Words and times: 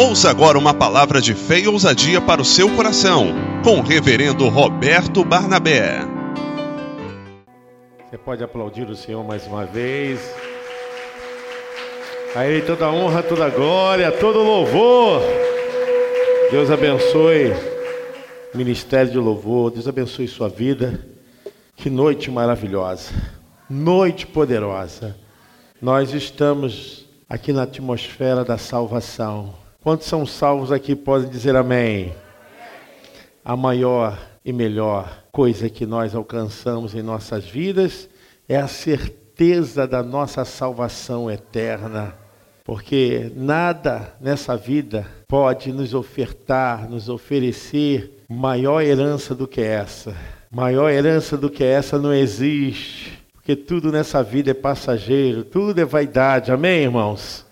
Ouça 0.00 0.30
agora 0.30 0.56
uma 0.56 0.72
palavra 0.72 1.20
de 1.20 1.34
fé 1.34 1.58
e 1.58 1.66
ousadia 1.66 2.20
para 2.20 2.40
o 2.40 2.44
seu 2.44 2.72
coração, 2.76 3.34
com 3.64 3.80
o 3.80 3.82
reverendo 3.82 4.48
Roberto 4.48 5.24
Barnabé. 5.24 6.02
Você 8.08 8.16
pode 8.16 8.44
aplaudir 8.44 8.88
o 8.88 8.94
Senhor 8.94 9.24
mais 9.24 9.44
uma 9.48 9.64
vez. 9.64 10.20
A 12.32 12.46
Ele 12.46 12.64
toda 12.64 12.88
honra, 12.88 13.24
toda 13.24 13.50
glória, 13.50 14.12
todo 14.12 14.38
louvor. 14.38 15.20
Deus 16.52 16.70
abençoe 16.70 17.52
o 18.54 18.56
ministério 18.56 19.10
de 19.10 19.18
louvor, 19.18 19.72
Deus 19.72 19.88
abençoe 19.88 20.28
sua 20.28 20.48
vida. 20.48 21.04
Que 21.74 21.90
noite 21.90 22.30
maravilhosa, 22.30 23.10
noite 23.68 24.28
poderosa. 24.28 25.16
Nós 25.82 26.14
estamos 26.14 27.04
aqui 27.28 27.52
na 27.52 27.64
atmosfera 27.64 28.44
da 28.44 28.56
salvação. 28.56 29.66
Quantos 29.80 30.08
são 30.08 30.26
salvos 30.26 30.72
aqui 30.72 30.96
podem 30.96 31.30
dizer 31.30 31.54
amém? 31.54 32.12
A 33.44 33.56
maior 33.56 34.18
e 34.44 34.52
melhor 34.52 35.22
coisa 35.30 35.70
que 35.70 35.86
nós 35.86 36.16
alcançamos 36.16 36.96
em 36.96 37.02
nossas 37.02 37.44
vidas 37.44 38.08
é 38.48 38.56
a 38.56 38.66
certeza 38.66 39.86
da 39.86 40.02
nossa 40.02 40.44
salvação 40.44 41.30
eterna. 41.30 42.12
Porque 42.64 43.30
nada 43.36 44.12
nessa 44.20 44.56
vida 44.56 45.06
pode 45.28 45.72
nos 45.72 45.94
ofertar, 45.94 46.90
nos 46.90 47.08
oferecer 47.08 48.24
maior 48.28 48.82
herança 48.82 49.32
do 49.32 49.46
que 49.46 49.60
essa. 49.60 50.12
Maior 50.50 50.90
herança 50.90 51.36
do 51.36 51.48
que 51.48 51.62
essa 51.62 52.00
não 52.00 52.12
existe. 52.12 53.16
Porque 53.32 53.54
tudo 53.54 53.92
nessa 53.92 54.24
vida 54.24 54.50
é 54.50 54.54
passageiro, 54.54 55.44
tudo 55.44 55.80
é 55.80 55.84
vaidade. 55.84 56.50
Amém, 56.50 56.82
irmãos? 56.82 57.47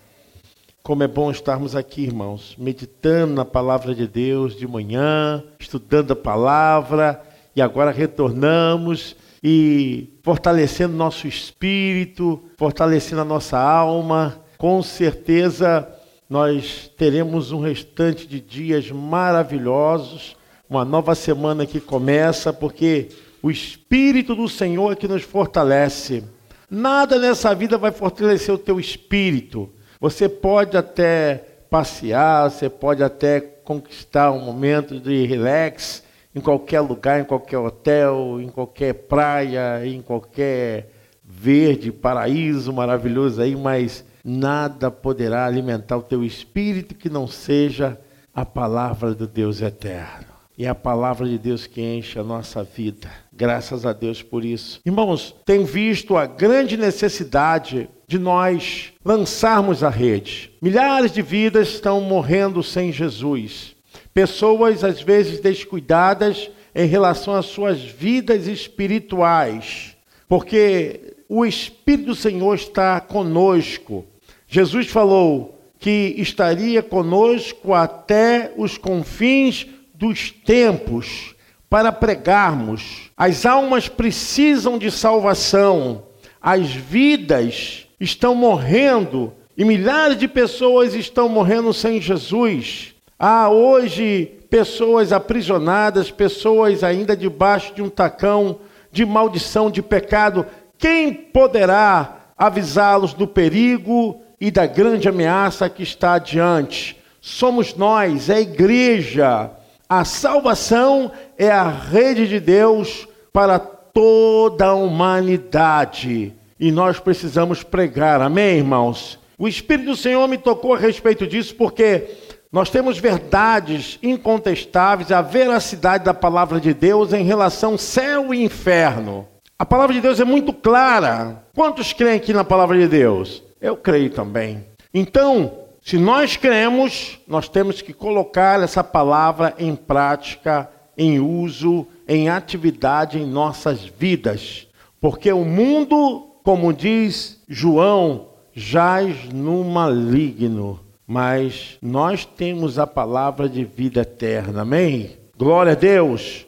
Como 0.87 1.03
é 1.03 1.07
bom 1.07 1.29
estarmos 1.29 1.75
aqui, 1.75 2.03
irmãos, 2.03 2.55
meditando 2.57 3.33
na 3.33 3.43
palavra 3.43 3.93
de 3.93 4.07
Deus 4.07 4.55
de 4.55 4.65
manhã, 4.65 5.43
estudando 5.59 6.13
a 6.13 6.15
palavra, 6.15 7.21
e 7.53 7.61
agora 7.61 7.91
retornamos 7.91 9.13
e 9.43 10.07
fortalecendo 10.23 10.95
nosso 10.95 11.27
espírito, 11.27 12.41
fortalecendo 12.57 13.19
a 13.19 13.25
nossa 13.25 13.59
alma. 13.59 14.41
Com 14.57 14.81
certeza 14.81 15.85
nós 16.29 16.89
teremos 16.97 17.51
um 17.51 17.59
restante 17.59 18.25
de 18.25 18.39
dias 18.39 18.89
maravilhosos, 18.89 20.37
uma 20.69 20.85
nova 20.85 21.15
semana 21.15 21.65
que 21.65 21.81
começa, 21.81 22.53
porque 22.53 23.09
o 23.43 23.51
Espírito 23.51 24.33
do 24.33 24.47
Senhor 24.47 24.93
é 24.93 24.95
que 24.95 25.05
nos 25.05 25.23
fortalece. 25.23 26.23
Nada 26.71 27.19
nessa 27.19 27.53
vida 27.53 27.77
vai 27.77 27.91
fortalecer 27.91 28.55
o 28.55 28.57
teu 28.57 28.79
espírito 28.79 29.69
você 29.99 30.29
pode 30.29 30.77
até 30.77 31.43
passear, 31.69 32.49
você 32.49 32.69
pode 32.69 33.03
até 33.03 33.39
conquistar 33.39 34.31
um 34.31 34.39
momento 34.39 34.99
de 34.99 35.25
relax 35.25 36.03
em 36.33 36.39
qualquer 36.39 36.81
lugar, 36.81 37.19
em 37.19 37.25
qualquer 37.25 37.57
hotel, 37.57 38.39
em 38.39 38.49
qualquer 38.49 38.93
praia, 38.93 39.85
em 39.85 40.01
qualquer 40.01 40.91
verde, 41.23 41.91
paraíso 41.91 42.71
maravilhoso 42.71 43.41
aí, 43.41 43.55
mas 43.55 44.05
nada 44.23 44.89
poderá 44.89 45.45
alimentar 45.45 45.97
o 45.97 46.03
teu 46.03 46.23
espírito 46.23 46.95
que 46.95 47.09
não 47.09 47.27
seja 47.27 47.99
a 48.33 48.45
palavra 48.45 49.13
do 49.13 49.27
Deus 49.27 49.61
eterno. 49.61 50.27
E 50.57 50.65
é 50.65 50.69
a 50.69 50.75
palavra 50.75 51.27
de 51.27 51.37
Deus 51.37 51.67
que 51.67 51.81
enche 51.81 52.19
a 52.19 52.23
nossa 52.23 52.63
vida. 52.63 53.09
Graças 53.37 53.85
a 53.85 53.93
Deus 53.93 54.23
por 54.23 54.43
isso. 54.43 54.81
Irmãos, 54.83 55.35
tem 55.45 55.63
visto 55.63 56.17
a 56.17 56.25
grande 56.25 56.75
necessidade 56.75 57.87
de 58.07 58.17
nós 58.17 58.93
lançarmos 59.05 59.83
a 59.83 59.89
rede. 59.89 60.49
Milhares 60.59 61.11
de 61.11 61.21
vidas 61.21 61.67
estão 61.67 62.01
morrendo 62.01 62.63
sem 62.63 62.91
Jesus. 62.91 63.75
Pessoas, 64.11 64.83
às 64.83 65.03
vezes, 65.03 65.39
descuidadas 65.39 66.49
em 66.73 66.87
relação 66.87 67.35
às 67.35 67.45
suas 67.45 67.79
vidas 67.79 68.47
espirituais. 68.47 69.95
Porque 70.27 71.15
o 71.29 71.45
Espírito 71.45 72.07
do 72.07 72.15
Senhor 72.15 72.55
está 72.55 72.99
conosco. 72.99 74.03
Jesus 74.47 74.87
falou 74.87 75.61
que 75.77 76.15
estaria 76.17 76.81
conosco 76.81 77.75
até 77.75 78.51
os 78.57 78.79
confins 78.79 79.67
dos 79.93 80.31
tempos 80.31 81.36
para 81.69 81.91
pregarmos. 81.91 83.11
As 83.15 83.45
almas 83.45 83.87
precisam 83.87 84.77
de 84.77 84.89
salvação, 84.91 86.03
as 86.41 86.69
vidas 86.69 87.87
estão 87.99 88.35
morrendo 88.35 89.33
e 89.57 89.65
milhares 89.65 90.17
de 90.17 90.27
pessoas 90.27 90.93
estão 90.93 91.27
morrendo 91.27 91.73
sem 91.73 91.99
Jesus. 91.99 92.93
Há 93.17 93.49
hoje 93.49 94.31
pessoas 94.49 95.11
aprisionadas, 95.11 96.11
pessoas 96.11 96.83
ainda 96.83 97.17
debaixo 97.17 97.73
de 97.73 97.81
um 97.81 97.89
tacão 97.89 98.59
de 98.91 99.05
maldição, 99.05 99.69
de 99.69 99.81
pecado. 99.81 100.45
Quem 100.77 101.11
poderá 101.13 102.31
avisá-los 102.37 103.13
do 103.13 103.27
perigo 103.27 104.21
e 104.39 104.51
da 104.51 104.67
grande 104.67 105.09
ameaça 105.09 105.67
que 105.67 105.81
está 105.81 106.13
adiante? 106.13 106.95
Somos 107.19 107.73
nós, 107.73 108.29
é 108.29 108.35
a 108.35 108.41
igreja 108.41 109.51
a 109.89 110.03
salvação 110.03 111.11
é 111.37 111.49
a 111.49 111.69
rede 111.69 112.27
de 112.27 112.39
Deus 112.39 113.07
para 113.31 113.57
toda 113.59 114.65
a 114.65 114.73
humanidade. 114.73 116.33
E 116.59 116.71
nós 116.71 116.99
precisamos 116.99 117.63
pregar, 117.63 118.21
amém, 118.21 118.57
irmãos? 118.57 119.19
O 119.37 119.47
Espírito 119.47 119.91
do 119.91 119.95
Senhor 119.95 120.27
me 120.27 120.37
tocou 120.37 120.73
a 120.73 120.77
respeito 120.77 121.27
disso 121.27 121.55
porque 121.55 122.07
nós 122.51 122.69
temos 122.69 122.97
verdades 122.97 123.99
incontestáveis, 124.01 125.11
a 125.11 125.21
veracidade 125.21 126.03
da 126.03 126.13
palavra 126.13 126.59
de 126.59 126.73
Deus 126.73 127.13
em 127.13 127.23
relação 127.23 127.77
céu 127.77 128.33
e 128.33 128.43
inferno. 128.43 129.27
A 129.59 129.65
palavra 129.65 129.93
de 129.93 130.01
Deus 130.01 130.19
é 130.19 130.25
muito 130.25 130.51
clara. 130.53 131.43
Quantos 131.55 131.93
creem 131.93 132.15
aqui 132.15 132.33
na 132.33 132.43
palavra 132.43 132.77
de 132.77 132.87
Deus? 132.87 133.43
Eu 133.61 133.75
creio 133.75 134.09
também. 134.09 134.65
Então, 134.93 135.66
se 135.87 135.97
nós 135.97 136.35
cremos, 136.35 137.17
nós 137.25 137.47
temos 137.47 137.81
que 137.81 137.93
colocar 137.93 138.61
essa 138.61 138.83
palavra 138.83 139.55
em 139.57 139.73
prática, 139.73 140.69
em 140.97 141.17
uso, 141.17 141.87
em 142.05 142.27
atividade 142.27 143.17
em 143.17 143.25
nossas 143.25 143.85
vidas. 143.85 144.67
Porque 144.99 145.31
o 145.31 145.45
mundo, 145.45 146.39
como 146.43 146.73
diz 146.73 147.41
João, 147.47 148.31
jaz 148.53 149.29
no 149.33 149.63
maligno, 149.63 150.81
mas 151.07 151.77
nós 151.81 152.25
temos 152.25 152.77
a 152.77 152.85
palavra 152.85 153.47
de 153.47 153.63
vida 153.63 154.01
eterna. 154.01 154.63
Amém? 154.63 155.11
Glória 155.37 155.71
a 155.71 155.75
Deus. 155.75 156.45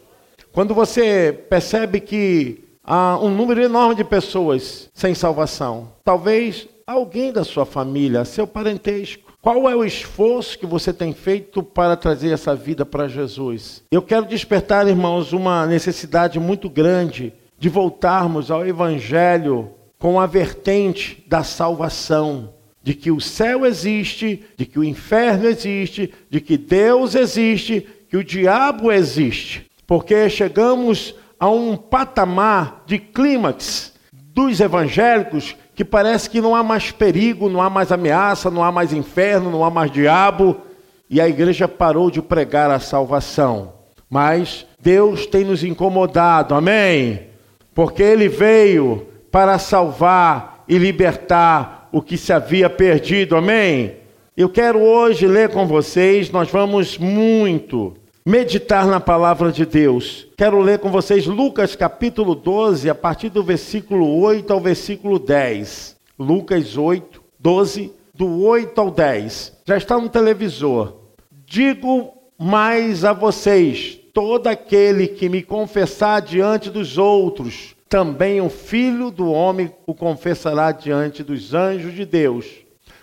Quando 0.51 0.73
você 0.73 1.31
percebe 1.49 2.01
que 2.01 2.65
há 2.83 3.17
um 3.17 3.29
número 3.29 3.61
enorme 3.61 3.95
de 3.95 4.03
pessoas 4.03 4.89
sem 4.93 5.15
salvação, 5.15 5.93
talvez 6.03 6.67
alguém 6.85 7.31
da 7.31 7.45
sua 7.45 7.65
família, 7.65 8.25
seu 8.25 8.45
parentesco, 8.45 9.28
qual 9.41 9.69
é 9.69 9.75
o 9.75 9.85
esforço 9.85 10.59
que 10.59 10.65
você 10.65 10.91
tem 10.91 11.13
feito 11.13 11.63
para 11.63 11.95
trazer 11.95 12.31
essa 12.31 12.53
vida 12.53 12.85
para 12.85 13.07
Jesus? 13.07 13.81
Eu 13.89 14.01
quero 14.01 14.25
despertar, 14.25 14.85
irmãos, 14.87 15.31
uma 15.31 15.65
necessidade 15.65 16.37
muito 16.39 16.69
grande 16.69 17.31
de 17.57 17.69
voltarmos 17.69 18.51
ao 18.51 18.67
Evangelho 18.67 19.71
com 19.97 20.19
a 20.19 20.25
vertente 20.25 21.23
da 21.25 21.41
salvação, 21.41 22.53
de 22.83 22.93
que 22.93 23.11
o 23.11 23.21
céu 23.21 23.65
existe, 23.65 24.43
de 24.57 24.65
que 24.65 24.77
o 24.77 24.83
inferno 24.83 25.47
existe, 25.47 26.13
de 26.29 26.41
que 26.41 26.57
Deus 26.57 27.15
existe, 27.15 27.87
que 28.09 28.17
o 28.17 28.23
diabo 28.23 28.91
existe. 28.91 29.69
Porque 29.87 30.29
chegamos 30.29 31.15
a 31.39 31.49
um 31.49 31.77
patamar 31.77 32.83
de 32.85 32.99
clímax 32.99 33.93
dos 34.11 34.59
evangélicos 34.59 35.55
que 35.79 35.85
parece 35.85 36.29
que 36.29 36.41
não 36.41 36.53
há 36.53 36.61
mais 36.61 36.91
perigo, 36.91 37.47
não 37.47 37.61
há 37.61 37.69
mais 37.69 37.89
ameaça, 37.89 38.51
não 38.51 38.61
há 38.61 38.69
mais 38.69 38.91
inferno, 38.91 39.49
não 39.49 39.63
há 39.63 39.69
mais 39.69 39.89
diabo, 39.89 40.57
e 41.09 41.21
a 41.21 41.29
igreja 41.29 41.69
parou 41.69 42.11
de 42.11 42.21
pregar 42.21 42.69
a 42.69 42.81
salvação. 42.81 43.71
Mas 44.09 44.67
Deus 44.81 45.25
tem 45.25 45.45
nos 45.45 45.63
incomodado, 45.63 46.53
amém? 46.53 47.27
Porque 47.73 48.03
Ele 48.03 48.27
veio 48.27 49.07
para 49.31 49.57
salvar 49.57 50.65
e 50.67 50.77
libertar 50.77 51.87
o 51.93 52.01
que 52.01 52.17
se 52.17 52.33
havia 52.33 52.69
perdido, 52.69 53.37
amém? 53.37 53.93
Eu 54.35 54.49
quero 54.49 54.81
hoje 54.81 55.27
ler 55.27 55.47
com 55.47 55.65
vocês, 55.65 56.29
nós 56.29 56.51
vamos 56.51 56.97
muito 56.97 57.95
meditar 58.25 58.85
na 58.87 58.99
palavra 58.99 59.51
de 59.51 59.65
Deus. 59.65 60.27
Quero 60.37 60.59
ler 60.61 60.79
com 60.79 60.91
vocês 60.91 61.25
Lucas 61.25 61.75
capítulo 61.75 62.35
12, 62.35 62.89
a 62.89 62.95
partir 62.95 63.29
do 63.29 63.43
versículo 63.43 64.19
8 64.21 64.51
ao 64.51 64.59
versículo 64.59 65.17
10. 65.17 65.97
Lucas 66.17 66.77
8, 66.77 67.21
12, 67.39 67.93
do 68.13 68.43
8 68.43 68.79
ao 68.79 68.91
10. 68.91 69.53
Já 69.65 69.77
está 69.77 69.97
no 69.97 70.09
televisor. 70.09 70.95
Digo 71.45 72.13
mais 72.37 73.03
a 73.05 73.13
vocês: 73.13 73.97
todo 74.13 74.47
aquele 74.47 75.07
que 75.07 75.29
me 75.29 75.41
confessar 75.41 76.21
diante 76.21 76.69
dos 76.69 76.97
outros, 76.97 77.75
também 77.87 78.41
o 78.41 78.49
filho 78.49 79.09
do 79.09 79.31
homem 79.31 79.71
o 79.87 79.93
confessará 79.95 80.71
diante 80.71 81.23
dos 81.23 81.53
anjos 81.53 81.93
de 81.93 82.05
Deus. 82.05 82.45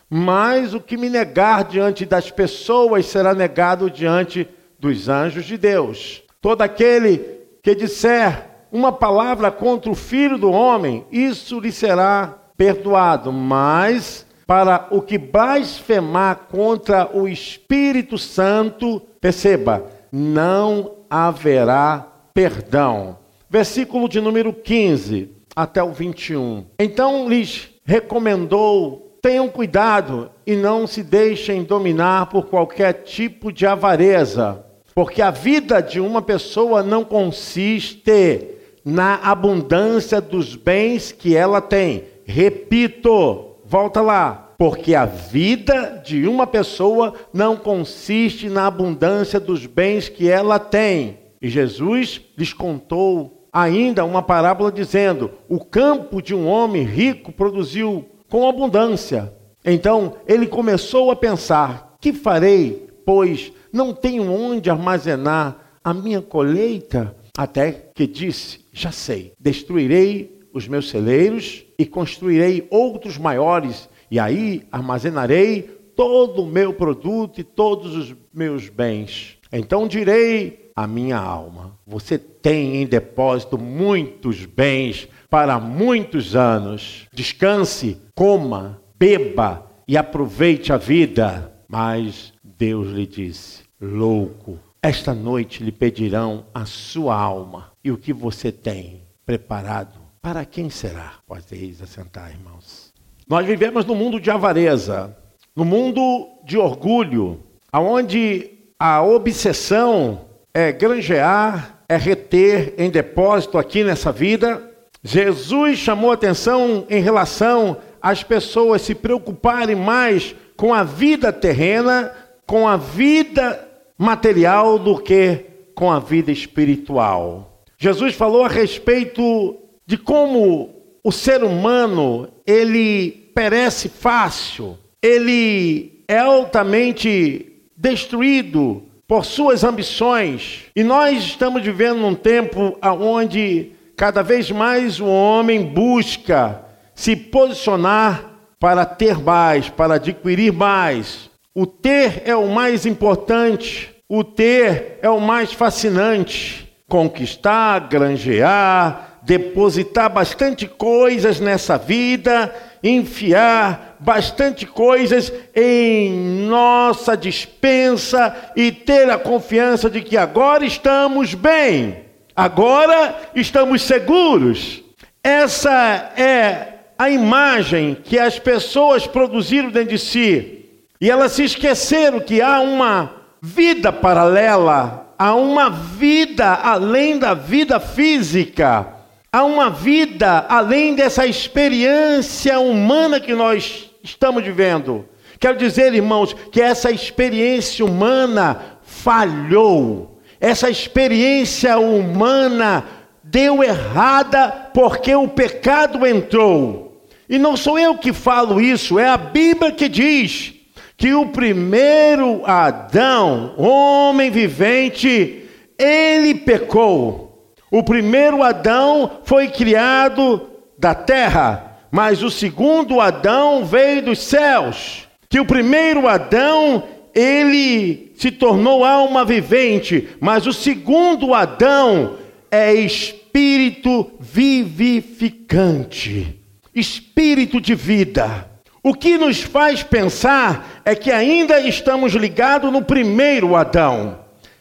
mas 0.09 0.73
o 0.73 0.81
que 0.81 0.97
me 0.97 1.11
negar 1.11 1.65
diante 1.65 2.07
das 2.07 2.31
pessoas 2.31 3.07
será 3.07 3.35
negado 3.35 3.91
diante 3.91 4.49
dos 4.79 5.09
anjos 5.09 5.45
de 5.45 5.57
Deus. 5.57 6.23
Todo 6.41 6.63
aquele 6.63 7.19
que 7.63 7.75
disser 7.75 8.51
uma 8.71 8.93
palavra 8.93 9.51
contra 9.51 9.91
o 9.91 9.95
filho 9.95 10.39
do 10.39 10.51
homem, 10.51 11.05
isso 11.11 11.59
lhe 11.61 11.73
será 11.73 12.39
perdoado, 12.57 13.33
mas 13.33 14.27
para 14.47 14.87
o 14.91 15.03
que 15.03 15.19
blasfemar 15.19 16.47
contra 16.51 17.11
o 17.13 17.27
Espírito 17.27 18.17
Santo, 18.17 19.01
perceba, 19.21 19.87
não 20.13 20.99
haverá 21.11 22.07
perdão. 22.33 23.19
Versículo 23.51 24.09
de 24.09 24.21
número 24.21 24.53
15 24.53 25.31
até 25.55 25.83
o 25.83 25.93
21. 25.93 26.67
Então 26.79 27.29
lhes 27.29 27.71
recomendou: 27.85 29.19
tenham 29.23 29.49
cuidado 29.49 30.31
e 30.47 30.55
não 30.55 30.87
se 30.87 31.03
deixem 31.03 31.65
dominar 31.65 32.27
por 32.27 32.47
qualquer 32.47 32.93
tipo 33.03 33.53
de 33.53 33.67
avareza, 33.67 34.65
porque 34.97 35.21
a 35.21 35.31
vida 35.31 35.83
de 35.83 36.01
uma 36.01 36.23
pessoa 36.23 36.83
não 36.83 37.05
consiste 37.05 38.49
na 38.83 39.17
abundância 39.17 40.23
dos 40.23 40.57
bens 40.57 41.13
que 41.13 41.37
ela 41.37 41.61
tem. 41.61 42.05
Repito, 42.25 43.57
volta 43.63 44.01
lá. 44.01 44.55
Porque 44.57 44.95
a 44.95 45.05
vida 45.05 46.03
de 46.03 46.27
uma 46.27 46.47
pessoa 46.47 47.13
não 47.31 47.59
consiste 47.59 48.49
na 48.49 48.67
abundância 48.67 49.39
dos 49.39 49.67
bens 49.67 50.09
que 50.09 50.31
ela 50.31 50.59
tem. 50.59 51.19
E 51.43 51.49
Jesus 51.51 52.23
lhes 52.35 52.55
contou 52.55 53.47
ainda 53.53 54.03
uma 54.03 54.23
parábola 54.23 54.73
dizendo: 54.73 55.31
O 55.47 55.63
campo 55.63 56.23
de 56.23 56.35
um 56.35 56.49
homem 56.49 56.85
rico 56.85 57.31
produziu 57.31 58.07
com 58.31 58.49
abundância. 58.49 59.31
Então 59.63 60.15
ele 60.27 60.47
começou 60.47 61.11
a 61.11 61.17
pensar: 61.17 61.97
Que 62.01 62.15
farei, 62.15 62.86
pois 63.07 63.53
não 63.73 63.95
tenho 63.95 64.31
onde 64.31 64.69
armazenar 64.69 65.79
a 65.83 65.95
minha 65.95 66.21
colheita? 66.21 67.17
Até 67.39 67.71
que 67.95 68.07
disse: 68.07 68.67
Já 68.73 68.91
sei, 68.91 69.33
destruirei 69.39 70.41
os 70.53 70.67
meus 70.67 70.91
celeiros 70.91 71.65
e 71.79 71.87
construirei 71.87 72.67
outros 72.71 73.17
maiores, 73.17 73.89
e 74.11 74.19
aí 74.19 74.67
armazenarei 74.73 75.63
todo 75.95 76.43
o 76.43 76.47
meu 76.47 76.75
produto 76.75 77.41
e 77.41 77.45
todos 77.45 77.95
os 77.95 78.15
meus 78.35 78.69
bens. 78.69 79.39
Então 79.53 79.87
direi 79.87 80.73
à 80.75 80.87
minha 80.87 81.19
alma: 81.19 81.79
Você 81.87 82.19
tem 82.19 82.83
em 82.83 82.87
depósito 82.87 83.57
muitos 83.57 84.45
bens 84.45 85.09
para 85.31 85.61
muitos 85.61 86.35
anos. 86.35 87.07
Descanse, 87.13 88.01
coma, 88.15 88.83
beba 88.99 89.71
e 89.87 89.97
aproveite 89.97 90.73
a 90.73 90.77
vida. 90.77 91.53
Mas 91.69 92.33
Deus 92.59 92.89
lhe 92.89 93.07
disse: 93.07 93.65
Louco, 93.81 94.59
esta 94.83 95.15
noite 95.15 95.63
lhe 95.63 95.73
pedirão 95.73 96.47
a 96.55 96.65
sua 96.65 97.15
alma 97.15 97.73
e 97.85 97.91
o 97.91 97.99
que 97.99 98.13
você 98.13 98.51
tem 98.51 99.03
preparado. 99.25 99.99
Para 100.23 100.45
quem 100.45 100.71
será? 100.71 101.15
Podeis 101.27 101.83
assentar, 101.83 102.31
irmãos. 102.31 102.93
Nós 103.29 103.47
vivemos 103.47 103.85
no 103.85 103.95
mundo 103.95 104.21
de 104.21 104.31
avareza, 104.31 105.17
no 105.55 105.65
mundo 105.65 106.29
de 106.45 106.57
orgulho, 106.57 107.41
aonde 107.73 108.51
a 108.79 109.03
obsessão 109.03 110.27
é 110.55 110.73
granjear, 110.73 111.83
é 111.89 111.97
reter 111.97 112.75
em 112.79 112.91
depósito 112.91 113.59
aqui 113.59 113.85
nessa 113.85 114.11
vida. 114.11 114.71
Jesus 115.03 115.79
chamou 115.79 116.11
atenção 116.11 116.87
em 116.89 117.01
relação 117.01 117.77
às 118.01 118.23
pessoas 118.23 118.83
se 118.83 118.95
preocuparem 118.95 119.77
mais 119.77 120.35
com 120.57 120.73
a 120.73 120.83
vida 120.83 121.33
terrena, 121.33 122.13
com 122.47 122.69
a 122.69 122.77
vida 122.77 123.69
material 123.99 124.79
do 124.79 124.99
que 124.99 125.47
com 125.75 125.91
a 125.91 125.99
vida 125.99 126.31
espiritual. 126.31 127.63
Jesus 127.77 128.15
falou 128.15 128.45
a 128.45 128.49
respeito 128.49 129.57
de 129.87 129.99
como 129.99 130.71
o 131.05 131.13
ser 131.13 131.45
humano 131.45 132.29
ele 132.47 133.31
perece 133.35 133.89
fácil, 133.89 134.79
ele 135.03 136.03
é 136.09 136.19
altamente 136.19 137.53
destruído 137.77 138.83
por 139.07 139.25
suas 139.25 139.63
ambições. 139.63 140.65
E 140.75 140.83
nós 140.83 141.23
estamos 141.23 141.63
vivendo 141.63 141.99
num 141.99 142.15
tempo 142.15 142.79
onde 142.83 143.73
cada 143.97 144.23
vez 144.23 144.51
mais 144.51 145.01
o 145.01 145.07
homem 145.07 145.63
busca 145.63 146.65
se 146.95 147.15
posicionar 147.15 148.33
para 148.59 148.85
ter 148.85 149.19
mais, 149.19 149.69
para 149.69 149.95
adquirir 149.95 150.53
mais. 150.53 151.31
O 151.59 151.65
ter 151.65 152.25
é 152.27 152.37
o 152.37 152.49
mais 152.49 152.85
importante, 152.85 153.89
o 154.07 154.23
ter 154.23 154.99
é 155.01 155.09
o 155.09 155.19
mais 155.19 155.55
fascinante. 155.55 156.71
Conquistar, 156.87 157.89
granjear, 157.89 159.21
depositar 159.23 160.13
bastante 160.13 160.67
coisas 160.67 161.41
nessa 161.41 161.79
vida, 161.79 162.55
enfiar 162.85 163.97
bastante 163.99 164.67
coisas 164.67 165.33
em 165.55 166.47
nossa 166.47 167.17
dispensa 167.17 168.53
e 168.55 168.71
ter 168.71 169.09
a 169.09 169.17
confiança 169.17 169.89
de 169.89 170.03
que 170.03 170.19
agora 170.19 170.63
estamos 170.63 171.33
bem, 171.33 172.05
agora 172.37 173.19
estamos 173.35 173.81
seguros. 173.81 174.83
Essa 175.25 176.13
é 176.19 176.75
a 176.99 177.09
imagem 177.09 177.97
que 178.05 178.19
as 178.19 178.39
pessoas 178.39 179.07
produziram 179.07 179.71
dentro 179.71 179.97
de 179.97 179.99
si 179.99 180.57
e 181.01 181.11
elas 181.11 181.33
se 181.33 181.45
esqueceram 181.45 182.21
que 182.21 182.41
há 182.41 182.61
uma 182.61 183.13
vida 183.41 183.93
paralela, 183.93 185.13
há 185.19 185.35
uma 185.35 185.69
vida 185.71 186.55
além 186.55 187.19
da 187.19 187.35
vida 187.35 187.79
física, 187.79 188.87
há 189.31 189.45
uma 189.45 189.69
vida 189.69 190.47
além 190.49 190.95
dessa 190.95 191.27
experiência 191.27 192.59
humana 192.59 193.21
que 193.21 193.35
nós 193.35 193.91
estamos 194.03 194.43
vivendo. 194.43 195.07
Quero 195.39 195.59
dizer, 195.59 195.93
irmãos, 195.95 196.35
que 196.51 196.63
essa 196.63 196.91
experiência 196.91 197.85
humana 197.85 198.79
falhou. 198.83 200.19
Essa 200.41 200.71
experiência 200.71 201.79
humana 201.79 202.85
deu 203.23 203.63
errada 203.63 204.71
porque 204.73 205.15
o 205.15 205.29
pecado 205.29 206.07
entrou. 206.07 207.05
E 207.29 207.39
não 207.39 207.57
sou 207.57 207.79
eu 207.79 207.99
que 207.99 208.13
falo 208.13 208.61
isso, 208.61 208.99
é 208.99 209.09
a 209.09 209.17
Bíblia 209.17 209.73
que 209.73 209.89
diz 209.89 210.56
que 210.97 211.13
o 211.13 211.27
primeiro 211.27 212.47
Adão, 212.47 213.53
homem 213.59 214.31
vivente, 214.31 215.43
ele 215.79 216.35
pecou. 216.35 217.53
O 217.71 217.83
primeiro 217.83 218.43
Adão 218.43 219.19
foi 219.25 219.49
criado 219.49 220.49
da 220.79 220.95
terra, 220.95 221.79
mas 221.91 222.23
o 222.23 222.31
segundo 222.31 222.99
Adão 223.01 223.65
veio 223.65 224.03
dos 224.03 224.19
céus. 224.21 225.07
Que 225.29 225.41
o 225.41 225.45
primeiro 225.45 226.09
Adão, 226.09 226.85
ele 227.15 228.13
se 228.17 228.31
tornou 228.31 228.85
alma 228.85 229.25
vivente, 229.25 230.09
mas 230.21 230.47
o 230.47 230.53
segundo 230.53 231.35
Adão 231.35 232.15
é 232.51 232.73
espírito 232.73 234.13
vivificante, 234.19 236.41
espírito 236.75 237.61
de 237.61 237.75
vida. 237.75 238.56
O 238.87 238.95
que 238.95 239.19
nos 239.19 239.43
faz 239.43 239.83
pensar 239.83 240.81
é 240.85 240.95
que 240.95 241.11
ainda 241.11 241.59
estamos 241.59 242.13
ligados 242.13 242.73
no 242.73 242.83
primeiro 242.83 243.57
Adão, 243.57 244.21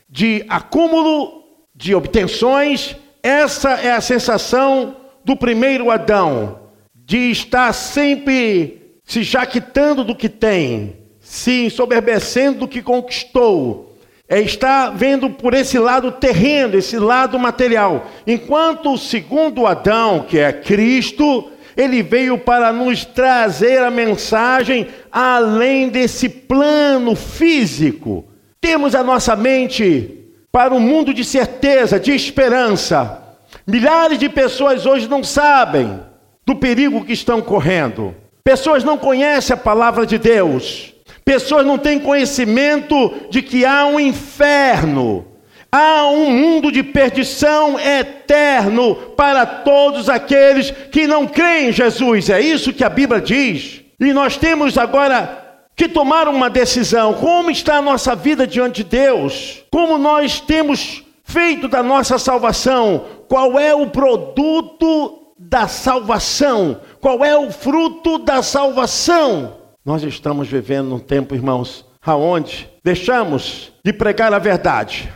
de 0.09 0.43
acúmulo 0.49 1.43
de 1.75 1.93
obtenções, 1.93 2.95
essa 3.21 3.73
é 3.73 3.91
a 3.91 4.01
sensação 4.01 4.97
do 5.23 5.35
primeiro 5.35 5.91
Adão, 5.91 6.57
de 6.95 7.29
estar 7.29 7.71
sempre 7.71 8.97
se 9.03 9.21
jaquitando 9.21 10.03
do 10.03 10.15
que 10.15 10.27
tem, 10.27 10.95
se 11.19 11.67
ensoberbecendo 11.67 12.61
do 12.61 12.67
que 12.67 12.81
conquistou, 12.81 13.95
é 14.27 14.41
estar 14.41 14.89
vendo 14.89 15.29
por 15.29 15.53
esse 15.53 15.77
lado 15.77 16.11
terreno, 16.11 16.75
esse 16.75 16.97
lado 16.97 17.37
material. 17.37 18.07
Enquanto 18.25 18.91
o 18.93 18.97
segundo 18.97 19.67
Adão, 19.67 20.25
que 20.27 20.39
é 20.39 20.51
Cristo, 20.51 21.51
ele 21.75 22.01
veio 22.01 22.37
para 22.37 22.71
nos 22.71 23.03
trazer 23.05 23.81
a 23.81 23.91
mensagem 23.91 24.87
além 25.11 25.89
desse 25.89 26.29
plano 26.29 27.15
físico. 27.15 28.25
Temos 28.61 28.95
a 28.95 29.03
nossa 29.03 29.35
mente 29.35 30.25
para 30.51 30.73
um 30.73 30.79
mundo 30.79 31.13
de 31.13 31.23
certeza, 31.23 31.99
de 31.99 32.11
esperança. 32.11 33.21
Milhares 33.67 34.17
de 34.17 34.29
pessoas 34.29 34.85
hoje 34.85 35.07
não 35.07 35.23
sabem 35.23 35.99
do 36.45 36.55
perigo 36.55 37.03
que 37.03 37.13
estão 37.13 37.41
correndo. 37.41 38.15
Pessoas 38.43 38.83
não 38.83 38.97
conhecem 38.97 39.53
a 39.53 39.57
palavra 39.57 40.05
de 40.05 40.17
Deus. 40.17 40.93
Pessoas 41.25 41.65
não 41.65 41.77
têm 41.77 41.99
conhecimento 41.99 43.11
de 43.29 43.41
que 43.41 43.65
há 43.65 43.85
um 43.85 43.99
inferno 43.99 45.25
Há 45.77 46.07
um 46.07 46.31
mundo 46.31 46.71
de 46.71 46.81
perdição 46.81 47.77
eterno 47.77 48.95
para 49.17 49.45
todos 49.45 50.07
aqueles 50.07 50.71
que 50.71 51.05
não 51.05 51.27
creem 51.27 51.67
em 51.67 51.71
Jesus. 51.73 52.29
É 52.29 52.39
isso 52.39 52.71
que 52.71 52.81
a 52.81 52.87
Bíblia 52.87 53.19
diz. 53.19 53.81
E 53.99 54.13
nós 54.13 54.37
temos 54.37 54.77
agora 54.77 55.59
que 55.75 55.89
tomar 55.89 56.29
uma 56.29 56.49
decisão. 56.49 57.15
Como 57.15 57.51
está 57.51 57.79
a 57.79 57.81
nossa 57.81 58.15
vida 58.15 58.47
diante 58.47 58.85
de 58.85 58.89
Deus? 58.89 59.65
Como 59.69 59.97
nós 59.97 60.39
temos 60.39 61.03
feito 61.25 61.67
da 61.67 61.83
nossa 61.83 62.17
salvação? 62.17 63.03
Qual 63.27 63.59
é 63.59 63.75
o 63.75 63.87
produto 63.87 65.33
da 65.37 65.67
salvação? 65.67 66.79
Qual 67.01 67.25
é 67.25 67.37
o 67.37 67.51
fruto 67.51 68.17
da 68.19 68.41
salvação? 68.41 69.57
Nós 69.83 70.03
estamos 70.03 70.47
vivendo 70.47 70.87
num 70.87 70.99
tempo, 70.99 71.35
irmãos, 71.35 71.85
aonde 72.01 72.69
deixamos 72.81 73.73
de 73.83 73.91
pregar 73.91 74.33
a 74.33 74.39
verdade, 74.39 75.11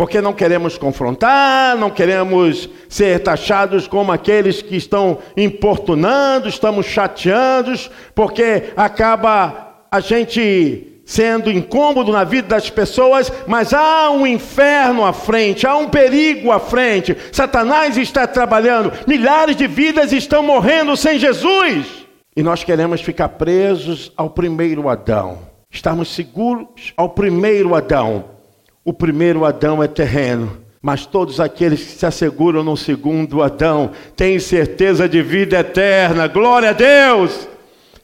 porque 0.00 0.22
não 0.22 0.32
queremos 0.32 0.78
confrontar, 0.78 1.76
não 1.76 1.90
queremos 1.90 2.70
ser 2.88 3.18
taxados 3.22 3.86
como 3.86 4.10
aqueles 4.10 4.62
que 4.62 4.74
estão 4.74 5.18
importunando, 5.36 6.48
estamos 6.48 6.86
chateados, 6.86 7.90
porque 8.14 8.72
acaba 8.74 9.84
a 9.90 10.00
gente 10.00 11.02
sendo 11.04 11.52
incômodo 11.52 12.10
na 12.12 12.24
vida 12.24 12.48
das 12.48 12.70
pessoas, 12.70 13.30
mas 13.46 13.74
há 13.74 14.10
um 14.10 14.26
inferno 14.26 15.04
à 15.04 15.12
frente, 15.12 15.66
há 15.66 15.76
um 15.76 15.90
perigo 15.90 16.50
à 16.50 16.58
frente. 16.58 17.14
Satanás 17.30 17.98
está 17.98 18.26
trabalhando, 18.26 18.90
milhares 19.06 19.54
de 19.54 19.66
vidas 19.66 20.14
estão 20.14 20.42
morrendo 20.42 20.96
sem 20.96 21.18
Jesus. 21.18 22.06
E 22.34 22.42
nós 22.42 22.64
queremos 22.64 23.02
ficar 23.02 23.28
presos 23.28 24.10
ao 24.16 24.30
primeiro 24.30 24.88
Adão, 24.88 25.40
estarmos 25.70 26.14
seguros 26.14 26.94
ao 26.96 27.10
primeiro 27.10 27.74
Adão. 27.74 28.39
O 28.84 28.92
primeiro 28.92 29.44
Adão 29.44 29.82
é 29.82 29.86
terreno, 29.86 30.56
mas 30.80 31.04
todos 31.04 31.38
aqueles 31.38 31.80
que 31.82 31.92
se 31.98 32.06
asseguram 32.06 32.62
no 32.62 32.76
segundo 32.76 33.42
Adão 33.42 33.90
têm 34.16 34.38
certeza 34.38 35.08
de 35.08 35.22
vida 35.22 35.58
eterna. 35.58 36.26
Glória 36.26 36.70
a 36.70 36.72
Deus! 36.72 37.46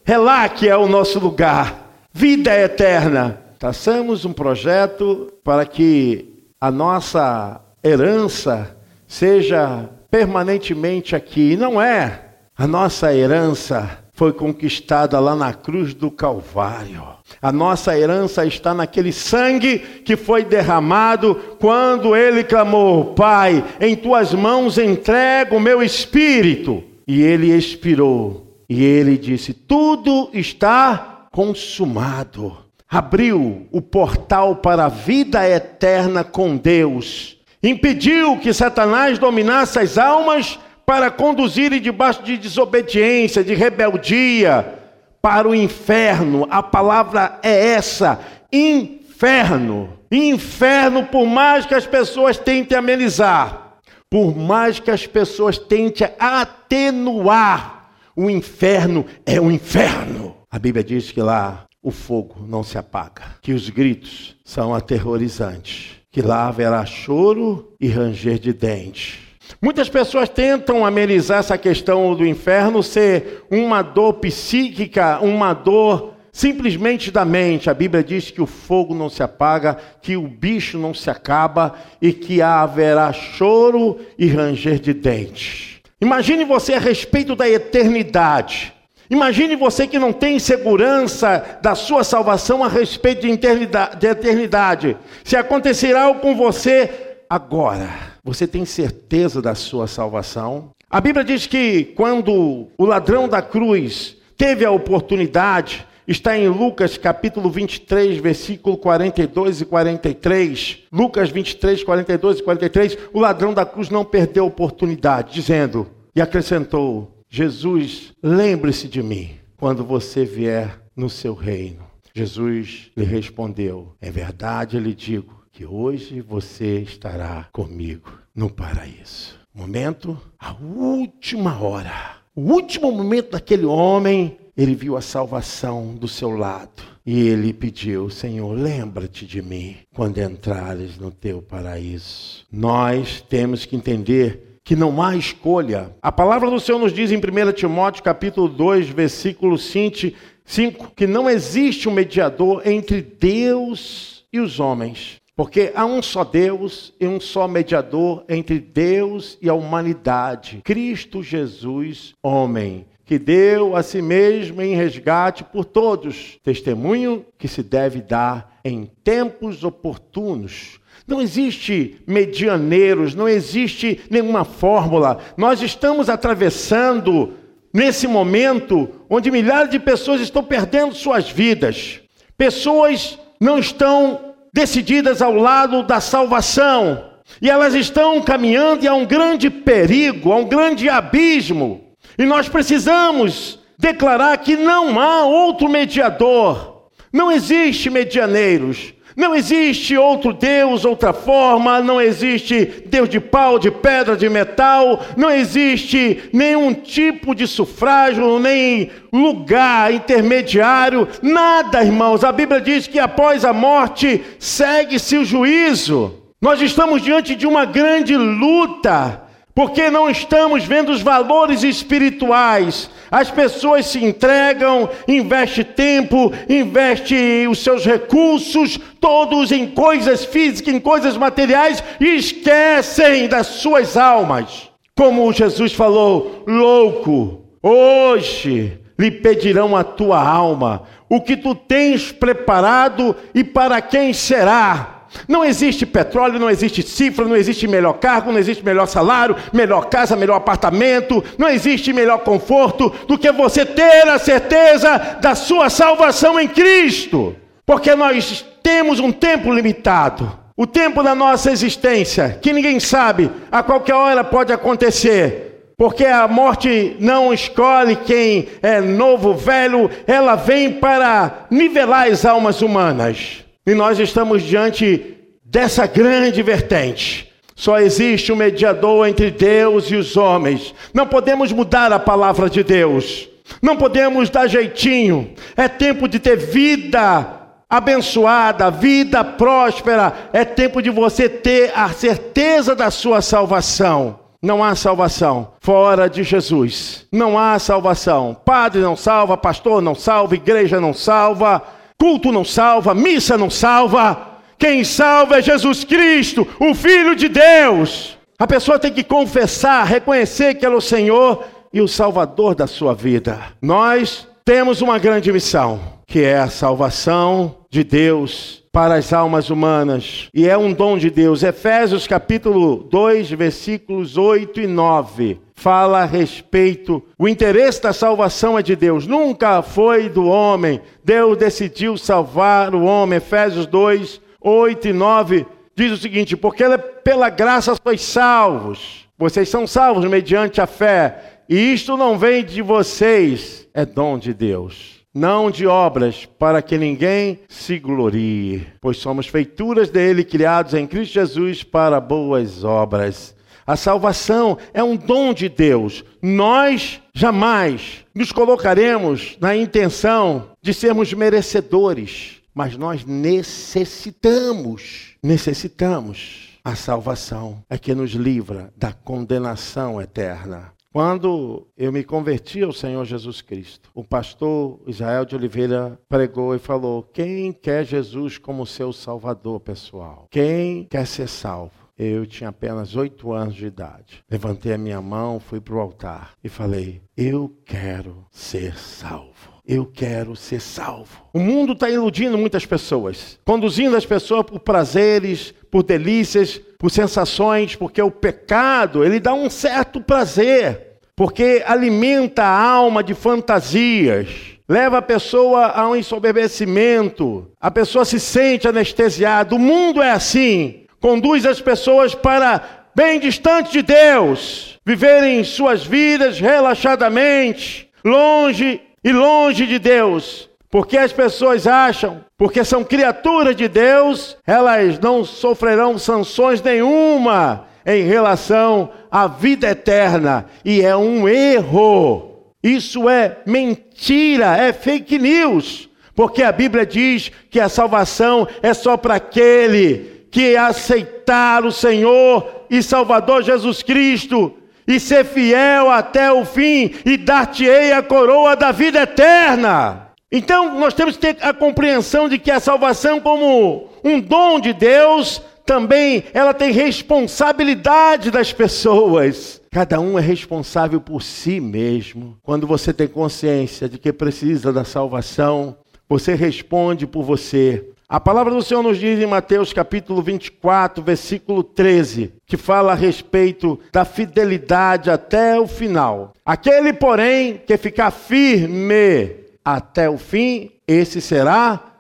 É 0.05 0.19
lá 0.19 0.49
que 0.49 0.69
é 0.69 0.77
o 0.77 0.87
nosso 0.87 1.19
lugar. 1.19 2.07
Vida 2.13 2.55
eterna. 2.55 3.41
Traçamos 3.59 4.25
um 4.25 4.33
projeto 4.33 5.33
para 5.43 5.65
que 5.65 6.47
a 6.61 6.71
nossa 6.71 7.61
herança 7.83 8.77
seja 9.07 9.89
permanentemente 10.11 11.17
aqui. 11.17 11.53
E 11.53 11.57
não 11.57 11.81
é. 11.81 12.21
A 12.57 12.67
nossa 12.67 13.15
herança 13.15 13.99
foi 14.17 14.33
conquistada 14.33 15.21
lá 15.21 15.37
na 15.37 15.53
cruz 15.53 15.93
do 15.93 16.11
Calvário. 16.11 17.03
A 17.41 17.53
nossa 17.53 17.97
herança 17.97 18.47
está 18.47 18.73
naquele 18.73 19.13
sangue 19.13 19.79
que 19.79 20.17
foi 20.17 20.43
derramado 20.43 21.35
quando 21.61 22.17
ele 22.17 22.43
clamou: 22.43 23.15
Pai, 23.15 23.63
em 23.79 23.95
tuas 23.95 24.33
mãos 24.33 24.79
entrego 24.79 25.57
o 25.57 25.61
meu 25.61 25.83
espírito. 25.83 26.83
E 27.07 27.23
ele 27.23 27.55
expirou 27.55 28.57
e 28.69 28.83
ele 28.83 29.19
disse: 29.19 29.53
Tudo 29.53 30.31
está 30.33 31.27
consumado. 31.31 32.57
Abriu 32.89 33.67
o 33.71 33.83
portal 33.83 34.57
para 34.57 34.87
a 34.87 34.89
vida 34.89 35.47
eterna 35.47 36.25
com 36.25 36.57
Deus. 36.57 37.37
Impediu 37.63 38.39
que 38.39 38.55
Satanás 38.55 39.19
dominasse 39.19 39.79
as 39.79 39.99
almas 39.99 40.59
para 40.87 41.11
conduzirem 41.11 41.81
debaixo 41.81 42.23
de 42.23 42.39
desobediência, 42.39 43.43
de 43.43 43.53
rebeldia, 43.55 44.75
para 45.21 45.49
o 45.49 45.55
inferno. 45.55 46.47
A 46.49 46.63
palavra 46.63 47.41
é 47.43 47.73
essa: 47.73 48.21
inferno. 48.53 49.93
Inferno, 50.11 51.05
por 51.07 51.27
mais 51.27 51.67
que 51.67 51.75
as 51.75 51.85
pessoas 51.85 52.39
tentem 52.39 52.79
amenizar, 52.79 53.79
por 54.09 54.37
mais 54.37 54.79
que 54.79 54.93
as 54.93 55.05
pessoas 55.05 55.59
tentem 55.59 56.09
atenuar, 56.17 57.91
o 58.15 58.31
inferno 58.31 59.05
é 59.27 59.41
o 59.41 59.51
inferno. 59.51 60.37
A 60.49 60.61
Bíblia 60.61 60.85
diz 60.85 61.11
que 61.11 61.21
lá 61.21 61.67
o 61.83 61.91
fogo 61.91 62.37
não 62.47 62.63
se 62.63 62.79
apaga, 62.79 63.23
que 63.43 63.53
os 63.53 63.69
gritos 63.69 64.37
são 64.45 64.73
aterrorizantes, 64.73 65.97
que 66.09 66.23
lá 66.23 66.47
haverá 66.47 66.87
choro 66.87 67.75
e 67.81 67.89
ranger 67.89 68.39
de 68.39 68.53
dentes. 68.53 69.26
Muitas 69.61 69.89
pessoas 69.89 70.29
tentam 70.29 70.85
amenizar 70.85 71.39
essa 71.39 71.57
questão 71.57 72.15
do 72.15 72.27
inferno 72.27 72.83
ser 72.83 73.45
uma 73.51 73.83
dor 73.83 74.15
psíquica, 74.15 75.19
uma 75.21 75.53
dor 75.53 76.15
simplesmente 76.37 77.11
da 77.11 77.25
mente. 77.25 77.71
A 77.71 77.75
Bíblia 77.75 78.05
diz 78.05 78.31
que 78.31 78.43
o 78.43 78.47
fogo 78.47 78.95
não 78.95 79.09
se 79.09 79.23
apaga, 79.23 79.79
que 80.03 80.17
o 80.17 80.29
bicho 80.29 80.77
não 80.77 80.93
se 80.93 81.09
acaba 81.09 81.75
e 82.01 82.13
que 82.13 82.43
haverá 82.43 83.13
choro 83.13 83.99
e 84.19 84.27
ranger 84.27 84.79
de 84.79 84.93
dentes. 84.93 85.81
Imagine 85.99 86.45
você 86.45 86.75
a 86.75 86.79
respeito 86.79 87.35
da 87.35 87.49
eternidade. 87.49 88.75
Imagine 89.09 89.57
você 89.57 89.87
que 89.87 89.99
não 89.99 90.13
tem 90.13 90.39
segurança 90.39 91.59
da 91.63 91.75
sua 91.75 92.05
salvação 92.05 92.63
a 92.63 92.69
respeito 92.69 93.23
de 93.23 93.31
eternidade. 93.31 93.97
De 93.97 94.07
eternidade. 94.07 94.97
Se 95.25 95.37
acontecer 95.37 95.97
algo 95.97 96.21
com 96.21 96.37
você 96.37 97.17
agora, 97.31 98.16
você 98.27 98.45
tem 98.45 98.65
certeza 98.65 99.41
da 99.41 99.55
sua 99.55 99.87
salvação? 99.87 100.73
A 100.91 101.01
Bíblia 101.01 101.25
diz 101.25 101.47
que 101.47 101.85
quando 101.97 102.67
o 102.77 102.85
ladrão 102.85 103.29
da 103.29 103.41
cruz 103.41 104.17
teve 104.37 104.65
a 104.65 104.71
oportunidade 104.73 105.87
está 106.09 106.37
em 106.37 106.49
Lucas 106.49 106.99
capítulo 106.99 107.49
23, 107.49 108.19
versículo 108.19 108.77
42 108.79 109.61
e 109.61 109.65
43. 109.65 110.79
Lucas 110.93 111.31
23, 111.31 111.85
42 111.85 112.41
e 112.41 112.43
43. 112.43 112.99
O 113.13 113.21
ladrão 113.21 113.55
da 113.55 113.65
cruz 113.65 113.91
não 113.91 114.05
perdeu 114.05 114.43
a 114.43 114.49
oportunidade, 114.49 115.33
dizendo, 115.33 115.87
e 116.15 116.21
acrescentou: 116.21 117.23
Jesus, 117.31 118.13
lembre-se 118.21 118.89
de 118.89 119.05
mim 119.05 119.37
quando 119.57 119.85
você 119.85 120.25
vier 120.25 120.81
no 120.97 121.09
seu 121.09 121.33
reino. 121.33 121.85
Jesus 122.13 122.91
lhe 122.97 123.05
respondeu: 123.05 123.95
É 124.01 124.11
verdade, 124.11 124.77
eu 124.77 124.83
lhe 124.83 124.95
digo 124.95 125.36
que 125.57 125.65
hoje 125.65 126.21
você 126.21 126.81
estará 126.81 127.49
comigo 127.51 128.13
no 128.35 128.51
paraíso. 128.51 129.41
Momento, 129.55 130.21
a 130.39 130.53
última 130.53 131.59
hora, 131.59 132.19
o 132.35 132.43
último 132.53 132.93
momento 132.93 133.31
daquele 133.31 133.65
homem 133.65 134.37
ele 134.55 134.75
viu 134.75 134.99
a 134.99 135.01
salvação 135.01 135.95
do 135.95 136.07
seu 136.07 136.37
lado. 136.37 136.83
E 137.07 137.29
ele 137.29 137.55
pediu: 137.55 138.11
Senhor, 138.11 138.53
lembra-te 138.53 139.25
de 139.25 139.41
mim 139.41 139.79
quando 139.95 140.19
entrares 140.19 140.99
no 140.99 141.11
teu 141.11 141.41
paraíso. 141.41 142.45
Nós 142.53 143.23
temos 143.23 143.65
que 143.65 143.77
entender 143.77 144.59
que 144.63 144.77
não 144.77 145.01
há 145.03 145.17
escolha. 145.17 145.97
A 146.03 146.13
palavra 146.13 146.51
do 146.51 146.61
Senhor 146.61 146.79
nos 146.79 146.93
diz 146.93 147.11
em 147.11 147.17
1 147.17 147.53
Timóteo 147.55 148.03
capítulo 148.03 148.47
2, 148.47 148.91
versículo 148.91 149.57
5, 149.57 150.93
que 150.95 151.07
não 151.07 151.31
existe 151.31 151.89
um 151.89 151.93
mediador 151.93 152.61
entre 152.67 153.01
Deus 153.01 154.27
e 154.31 154.39
os 154.39 154.61
homens. 154.61 155.19
Porque 155.37 155.71
há 155.75 155.85
um 155.85 156.01
só 156.01 156.25
Deus 156.25 156.95
e 156.99 157.07
um 157.07 157.21
só 157.21 157.47
mediador 157.47 158.25
entre 158.27 158.59
Deus 158.59 159.37
e 159.43 159.51
a 159.51 159.55
humanidade, 159.55 160.63
Cristo 160.65 161.23
Jesus, 161.23 162.15
homem 162.23 162.87
que 163.07 163.21
deu 163.21 163.77
a 163.77 163.85
si 163.85 164.03
mesmo 164.03 164.61
em 164.61 164.75
resgate 164.75 165.45
por 165.45 165.65
todos, 165.65 166.39
testemunho 166.43 167.25
que 167.39 167.47
se 167.47 167.63
deve 167.63 168.01
dar 168.01 168.59
em 168.65 168.91
tempos 169.05 169.63
oportunos. 169.63 170.81
Não 171.07 171.23
existe 171.23 172.03
medianeiros, 172.05 173.15
não 173.15 173.29
existe 173.29 174.01
nenhuma 174.11 174.45
fórmula. 174.45 175.21
Nós 175.37 175.63
estamos 175.63 176.09
atravessando 176.09 177.35
nesse 177.73 178.09
momento 178.09 178.89
onde 179.09 179.31
milhares 179.31 179.71
de 179.71 179.79
pessoas 179.79 180.21
estão 180.21 180.43
perdendo 180.43 180.93
suas 180.93 181.31
vidas. 181.31 182.01
Pessoas 182.37 183.17
não 183.41 183.57
estão 183.57 184.26
decididas 184.57 185.21
ao 185.21 185.35
lado 185.35 185.83
da 185.83 186.01
salvação. 186.01 187.11
E 187.43 187.51
elas 187.51 187.75
estão 187.75 188.23
caminhando 188.23 188.85
e 188.85 188.89
há 188.89 188.95
um 188.95 189.05
grande 189.05 189.51
perigo, 189.51 190.33
há 190.33 190.37
um 190.37 190.47
grande 190.47 190.89
abismo. 190.89 191.85
E 192.17 192.25
nós 192.25 192.49
precisamos 192.49 193.59
declarar 193.79 194.39
que 194.39 194.57
não 194.57 194.99
há 194.99 195.27
outro 195.27 195.69
mediador, 195.69 196.89
não 197.13 197.31
existe 197.31 197.91
medianeiros, 197.91 198.95
não 199.17 199.35
existe 199.35 199.97
outro 199.97 200.35
Deus, 200.35 200.85
outra 200.85 201.13
forma, 201.13 201.81
não 201.81 201.99
existe 201.99 202.85
Deus 202.87 203.09
de 203.09 203.19
pau, 203.19 203.59
de 203.59 203.71
pedra, 203.71 204.15
de 204.15 204.29
metal, 204.29 205.03
não 205.17 205.31
existe 205.31 206.29
nenhum 206.33 206.75
tipo 206.75 207.35
de 207.35 207.47
sufrágio, 207.47 208.39
nem 208.39 208.91
lugar 209.11 209.93
intermediário, 209.95 211.09
nada, 211.23 211.83
irmãos. 211.83 212.23
A 212.23 212.31
Bíblia 212.31 212.61
diz 212.61 212.87
que 212.87 212.99
após 212.99 213.45
a 213.45 213.55
morte 213.55 214.23
segue-se 214.39 215.17
o 215.17 215.25
juízo. 215.25 216.23
Nós 216.41 216.61
estamos 216.61 217.01
diante 217.01 217.35
de 217.35 217.47
uma 217.47 217.65
grande 217.65 218.15
luta 218.15 219.26
porque 219.57 219.89
não 219.89 220.11
estamos 220.11 220.67
vendo 220.67 220.93
os 220.93 221.01
valores 221.01 221.63
espirituais. 221.63 222.91
As 223.11 223.31
pessoas 223.31 223.87
se 223.87 224.05
entregam, 224.05 224.87
investem 225.09 225.65
tempo, 225.65 226.31
investem 226.47 227.49
os 227.49 227.61
seus 227.61 227.83
recursos, 227.87 228.79
todos 229.01 229.51
em 229.51 229.67
coisas 229.67 230.27
físicas, 230.27 230.75
em 230.75 230.79
coisas 230.79 231.17
materiais, 231.17 231.83
e 231.99 232.17
esquecem 232.17 233.29
das 233.29 233.47
suas 233.47 233.97
almas. 233.97 234.69
Como 234.95 235.33
Jesus 235.33 235.73
falou, 235.73 236.45
louco, 236.47 237.47
hoje 237.63 238.79
lhe 238.99 239.11
pedirão 239.11 239.75
a 239.75 239.83
tua 239.83 240.23
alma, 240.23 240.83
o 241.09 241.19
que 241.19 241.35
tu 241.35 241.55
tens 241.55 242.13
preparado 242.13 243.17
e 243.35 243.43
para 243.43 243.81
quem 243.81 244.13
será. 244.13 244.96
Não 245.29 245.45
existe 245.45 245.85
petróleo, 245.87 246.39
não 246.39 246.51
existe 246.51 246.83
cifra, 246.83 247.25
não 247.25 247.37
existe 247.37 247.67
melhor 247.67 247.95
cargo, 247.95 248.33
não 248.33 248.39
existe 248.39 248.65
melhor 248.65 248.87
salário, 248.87 249.37
melhor 249.53 249.87
casa, 249.87 250.17
melhor 250.17 250.37
apartamento, 250.37 251.23
não 251.39 251.49
existe 251.49 251.93
melhor 251.93 252.19
conforto 252.19 252.93
do 253.07 253.19
que 253.19 253.31
você 253.33 253.65
ter 253.65 254.09
a 254.09 254.19
certeza 254.19 255.19
da 255.21 255.35
sua 255.35 255.71
salvação 255.71 256.39
em 256.39 256.49
Cristo. 256.49 257.35
Porque 257.65 257.95
nós 257.95 258.45
temos 258.63 259.01
um 259.01 259.11
tempo 259.11 259.53
limitado, 259.53 260.39
o 260.57 260.67
tempo 260.67 261.03
da 261.03 261.15
nossa 261.15 261.51
existência, 261.51 262.39
que 262.41 262.53
ninguém 262.53 262.81
sabe, 262.81 263.31
a 263.51 263.63
qualquer 263.63 263.95
hora 263.95 264.25
pode 264.25 264.53
acontecer. 264.53 265.73
Porque 265.77 266.07
a 266.07 266.27
morte 266.27 266.97
não 266.99 267.35
escolhe 267.35 267.97
quem 267.97 268.49
é 268.63 268.81
novo, 268.81 269.35
velho, 269.35 269.91
ela 270.07 270.35
vem 270.35 270.73
para 270.73 271.47
nivelar 271.51 272.07
as 272.07 272.25
almas 272.25 272.63
humanas. 272.63 273.46
E 273.67 273.75
nós 273.75 273.99
estamos 273.99 274.43
diante 274.43 275.17
dessa 275.45 275.87
grande 275.87 276.43
vertente. 276.43 277.33
Só 277.55 277.81
existe 277.81 278.31
um 278.31 278.37
mediador 278.37 279.09
entre 279.09 279.31
Deus 279.31 279.91
e 279.91 279.97
os 279.97 280.17
homens. 280.17 280.75
Não 280.93 281.07
podemos 281.07 281.51
mudar 281.51 281.91
a 281.91 281.99
palavra 281.99 282.51
de 282.51 282.63
Deus. 282.63 283.29
Não 283.63 283.77
podemos 283.77 284.29
dar 284.29 284.47
jeitinho. 284.47 285.35
É 285.57 285.67
tempo 285.67 286.07
de 286.07 286.19
ter 286.19 286.37
vida 286.37 287.27
abençoada, 287.69 288.71
vida 288.71 289.25
próspera. 289.25 290.13
É 290.33 290.45
tempo 290.45 290.83
de 290.83 290.91
você 290.91 291.29
ter 291.29 291.73
a 291.75 291.89
certeza 291.89 292.75
da 292.75 292.91
sua 292.91 293.23
salvação. 293.23 294.21
Não 294.43 294.63
há 294.63 294.75
salvação 294.75 295.53
fora 295.61 296.09
de 296.09 296.23
Jesus. 296.23 297.07
Não 297.11 297.39
há 297.39 297.59
salvação. 297.59 298.37
Padre 298.45 298.81
não 298.81 298.95
salva, 298.95 299.37
pastor 299.37 299.81
não 299.81 299.95
salva, 299.95 300.35
igreja 300.35 300.81
não 300.81 300.93
salva. 300.93 301.63
Culto 301.99 302.31
não 302.31 302.45
salva, 302.45 302.95
missa 302.95 303.39
não 303.39 303.51
salva. 303.51 304.41
Quem 304.59 304.85
salva 304.85 305.39
é 305.39 305.43
Jesus 305.43 305.85
Cristo, 305.85 306.47
o 306.59 306.75
Filho 306.75 307.15
de 307.15 307.29
Deus. 307.29 308.17
A 308.39 308.47
pessoa 308.47 308.79
tem 308.79 308.93
que 308.93 309.03
confessar, 309.03 309.87
reconhecer 309.87 310.55
que 310.55 310.65
Ele 310.65 310.75
é 310.75 310.79
o 310.79 310.81
Senhor 310.81 311.45
e 311.73 311.81
o 311.81 311.89
Salvador 311.89 312.55
da 312.55 312.67
sua 312.67 312.95
vida. 312.95 313.39
Nós 313.61 314.29
temos 314.45 314.81
uma 314.81 314.99
grande 314.99 315.33
missão, 315.33 315.81
que 316.07 316.23
é 316.23 316.39
a 316.39 316.49
salvação 316.49 317.57
de 317.71 317.83
Deus 317.83 318.63
para 318.71 318.95
as 318.95 319.13
almas 319.13 319.49
humanas. 319.49 320.29
E 320.35 320.47
é 320.47 320.57
um 320.57 320.73
dom 320.73 320.99
de 320.99 321.11
Deus. 321.11 321.43
Efésios 321.43 322.07
capítulo 322.07 322.77
2, 322.91 323.31
versículos 323.31 324.19
8 324.19 324.61
e 324.61 324.67
9 324.67 325.46
fala 325.57 326.03
a 326.03 326.05
respeito. 326.05 327.03
O 327.19 327.27
interesse 327.27 327.83
da 327.83 327.93
salvação 327.93 328.59
é 328.59 328.63
de 328.63 328.77
Deus, 328.77 329.07
nunca 329.07 329.63
foi 329.63 330.09
do 330.09 330.27
homem. 330.27 330.81
Deus 331.03 331.37
decidiu 331.37 331.97
salvar 331.97 332.75
o 332.75 332.85
homem. 332.85 333.17
Efésios 333.17 333.67
2, 333.67 334.21
8 334.41 334.89
e 334.89 334.93
9 334.93 335.47
diz 335.75 335.91
o 335.91 335.97
seguinte: 335.97 336.37
Porque 336.37 336.63
pela 337.03 337.31
graça 337.31 337.75
sois 337.83 338.03
salvos. 338.03 339.07
Vocês 339.19 339.49
são 339.49 339.67
salvos 339.67 340.05
mediante 340.05 340.61
a 340.61 340.67
fé. 340.67 341.41
E 341.49 341.73
isto 341.73 341.97
não 341.97 342.19
vem 342.19 342.45
de 342.45 342.61
vocês, 342.61 343.67
é 343.73 343.87
dom 343.87 344.19
de 344.19 344.35
Deus 344.35 344.97
não 345.17 345.51
de 345.51 345.67
obras, 345.67 346.27
para 346.27 346.61
que 346.61 346.77
ninguém 346.77 347.41
se 347.49 347.79
glorie, 347.79 348.67
pois 348.83 348.99
somos 348.99 349.27
feituras 349.27 349.89
dele, 349.89 350.23
criados 350.23 350.75
em 350.75 350.87
Cristo 350.87 351.15
Jesus 351.15 351.63
para 351.63 351.99
boas 351.99 352.63
obras. 352.65 353.35
A 353.67 353.75
salvação 353.75 354.57
é 354.73 354.85
um 354.85 354.97
dom 354.97 355.35
de 355.35 355.49
Deus. 355.49 356.05
Nós 356.23 357.03
jamais 357.13 358.05
nos 358.15 358.31
colocaremos 358.31 359.37
na 359.41 359.57
intenção 359.57 360.51
de 360.63 360.73
sermos 360.73 361.13
merecedores, 361.13 362.41
mas 362.55 362.77
nós 362.77 363.05
necessitamos, 363.05 365.17
necessitamos. 365.23 366.47
A 366.65 366.77
salvação 366.77 367.63
é 367.69 367.77
que 367.77 367.95
nos 367.95 368.13
livra 368.13 368.73
da 368.77 368.93
condenação 368.93 370.01
eterna. 370.01 370.73
Quando 370.93 371.67
eu 371.77 371.93
me 371.93 372.03
converti 372.03 372.63
ao 372.63 372.73
Senhor 372.73 373.05
Jesus 373.05 373.43
Cristo, 373.43 373.91
o 373.95 374.03
pastor 374.03 374.81
Israel 374.87 375.25
de 375.25 375.37
Oliveira 375.37 376.01
pregou 376.09 376.55
e 376.55 376.59
falou: 376.59 377.03
Quem 377.03 377.53
quer 377.53 377.85
Jesus 377.85 378.39
como 378.39 378.65
seu 378.65 378.93
salvador 378.93 379.61
pessoal? 379.61 380.27
Quem 380.31 380.85
quer 380.85 381.07
ser 381.07 381.29
salvo? 381.29 381.86
Eu 381.99 382.27
tinha 382.27 382.51
apenas 382.51 382.95
oito 382.95 383.33
anos 383.33 383.55
de 383.55 383.67
idade. 383.67 384.23
Levantei 384.31 384.75
a 384.75 384.79
minha 384.79 385.01
mão, 385.01 385.41
fui 385.41 385.61
para 385.61 385.75
o 385.75 385.81
altar 385.81 386.33
e 386.43 386.49
falei: 386.49 387.03
Eu 387.17 387.57
quero 387.65 388.27
ser 388.31 388.77
salvo. 388.77 389.57
Eu 389.67 389.87
quero 389.87 390.37
ser 390.37 390.61
salvo. 390.61 391.25
O 391.33 391.41
mundo 391.41 391.73
está 391.73 391.91
iludindo 391.91 392.39
muitas 392.39 392.65
pessoas, 392.65 393.39
conduzindo 393.45 393.97
as 393.97 394.07
pessoas 394.07 394.45
por 394.45 394.61
prazeres, 394.61 395.53
por 395.71 395.83
delícias, 395.83 396.61
por 396.79 396.91
sensações, 396.91 397.75
porque 397.75 398.01
o 398.01 398.11
pecado 398.11 399.05
ele 399.05 399.19
dá 399.19 399.35
um 399.35 399.51
certo 399.51 400.01
prazer 400.01 400.87
porque 401.17 401.65
alimenta 401.67 402.43
a 402.43 402.61
alma 402.61 403.03
de 403.03 403.15
fantasias, 403.15 404.29
leva 404.69 404.99
a 404.99 405.03
pessoa 405.03 405.69
a 405.69 405.89
um 405.89 405.97
ensoberbecimento, 405.97 407.51
a 407.59 407.71
pessoa 407.71 408.05
se 408.05 408.21
sente 408.21 408.69
anestesiada. 408.69 409.55
O 409.55 409.59
mundo 409.59 410.03
é 410.03 410.11
assim, 410.11 410.86
conduz 411.07 411.47
as 411.47 411.61
pessoas 411.61 412.17
para 412.17 412.61
bem 412.93 413.21
distante 413.21 413.71
de 413.71 413.81
Deus, 413.81 414.77
viverem 414.85 415.45
suas 415.45 415.87
vidas 415.87 416.41
relaxadamente, 416.41 417.89
longe 418.05 418.81
e 419.05 419.13
longe 419.13 419.69
de 419.69 419.79
Deus. 419.79 420.51
Porque 420.69 420.99
as 420.99 421.13
pessoas 421.13 421.65
acham, 421.65 422.25
porque 422.37 422.65
são 422.65 422.83
criaturas 422.83 423.55
de 423.55 423.69
Deus, 423.69 424.37
elas 424.45 424.99
não 424.99 425.25
sofrerão 425.25 425.97
sanções 425.97 426.61
nenhuma 426.61 427.69
em 427.87 428.03
relação 428.03 428.91
à 429.09 429.29
vida 429.29 429.69
eterna. 429.71 430.47
E 430.65 430.83
é 430.83 430.97
um 430.97 431.29
erro. 431.29 432.53
Isso 432.61 433.09
é 433.09 433.37
mentira, 433.47 434.57
é 434.57 434.73
fake 434.73 435.21
news. 435.21 435.89
Porque 436.17 436.43
a 436.43 436.51
Bíblia 436.51 436.85
diz 436.85 437.31
que 437.49 437.61
a 437.61 437.69
salvação 437.69 438.49
é 438.61 438.75
só 438.75 438.97
para 438.97 439.15
aquele 439.15 440.16
que 440.37 440.55
aceitar 440.55 441.65
o 441.65 441.73
Senhor 441.73 442.67
e 442.69 442.83
Salvador 442.83 443.43
Jesus 443.43 443.83
Cristo 443.83 444.53
e 444.87 445.01
ser 445.01 445.25
fiel 445.25 445.91
até 445.91 446.31
o 446.31 446.45
fim 446.45 446.93
e 447.07 447.17
dar-te-ei 447.17 447.91
a 447.93 448.03
coroa 448.03 448.55
da 448.55 448.71
vida 448.71 449.01
eterna. 449.01 450.09
Então, 450.31 450.79
nós 450.79 450.93
temos 450.93 451.17
que 451.17 451.33
ter 451.33 451.43
a 451.43 451.55
compreensão 451.55 452.29
de 452.29 452.39
que 452.39 452.51
a 452.51 452.61
salvação 452.61 453.19
como 453.19 453.89
um 454.05 454.21
dom 454.21 454.61
de 454.61 454.75
Deus 454.75 455.41
também 455.65 456.25
ela 456.35 456.53
tem 456.53 456.71
responsabilidade 456.71 458.31
das 458.31 458.53
pessoas. 458.53 459.63
Cada 459.71 459.99
um 459.99 460.19
é 460.19 460.23
responsável 460.23 461.01
por 461.01 461.23
si 461.23 461.61
mesmo. 461.61 462.37
Quando 462.43 462.67
você 462.67 462.93
tem 462.93 463.09
consciência 463.09 463.89
de 463.89 463.97
que 463.97 464.13
precisa 464.13 464.71
da 464.71 464.85
salvação, 464.85 465.79
você 466.07 466.35
responde 466.35 467.07
por 467.07 467.23
você. 467.23 467.96
A 468.09 468.21
palavra 468.21 468.55
do 468.55 468.63
Senhor 468.63 468.85
nos 468.85 468.99
diz 468.99 469.19
em 469.19 469.27
Mateus 469.27 469.73
capítulo 469.73 470.23
24, 470.23 471.03
versículo 471.03 471.65
13, 471.65 472.35
que 472.47 472.57
fala 472.57 472.93
a 472.93 472.95
respeito 472.95 473.81
da 473.93 474.05
fidelidade 474.05 475.11
até 475.11 475.59
o 475.59 475.67
final. 475.67 476.33
Aquele, 476.45 476.93
porém, 476.93 477.61
que 477.67 477.77
ficar 477.77 478.13
firme 478.13 479.35
até 479.65 480.09
o 480.09 480.17
fim, 480.19 480.71
esse 480.87 481.21
será 481.21 481.97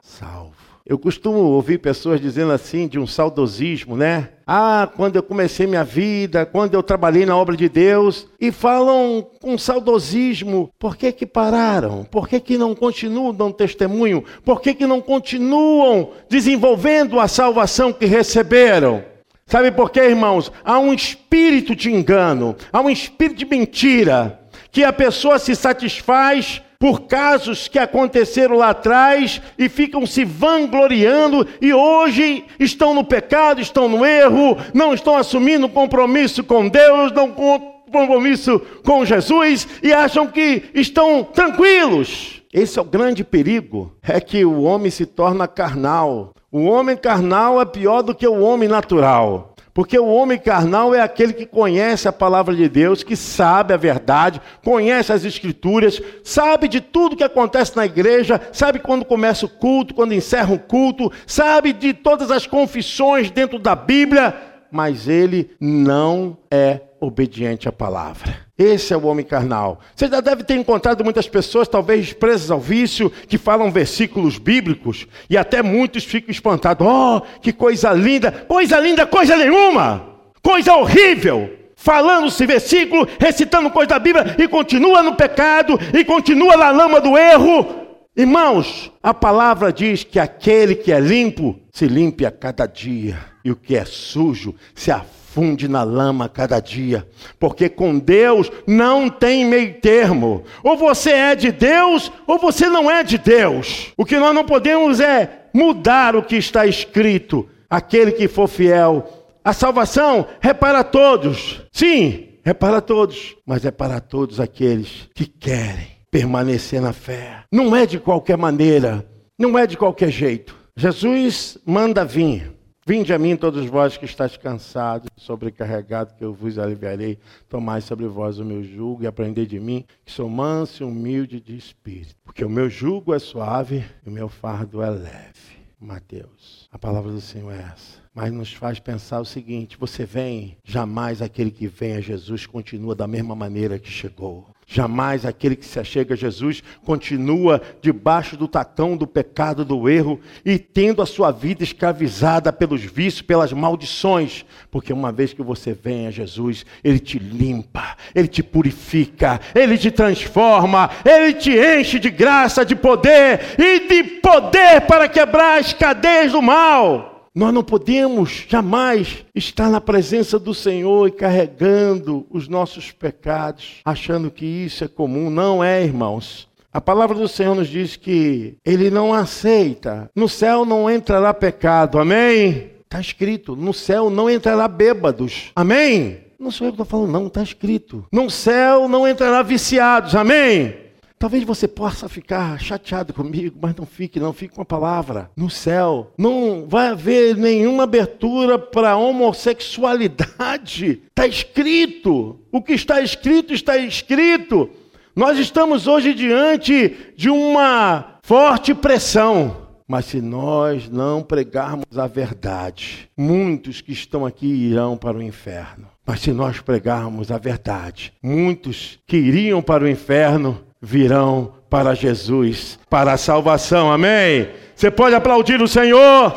eu 0.88 0.96
costumo 0.96 1.38
ouvir 1.38 1.78
pessoas 1.78 2.20
dizendo 2.20 2.52
assim, 2.52 2.86
de 2.86 2.96
um 2.96 3.08
saudosismo, 3.08 3.96
né? 3.96 4.28
Ah, 4.46 4.88
quando 4.94 5.16
eu 5.16 5.22
comecei 5.22 5.66
minha 5.66 5.82
vida, 5.82 6.46
quando 6.46 6.74
eu 6.74 6.82
trabalhei 6.82 7.26
na 7.26 7.36
obra 7.36 7.56
de 7.56 7.68
Deus, 7.68 8.28
e 8.40 8.52
falam 8.52 9.26
com 9.42 9.58
saudosismo, 9.58 10.70
por 10.78 10.96
que 10.96 11.10
que 11.10 11.26
pararam? 11.26 12.04
Por 12.04 12.28
que 12.28 12.38
que 12.38 12.56
não 12.56 12.72
continuam 12.72 13.34
dando 13.34 13.54
testemunho? 13.54 14.22
Por 14.44 14.60
que 14.60 14.74
que 14.74 14.86
não 14.86 15.00
continuam 15.00 16.12
desenvolvendo 16.30 17.18
a 17.18 17.26
salvação 17.26 17.92
que 17.92 18.06
receberam? 18.06 19.02
Sabe 19.44 19.72
por 19.72 19.90
quê, 19.90 20.02
irmãos? 20.02 20.52
Há 20.64 20.78
um 20.78 20.94
espírito 20.94 21.74
de 21.74 21.92
engano, 21.92 22.54
há 22.72 22.80
um 22.80 22.90
espírito 22.90 23.38
de 23.38 23.46
mentira, 23.46 24.40
que 24.70 24.84
a 24.84 24.92
pessoa 24.92 25.40
se 25.40 25.56
satisfaz 25.56 26.62
por 26.78 27.02
casos 27.02 27.68
que 27.68 27.78
aconteceram 27.78 28.56
lá 28.56 28.70
atrás 28.70 29.40
e 29.58 29.68
ficam 29.68 30.06
se 30.06 30.24
vangloriando 30.24 31.46
e 31.60 31.72
hoje 31.72 32.44
estão 32.58 32.94
no 32.94 33.04
pecado, 33.04 33.60
estão 33.60 33.88
no 33.88 34.04
erro, 34.04 34.56
não 34.74 34.92
estão 34.92 35.16
assumindo 35.16 35.68
compromisso 35.68 36.44
com 36.44 36.68
Deus, 36.68 37.12
não 37.12 37.30
compromisso 37.30 38.60
com 38.84 39.04
Jesus 39.04 39.66
e 39.82 39.92
acham 39.92 40.26
que 40.26 40.64
estão 40.74 41.24
tranquilos. 41.24 42.42
Esse 42.52 42.78
é 42.78 42.82
o 42.82 42.86
grande 42.86 43.22
perigo, 43.22 43.94
é 44.02 44.20
que 44.20 44.44
o 44.44 44.62
homem 44.62 44.90
se 44.90 45.04
torna 45.04 45.46
carnal. 45.46 46.32
O 46.50 46.64
homem 46.64 46.96
carnal 46.96 47.60
é 47.60 47.64
pior 47.64 48.02
do 48.02 48.14
que 48.14 48.26
o 48.26 48.40
homem 48.40 48.68
natural. 48.68 49.55
Porque 49.76 49.98
o 49.98 50.06
homem 50.06 50.38
carnal 50.38 50.94
é 50.94 51.02
aquele 51.02 51.34
que 51.34 51.44
conhece 51.44 52.08
a 52.08 52.12
palavra 52.12 52.56
de 52.56 52.66
Deus, 52.66 53.02
que 53.02 53.14
sabe 53.14 53.74
a 53.74 53.76
verdade, 53.76 54.40
conhece 54.64 55.12
as 55.12 55.22
escrituras, 55.22 56.00
sabe 56.24 56.66
de 56.66 56.80
tudo 56.80 57.14
que 57.14 57.22
acontece 57.22 57.76
na 57.76 57.84
igreja, 57.84 58.40
sabe 58.54 58.78
quando 58.78 59.04
começa 59.04 59.44
o 59.44 59.50
culto, 59.50 59.92
quando 59.92 60.14
encerra 60.14 60.54
o 60.54 60.58
culto, 60.58 61.12
sabe 61.26 61.74
de 61.74 61.92
todas 61.92 62.30
as 62.30 62.46
confissões 62.46 63.30
dentro 63.30 63.58
da 63.58 63.76
Bíblia, 63.76 64.34
mas 64.70 65.08
ele 65.08 65.50
não 65.60 66.38
é 66.50 66.80
obediente 67.00 67.68
à 67.68 67.72
palavra. 67.72 68.46
Esse 68.58 68.92
é 68.94 68.96
o 68.96 69.04
homem 69.04 69.24
carnal. 69.24 69.80
Você 69.94 70.08
já 70.08 70.20
deve 70.20 70.42
ter 70.42 70.54
encontrado 70.54 71.04
muitas 71.04 71.28
pessoas, 71.28 71.68
talvez 71.68 72.12
presas 72.12 72.50
ao 72.50 72.58
vício, 72.58 73.10
que 73.28 73.36
falam 73.36 73.70
versículos 73.70 74.38
bíblicos 74.38 75.06
e 75.28 75.36
até 75.36 75.62
muitos 75.62 76.04
ficam 76.04 76.30
espantados. 76.30 76.86
Oh, 76.86 77.20
que 77.40 77.52
coisa 77.52 77.92
linda! 77.92 78.32
Coisa 78.32 78.80
linda, 78.80 79.06
coisa 79.06 79.36
nenhuma! 79.36 80.06
Coisa 80.42 80.74
horrível! 80.74 81.50
Falando 81.76 82.28
esse 82.28 82.46
versículo, 82.46 83.06
recitando 83.20 83.70
coisa 83.70 83.90
da 83.90 83.98
Bíblia 83.98 84.34
e 84.38 84.48
continua 84.48 85.02
no 85.02 85.14
pecado 85.14 85.78
e 85.92 86.04
continua 86.04 86.56
na 86.56 86.70
lama 86.70 87.00
do 87.00 87.18
erro. 87.18 87.84
Irmãos, 88.16 88.90
a 89.02 89.12
palavra 89.12 89.70
diz 89.70 90.02
que 90.02 90.18
aquele 90.18 90.74
que 90.74 90.90
é 90.90 90.98
limpo 90.98 91.60
se 91.70 91.86
limpe 91.86 92.24
a 92.24 92.30
cada 92.30 92.66
dia 92.66 93.18
e 93.44 93.50
o 93.50 93.56
que 93.56 93.76
é 93.76 93.84
sujo 93.84 94.54
se 94.74 94.90
afasta 94.90 95.25
funde 95.36 95.68
na 95.68 95.82
lama 95.82 96.30
cada 96.30 96.58
dia, 96.60 97.06
porque 97.38 97.68
com 97.68 97.98
Deus 97.98 98.50
não 98.66 99.10
tem 99.10 99.44
meio 99.44 99.74
termo. 99.82 100.44
Ou 100.64 100.78
você 100.78 101.10
é 101.10 101.36
de 101.36 101.52
Deus, 101.52 102.10
ou 102.26 102.38
você 102.38 102.70
não 102.70 102.90
é 102.90 103.02
de 103.02 103.18
Deus. 103.18 103.92
O 103.98 104.04
que 104.06 104.16
nós 104.16 104.34
não 104.34 104.46
podemos 104.46 104.98
é 104.98 105.48
mudar 105.52 106.16
o 106.16 106.22
que 106.22 106.36
está 106.36 106.66
escrito. 106.66 107.46
Aquele 107.68 108.12
que 108.12 108.28
for 108.28 108.48
fiel, 108.48 109.06
a 109.44 109.52
salvação 109.52 110.26
é 110.40 110.54
para 110.54 110.82
todos. 110.82 111.60
Sim, 111.70 112.28
é 112.42 112.54
para 112.54 112.80
todos, 112.80 113.36
mas 113.44 113.66
é 113.66 113.70
para 113.70 114.00
todos 114.00 114.40
aqueles 114.40 115.06
que 115.14 115.26
querem 115.26 115.88
permanecer 116.10 116.80
na 116.80 116.94
fé. 116.94 117.44
Não 117.52 117.76
é 117.76 117.84
de 117.84 117.98
qualquer 117.98 118.38
maneira, 118.38 119.06
não 119.38 119.58
é 119.58 119.66
de 119.66 119.76
qualquer 119.76 120.10
jeito. 120.10 120.56
Jesus 120.74 121.58
manda 121.66 122.06
vir. 122.06 122.55
Vinde 122.88 123.12
a 123.12 123.18
mim 123.18 123.34
todos 123.34 123.66
vós 123.66 123.96
que 123.96 124.04
estáis 124.04 124.36
cansados, 124.36 125.10
sobrecarregados, 125.16 126.14
que 126.14 126.22
eu 126.22 126.32
vos 126.32 126.56
aliviarei. 126.56 127.18
Tomai 127.48 127.80
sobre 127.80 128.06
vós 128.06 128.38
o 128.38 128.44
meu 128.44 128.62
jugo 128.62 129.02
e 129.02 129.08
aprendei 129.08 129.44
de 129.44 129.58
mim, 129.58 129.84
que 130.04 130.12
sou 130.12 130.30
manso 130.30 130.84
e 130.84 130.86
humilde 130.86 131.40
de 131.40 131.56
espírito. 131.56 132.14
Porque 132.24 132.44
o 132.44 132.48
meu 132.48 132.70
jugo 132.70 133.12
é 133.12 133.18
suave 133.18 133.84
e 134.04 134.08
o 134.08 134.12
meu 134.12 134.28
fardo 134.28 134.80
é 134.80 134.88
leve. 134.88 135.56
Mateus, 135.80 136.68
a 136.70 136.78
palavra 136.78 137.10
do 137.10 137.20
Senhor 137.20 137.50
é 137.50 137.72
essa. 137.72 137.98
Mas 138.14 138.32
nos 138.32 138.52
faz 138.52 138.78
pensar 138.78 139.20
o 139.20 139.24
seguinte: 139.24 139.76
você 139.76 140.06
vem, 140.06 140.56
jamais 140.62 141.20
aquele 141.20 141.50
que 141.50 141.66
vem 141.66 141.96
a 141.96 142.00
Jesus 142.00 142.46
continua 142.46 142.94
da 142.94 143.08
mesma 143.08 143.34
maneira 143.34 143.80
que 143.80 143.90
chegou. 143.90 144.46
Jamais 144.68 145.24
aquele 145.24 145.54
que 145.54 145.64
se 145.64 145.78
achega 145.78 146.14
a 146.14 146.16
Jesus 146.16 146.60
continua 146.84 147.62
debaixo 147.80 148.36
do 148.36 148.48
tacão 148.48 148.96
do 148.96 149.06
pecado, 149.06 149.64
do 149.64 149.88
erro 149.88 150.20
e 150.44 150.58
tendo 150.58 151.00
a 151.00 151.06
sua 151.06 151.30
vida 151.30 151.62
escravizada 151.62 152.52
pelos 152.52 152.82
vícios, 152.82 153.22
pelas 153.22 153.52
maldições, 153.52 154.44
porque 154.68 154.92
uma 154.92 155.12
vez 155.12 155.32
que 155.32 155.40
você 155.40 155.72
vem 155.72 156.08
a 156.08 156.10
Jesus, 156.10 156.66
ele 156.82 156.98
te 156.98 157.16
limpa, 157.16 157.96
ele 158.12 158.26
te 158.26 158.42
purifica, 158.42 159.40
ele 159.54 159.78
te 159.78 159.92
transforma, 159.92 160.90
ele 161.04 161.34
te 161.34 161.52
enche 161.52 162.00
de 162.00 162.10
graça, 162.10 162.66
de 162.66 162.74
poder 162.74 163.40
e 163.56 163.86
de 163.86 164.02
poder 164.20 164.80
para 164.80 165.08
quebrar 165.08 165.60
as 165.60 165.72
cadeias 165.72 166.32
do 166.32 166.42
mal. 166.42 167.15
Nós 167.36 167.52
não 167.52 167.62
podemos 167.62 168.46
jamais 168.48 169.26
estar 169.34 169.68
na 169.68 169.78
presença 169.78 170.38
do 170.38 170.54
Senhor 170.54 171.06
e 171.06 171.10
carregando 171.10 172.26
os 172.30 172.48
nossos 172.48 172.92
pecados, 172.92 173.82
achando 173.84 174.30
que 174.30 174.46
isso 174.46 174.82
é 174.84 174.88
comum. 174.88 175.28
Não 175.28 175.62
é, 175.62 175.84
irmãos. 175.84 176.48
A 176.72 176.80
palavra 176.80 177.14
do 177.14 177.28
Senhor 177.28 177.54
nos 177.54 177.68
diz 177.68 177.94
que 177.94 178.56
Ele 178.64 178.88
não 178.88 179.12
aceita. 179.12 180.10
No 180.16 180.30
céu 180.30 180.64
não 180.64 180.90
entrará 180.90 181.34
pecado. 181.34 181.98
Amém? 181.98 182.70
Está 182.84 183.02
escrito. 183.02 183.54
No 183.54 183.74
céu 183.74 184.08
não 184.08 184.30
entrará 184.30 184.66
bêbados. 184.66 185.52
Amém? 185.54 186.20
Não 186.38 186.50
sou 186.50 186.66
eu 186.66 186.72
que 186.72 186.82
estou 186.82 186.86
falando, 186.86 187.12
não. 187.12 187.26
Está 187.26 187.42
escrito. 187.42 188.06
No 188.10 188.30
céu 188.30 188.88
não 188.88 189.06
entrará 189.06 189.42
viciados. 189.42 190.14
Amém? 190.14 190.85
Talvez 191.18 191.44
você 191.44 191.66
possa 191.66 192.10
ficar 192.10 192.60
chateado 192.60 193.14
comigo, 193.14 193.56
mas 193.60 193.74
não 193.74 193.86
fique, 193.86 194.20
não 194.20 194.34
fique 194.34 194.54
com 194.54 194.60
a 194.60 194.66
palavra. 194.66 195.30
No 195.34 195.48
céu 195.48 196.12
não 196.18 196.66
vai 196.68 196.88
haver 196.88 197.36
nenhuma 197.36 197.84
abertura 197.84 198.58
para 198.58 198.96
homossexualidade. 198.96 201.02
Está 201.08 201.26
escrito. 201.26 202.38
O 202.52 202.60
que 202.60 202.74
está 202.74 203.00
escrito 203.00 203.54
está 203.54 203.78
escrito. 203.78 204.68
Nós 205.14 205.38
estamos 205.38 205.86
hoje 205.86 206.12
diante 206.12 207.14
de 207.16 207.30
uma 207.30 208.18
forte 208.22 208.74
pressão. 208.74 209.64
Mas 209.88 210.06
se 210.06 210.20
nós 210.20 210.90
não 210.90 211.22
pregarmos 211.22 211.96
a 211.96 212.06
verdade, 212.06 213.08
muitos 213.16 213.80
que 213.80 213.92
estão 213.92 214.26
aqui 214.26 214.46
irão 214.46 214.96
para 214.96 215.16
o 215.16 215.22
inferno. 215.22 215.86
Mas 216.04 216.20
se 216.20 216.32
nós 216.32 216.60
pregarmos 216.60 217.30
a 217.30 217.38
verdade, 217.38 218.12
muitos 218.22 218.98
que 219.06 219.16
iriam 219.16 219.62
para 219.62 219.84
o 219.84 219.88
inferno 219.88 220.65
virão 220.80 221.54
para 221.68 221.94
Jesus, 221.94 222.78
para 222.88 223.12
a 223.12 223.16
salvação. 223.16 223.92
Amém? 223.92 224.50
Você 224.74 224.90
pode 224.90 225.14
aplaudir 225.14 225.60
o 225.60 225.68
Senhor? 225.68 226.36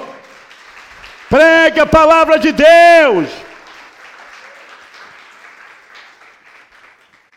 Pregue 1.30 1.80
a 1.80 1.86
palavra 1.86 2.40
de 2.40 2.52
Deus. 2.52 3.30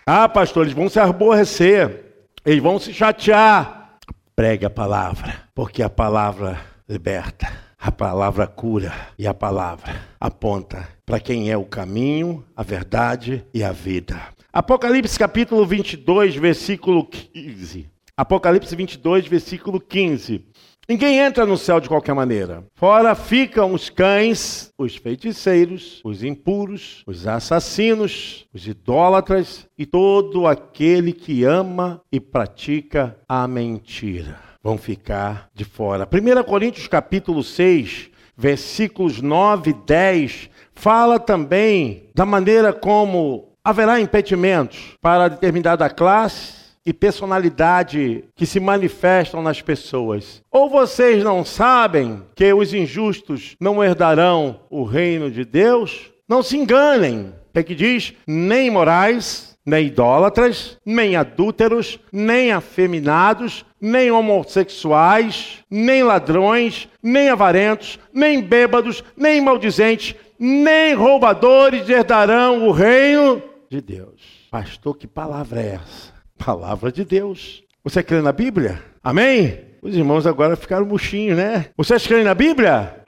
Ah, 0.07 0.29
pastor, 0.29 0.65
eles 0.65 0.75
vão 0.75 0.89
se 0.89 0.99
aborrecer, 0.99 2.27
eles 2.45 2.63
vão 2.63 2.79
se 2.79 2.93
chatear. 2.93 3.99
Pregue 4.35 4.65
a 4.65 4.71
palavra, 4.71 5.43
porque 5.55 5.83
a 5.83 5.91
palavra 5.91 6.59
liberta, 6.89 7.53
a 7.79 7.93
palavra 7.93 8.47
cura 8.47 8.93
e 9.19 9.27
a 9.27 9.35
palavra 9.35 9.95
aponta 10.19 10.89
para 11.05 11.21
quem 11.21 11.51
é 11.51 11.57
o 11.57 11.65
caminho, 11.65 12.45
a 12.57 12.63
verdade 12.63 13.45
e 13.53 13.63
a 13.63 13.71
vida. 13.71 14.21
Apocalipse 14.55 15.19
capítulo 15.19 15.65
22, 15.65 16.37
versículo 16.37 17.07
15. 17.07 17.89
Apocalipse 18.15 18.77
22, 18.77 19.27
versículo 19.27 19.81
15. 19.81 20.45
Ninguém 20.87 21.21
entra 21.21 21.47
no 21.47 21.57
céu 21.57 21.81
de 21.81 21.89
qualquer 21.89 22.15
maneira. 22.15 22.63
Fora 22.75 23.15
ficam 23.15 23.73
os 23.73 23.89
cães, 23.89 24.71
os 24.77 24.95
feiticeiros, 24.95 26.03
os 26.05 26.23
impuros, 26.23 27.03
os 27.07 27.27
assassinos, 27.27 28.47
os 28.53 28.67
idólatras 28.67 29.67
e 29.79 29.87
todo 29.87 30.47
aquele 30.47 31.15
que 31.15 31.45
ama 31.45 32.03
e 32.13 32.21
pratica 32.21 33.17
a 33.27 33.49
mentira. 33.49 34.39
Vão 34.63 34.77
ficar 34.77 35.49
de 35.55 35.65
fora. 35.65 36.07
1 36.07 36.43
Coríntios 36.45 36.87
capítulo 36.87 37.43
6, 37.43 38.11
versículos 38.37 39.23
9 39.23 39.71
e 39.71 39.73
10, 39.73 40.51
fala 40.75 41.19
também 41.19 42.11
da 42.15 42.27
maneira 42.27 42.71
como 42.71 43.52
Haverá 43.65 44.01
impedimentos 44.01 44.97
para 45.01 45.29
determinada 45.29 45.89
classe 45.89 46.63
e 46.85 46.93
personalidade 46.93 48.25
que 48.35 48.45
se 48.45 48.59
manifestam 48.59 49.41
nas 49.41 49.63
pessoas. 49.63 50.43
Ou 50.51 50.69
vocês 50.69 51.23
não 51.23 51.45
sabem 51.45 52.23
que 52.35 52.53
os 52.53 52.75
injustos 52.75 53.55
não 53.61 53.83
herdarão 53.83 54.59
o 54.69 54.83
reino 54.83 55.31
de 55.31 55.45
Deus? 55.45 56.11
Não 56.29 56.43
se 56.43 56.57
enganem. 56.57 57.33
É 57.55 57.63
que 57.63 57.75
diz: 57.75 58.15
nem 58.27 58.69
morais, 58.69 59.57
nem 59.65 59.87
idólatras, 59.87 60.77
nem 60.85 61.15
adúlteros, 61.15 62.01
nem 62.13 62.51
afeminados, 62.51 63.65
nem 63.81 64.11
homossexuais, 64.11 65.59
nem 65.71 66.03
ladrões, 66.03 66.89
nem 67.01 67.29
avarentos, 67.29 67.97
nem 68.13 68.41
bêbados, 68.41 69.05
nem 69.17 69.41
maldizentes, 69.41 70.17
nem 70.37 70.95
roubadores 70.95 71.89
herdarão 71.89 72.67
o 72.67 72.73
reino 72.73 73.52
de 73.73 73.81
Deus. 73.81 74.21
Pastor, 74.51 74.95
que 74.99 75.07
palavra 75.07 75.63
é 75.63 75.75
essa? 75.77 76.13
Palavra 76.37 76.93
de 76.93 77.07
Deus. 77.07 77.63
Você 77.83 78.03
crê 78.03 78.21
na 78.21 78.31
Bíblia? 78.31 78.83
Amém? 79.03 79.61
Os 79.81 79.97
irmãos 79.97 80.27
agora 80.27 80.57
ficaram 80.57 80.85
murchinhos, 80.85 81.39
né? 81.39 81.71
Vocês 81.75 82.07
creem 82.07 82.23
na 82.23 82.35
Bíblia? 82.35 83.03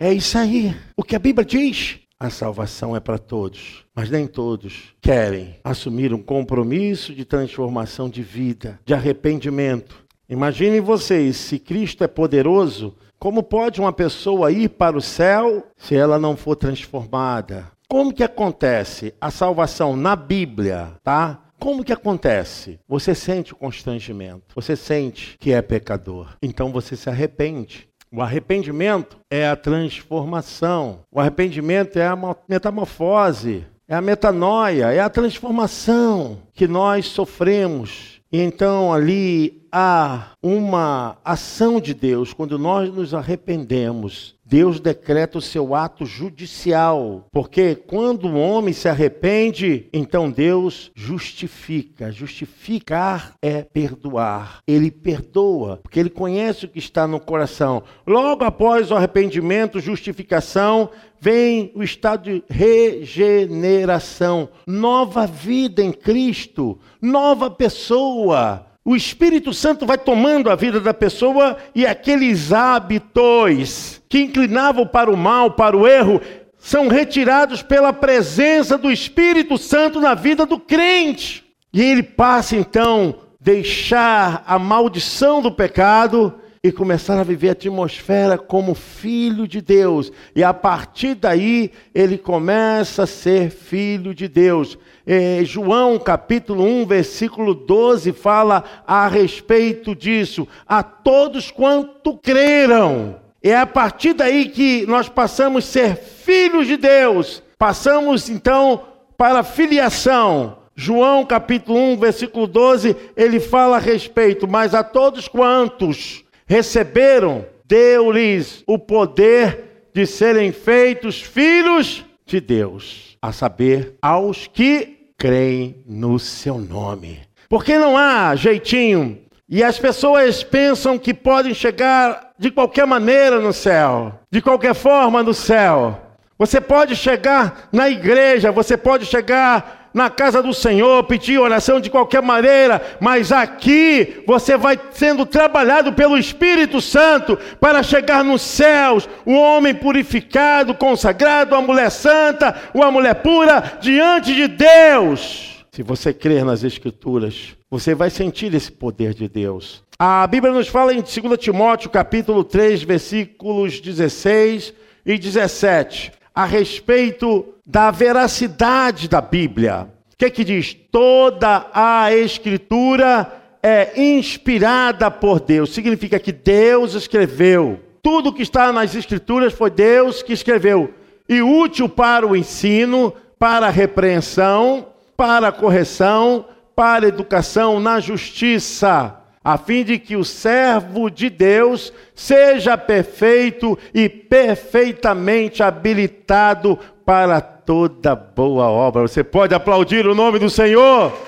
É 0.00 0.12
isso 0.12 0.36
aí. 0.36 0.74
O 0.96 1.04
que 1.04 1.14
a 1.14 1.20
Bíblia 1.20 1.44
diz? 1.44 2.00
A 2.18 2.30
salvação 2.30 2.96
é 2.96 3.00
para 3.00 3.16
todos, 3.16 3.84
mas 3.94 4.10
nem 4.10 4.26
todos 4.26 4.92
querem 5.00 5.54
assumir 5.62 6.12
um 6.12 6.20
compromisso 6.20 7.14
de 7.14 7.24
transformação 7.24 8.10
de 8.10 8.20
vida, 8.20 8.80
de 8.84 8.92
arrependimento. 8.92 10.04
Imaginem 10.28 10.80
vocês, 10.80 11.36
se 11.36 11.60
Cristo 11.60 12.02
é 12.02 12.08
poderoso, 12.08 12.96
como 13.20 13.40
pode 13.40 13.80
uma 13.80 13.92
pessoa 13.92 14.50
ir 14.50 14.68
para 14.70 14.98
o 14.98 15.00
céu 15.00 15.64
se 15.76 15.94
ela 15.94 16.18
não 16.18 16.36
for 16.36 16.56
transformada? 16.56 17.70
Como 17.90 18.12
que 18.12 18.22
acontece 18.22 19.14
a 19.18 19.30
salvação 19.30 19.96
na 19.96 20.14
Bíblia, 20.14 20.92
tá? 21.02 21.40
Como 21.58 21.82
que 21.82 21.90
acontece? 21.90 22.78
Você 22.86 23.14
sente 23.14 23.54
o 23.54 23.56
constrangimento, 23.56 24.54
você 24.54 24.76
sente 24.76 25.38
que 25.38 25.52
é 25.52 25.62
pecador, 25.62 26.36
então 26.42 26.70
você 26.70 26.94
se 26.94 27.08
arrepende. 27.08 27.88
O 28.12 28.20
arrependimento 28.20 29.18
é 29.30 29.48
a 29.48 29.56
transformação. 29.56 31.00
O 31.10 31.18
arrependimento 31.18 31.98
é 31.98 32.06
a 32.06 32.18
metamorfose, 32.46 33.64
é 33.88 33.94
a 33.94 34.02
metanoia, 34.02 34.92
é 34.92 35.00
a 35.00 35.08
transformação 35.08 36.42
que 36.52 36.68
nós 36.68 37.06
sofremos. 37.06 38.17
Então 38.32 38.92
ali 38.92 39.66
há 39.72 40.32
uma 40.42 41.16
ação 41.24 41.80
de 41.80 41.94
Deus 41.94 42.32
quando 42.32 42.58
nós 42.58 42.92
nos 42.92 43.14
arrependemos 43.14 44.38
Deus 44.48 44.80
decreta 44.80 45.36
o 45.36 45.42
seu 45.42 45.74
ato 45.74 46.06
judicial, 46.06 47.26
porque 47.30 47.74
quando 47.74 48.26
o 48.26 48.38
homem 48.38 48.72
se 48.72 48.88
arrepende, 48.88 49.86
então 49.92 50.30
Deus 50.30 50.90
justifica. 50.94 52.10
Justificar 52.10 53.34
é 53.42 53.62
perdoar. 53.62 54.60
Ele 54.66 54.90
perdoa, 54.90 55.76
porque 55.82 56.00
ele 56.00 56.08
conhece 56.08 56.64
o 56.64 56.68
que 56.68 56.78
está 56.78 57.06
no 57.06 57.20
coração. 57.20 57.82
Logo 58.06 58.42
após 58.42 58.90
o 58.90 58.94
arrependimento, 58.94 59.80
justificação, 59.80 60.88
vem 61.20 61.70
o 61.74 61.82
estado 61.82 62.24
de 62.24 62.42
regeneração, 62.48 64.48
nova 64.66 65.26
vida 65.26 65.82
em 65.82 65.92
Cristo, 65.92 66.78
nova 67.00 67.50
pessoa 67.50 68.68
o 68.88 68.96
Espírito 68.96 69.52
Santo 69.52 69.84
vai 69.84 69.98
tomando 69.98 70.48
a 70.48 70.54
vida 70.54 70.80
da 70.80 70.94
pessoa 70.94 71.58
e 71.74 71.84
aqueles 71.84 72.54
hábitos 72.54 74.00
que 74.08 74.20
inclinavam 74.20 74.86
para 74.86 75.12
o 75.12 75.16
mal, 75.16 75.50
para 75.50 75.76
o 75.76 75.86
erro, 75.86 76.22
são 76.56 76.88
retirados 76.88 77.62
pela 77.62 77.92
presença 77.92 78.78
do 78.78 78.90
Espírito 78.90 79.58
Santo 79.58 80.00
na 80.00 80.14
vida 80.14 80.46
do 80.46 80.58
crente. 80.58 81.44
E 81.70 81.82
ele 81.82 82.02
passa 82.02 82.56
então 82.56 83.16
deixar 83.38 84.42
a 84.46 84.58
maldição 84.58 85.42
do 85.42 85.52
pecado 85.52 86.32
e 86.62 86.72
começar 86.72 87.18
a 87.18 87.22
viver 87.22 87.50
a 87.50 87.52
atmosfera 87.52 88.36
como 88.36 88.74
filho 88.74 89.46
de 89.46 89.60
Deus. 89.60 90.12
E 90.34 90.42
a 90.42 90.52
partir 90.52 91.14
daí 91.14 91.70
ele 91.94 92.18
começa 92.18 93.04
a 93.04 93.06
ser 93.06 93.50
filho 93.50 94.14
de 94.14 94.28
Deus. 94.28 94.78
É, 95.06 95.40
João 95.44 95.98
capítulo 95.98 96.64
1, 96.64 96.86
versículo 96.86 97.54
12 97.54 98.12
fala 98.12 98.64
a 98.86 99.06
respeito 99.08 99.94
disso. 99.94 100.46
A 100.66 100.82
todos 100.82 101.50
quanto 101.50 102.16
creram. 102.16 103.16
É 103.42 103.56
a 103.56 103.66
partir 103.66 104.14
daí 104.14 104.48
que 104.48 104.84
nós 104.86 105.08
passamos 105.08 105.64
a 105.64 105.68
ser 105.68 105.96
filhos 105.96 106.66
de 106.66 106.76
Deus. 106.76 107.42
Passamos 107.56 108.28
então 108.28 108.82
para 109.16 109.42
filiação. 109.42 110.58
João 110.74 111.24
capítulo 111.24 111.76
1, 111.76 111.96
versículo 111.96 112.46
12, 112.46 112.96
ele 113.16 113.40
fala 113.40 113.76
a 113.76 113.80
respeito, 113.80 114.46
mas 114.46 114.76
a 114.76 114.84
todos 114.84 115.26
quantos 115.26 116.24
receberam, 116.48 117.44
deu-lhes 117.66 118.64
o 118.66 118.78
poder 118.78 119.90
de 119.94 120.06
serem 120.06 120.50
feitos 120.50 121.20
filhos 121.20 122.04
de 122.24 122.40
Deus, 122.40 123.16
a 123.20 123.32
saber, 123.32 123.94
aos 124.00 124.46
que 124.46 125.10
creem 125.16 125.82
no 125.86 126.18
seu 126.18 126.58
nome. 126.58 127.20
Porque 127.48 127.78
não 127.78 127.96
há 127.96 128.34
jeitinho 128.34 129.18
e 129.48 129.62
as 129.62 129.78
pessoas 129.78 130.42
pensam 130.42 130.98
que 130.98 131.14
podem 131.14 131.54
chegar 131.54 132.32
de 132.38 132.50
qualquer 132.50 132.86
maneira 132.86 133.40
no 133.40 133.52
céu, 133.52 134.20
de 134.30 134.40
qualquer 134.40 134.74
forma 134.74 135.22
no 135.22 135.34
céu. 135.34 136.00
Você 136.38 136.60
pode 136.60 136.94
chegar 136.94 137.68
na 137.72 137.88
igreja, 137.88 138.52
você 138.52 138.76
pode 138.76 139.06
chegar 139.06 139.77
na 139.98 140.08
casa 140.08 140.40
do 140.40 140.54
Senhor, 140.54 141.02
pedir 141.04 141.38
oração 141.38 141.80
de 141.80 141.90
qualquer 141.90 142.22
maneira, 142.22 142.80
mas 143.00 143.32
aqui 143.32 144.22
você 144.24 144.56
vai 144.56 144.78
sendo 144.92 145.26
trabalhado 145.26 145.92
pelo 145.92 146.16
Espírito 146.16 146.80
Santo 146.80 147.36
para 147.60 147.82
chegar 147.82 148.22
nos 148.22 148.40
céus, 148.40 149.08
o 149.26 149.32
homem 149.32 149.74
purificado, 149.74 150.72
consagrado, 150.72 151.56
a 151.56 151.60
mulher 151.60 151.90
santa, 151.90 152.54
uma 152.72 152.92
mulher 152.92 153.16
pura 153.16 153.78
diante 153.80 154.32
de 154.32 154.46
Deus. 154.46 155.66
Se 155.72 155.82
você 155.82 156.14
crer 156.14 156.44
nas 156.44 156.62
Escrituras, 156.62 157.56
você 157.68 157.92
vai 157.92 158.08
sentir 158.08 158.54
esse 158.54 158.70
poder 158.70 159.12
de 159.12 159.28
Deus. 159.28 159.82
A 159.98 160.24
Bíblia 160.28 160.52
nos 160.52 160.68
fala 160.68 160.94
em 160.94 161.02
2 161.02 161.12
Timóteo, 161.38 161.90
capítulo 161.90 162.44
3, 162.44 162.84
versículos 162.84 163.80
16 163.80 164.72
e 165.04 165.18
17 165.18 166.12
a 166.34 166.44
respeito 166.44 167.54
da 167.66 167.90
veracidade 167.90 169.08
da 169.08 169.20
Bíblia. 169.20 169.88
O 170.12 170.16
que, 170.16 170.24
é 170.24 170.30
que 170.30 170.44
diz? 170.44 170.76
Toda 170.90 171.66
a 171.72 172.12
Escritura 172.12 173.30
é 173.62 174.00
inspirada 174.00 175.10
por 175.10 175.40
Deus. 175.40 175.72
Significa 175.72 176.18
que 176.18 176.32
Deus 176.32 176.94
escreveu. 176.94 177.80
Tudo 178.02 178.32
que 178.32 178.42
está 178.42 178.72
nas 178.72 178.94
Escrituras 178.94 179.52
foi 179.52 179.70
Deus 179.70 180.22
que 180.22 180.32
escreveu. 180.32 180.94
E 181.28 181.42
útil 181.42 181.88
para 181.88 182.26
o 182.26 182.34
ensino, 182.34 183.12
para 183.38 183.66
a 183.66 183.70
repreensão, 183.70 184.88
para 185.16 185.48
a 185.48 185.52
correção, 185.52 186.46
para 186.74 187.06
a 187.06 187.08
educação 187.08 187.78
na 187.78 188.00
justiça 188.00 189.18
a 189.48 189.56
fim 189.56 189.82
de 189.82 189.98
que 189.98 190.14
o 190.14 190.26
servo 190.26 191.08
de 191.08 191.30
Deus 191.30 191.90
seja 192.14 192.76
perfeito 192.76 193.78
e 193.94 194.06
perfeitamente 194.06 195.62
habilitado 195.62 196.78
para 197.02 197.40
toda 197.40 198.14
boa 198.14 198.66
obra. 198.66 199.00
Você 199.00 199.24
pode 199.24 199.54
aplaudir 199.54 200.06
o 200.06 200.14
nome 200.14 200.38
do 200.38 200.50
Senhor? 200.50 201.18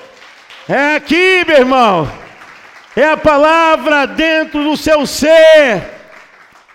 É 0.68 0.96
aqui, 0.96 1.46
meu 1.46 1.60
irmão. 1.60 2.06
É 2.94 3.06
a 3.06 3.16
palavra 3.16 4.04
dentro 4.04 4.64
do 4.64 4.76
seu 4.76 5.06
ser. 5.06 5.82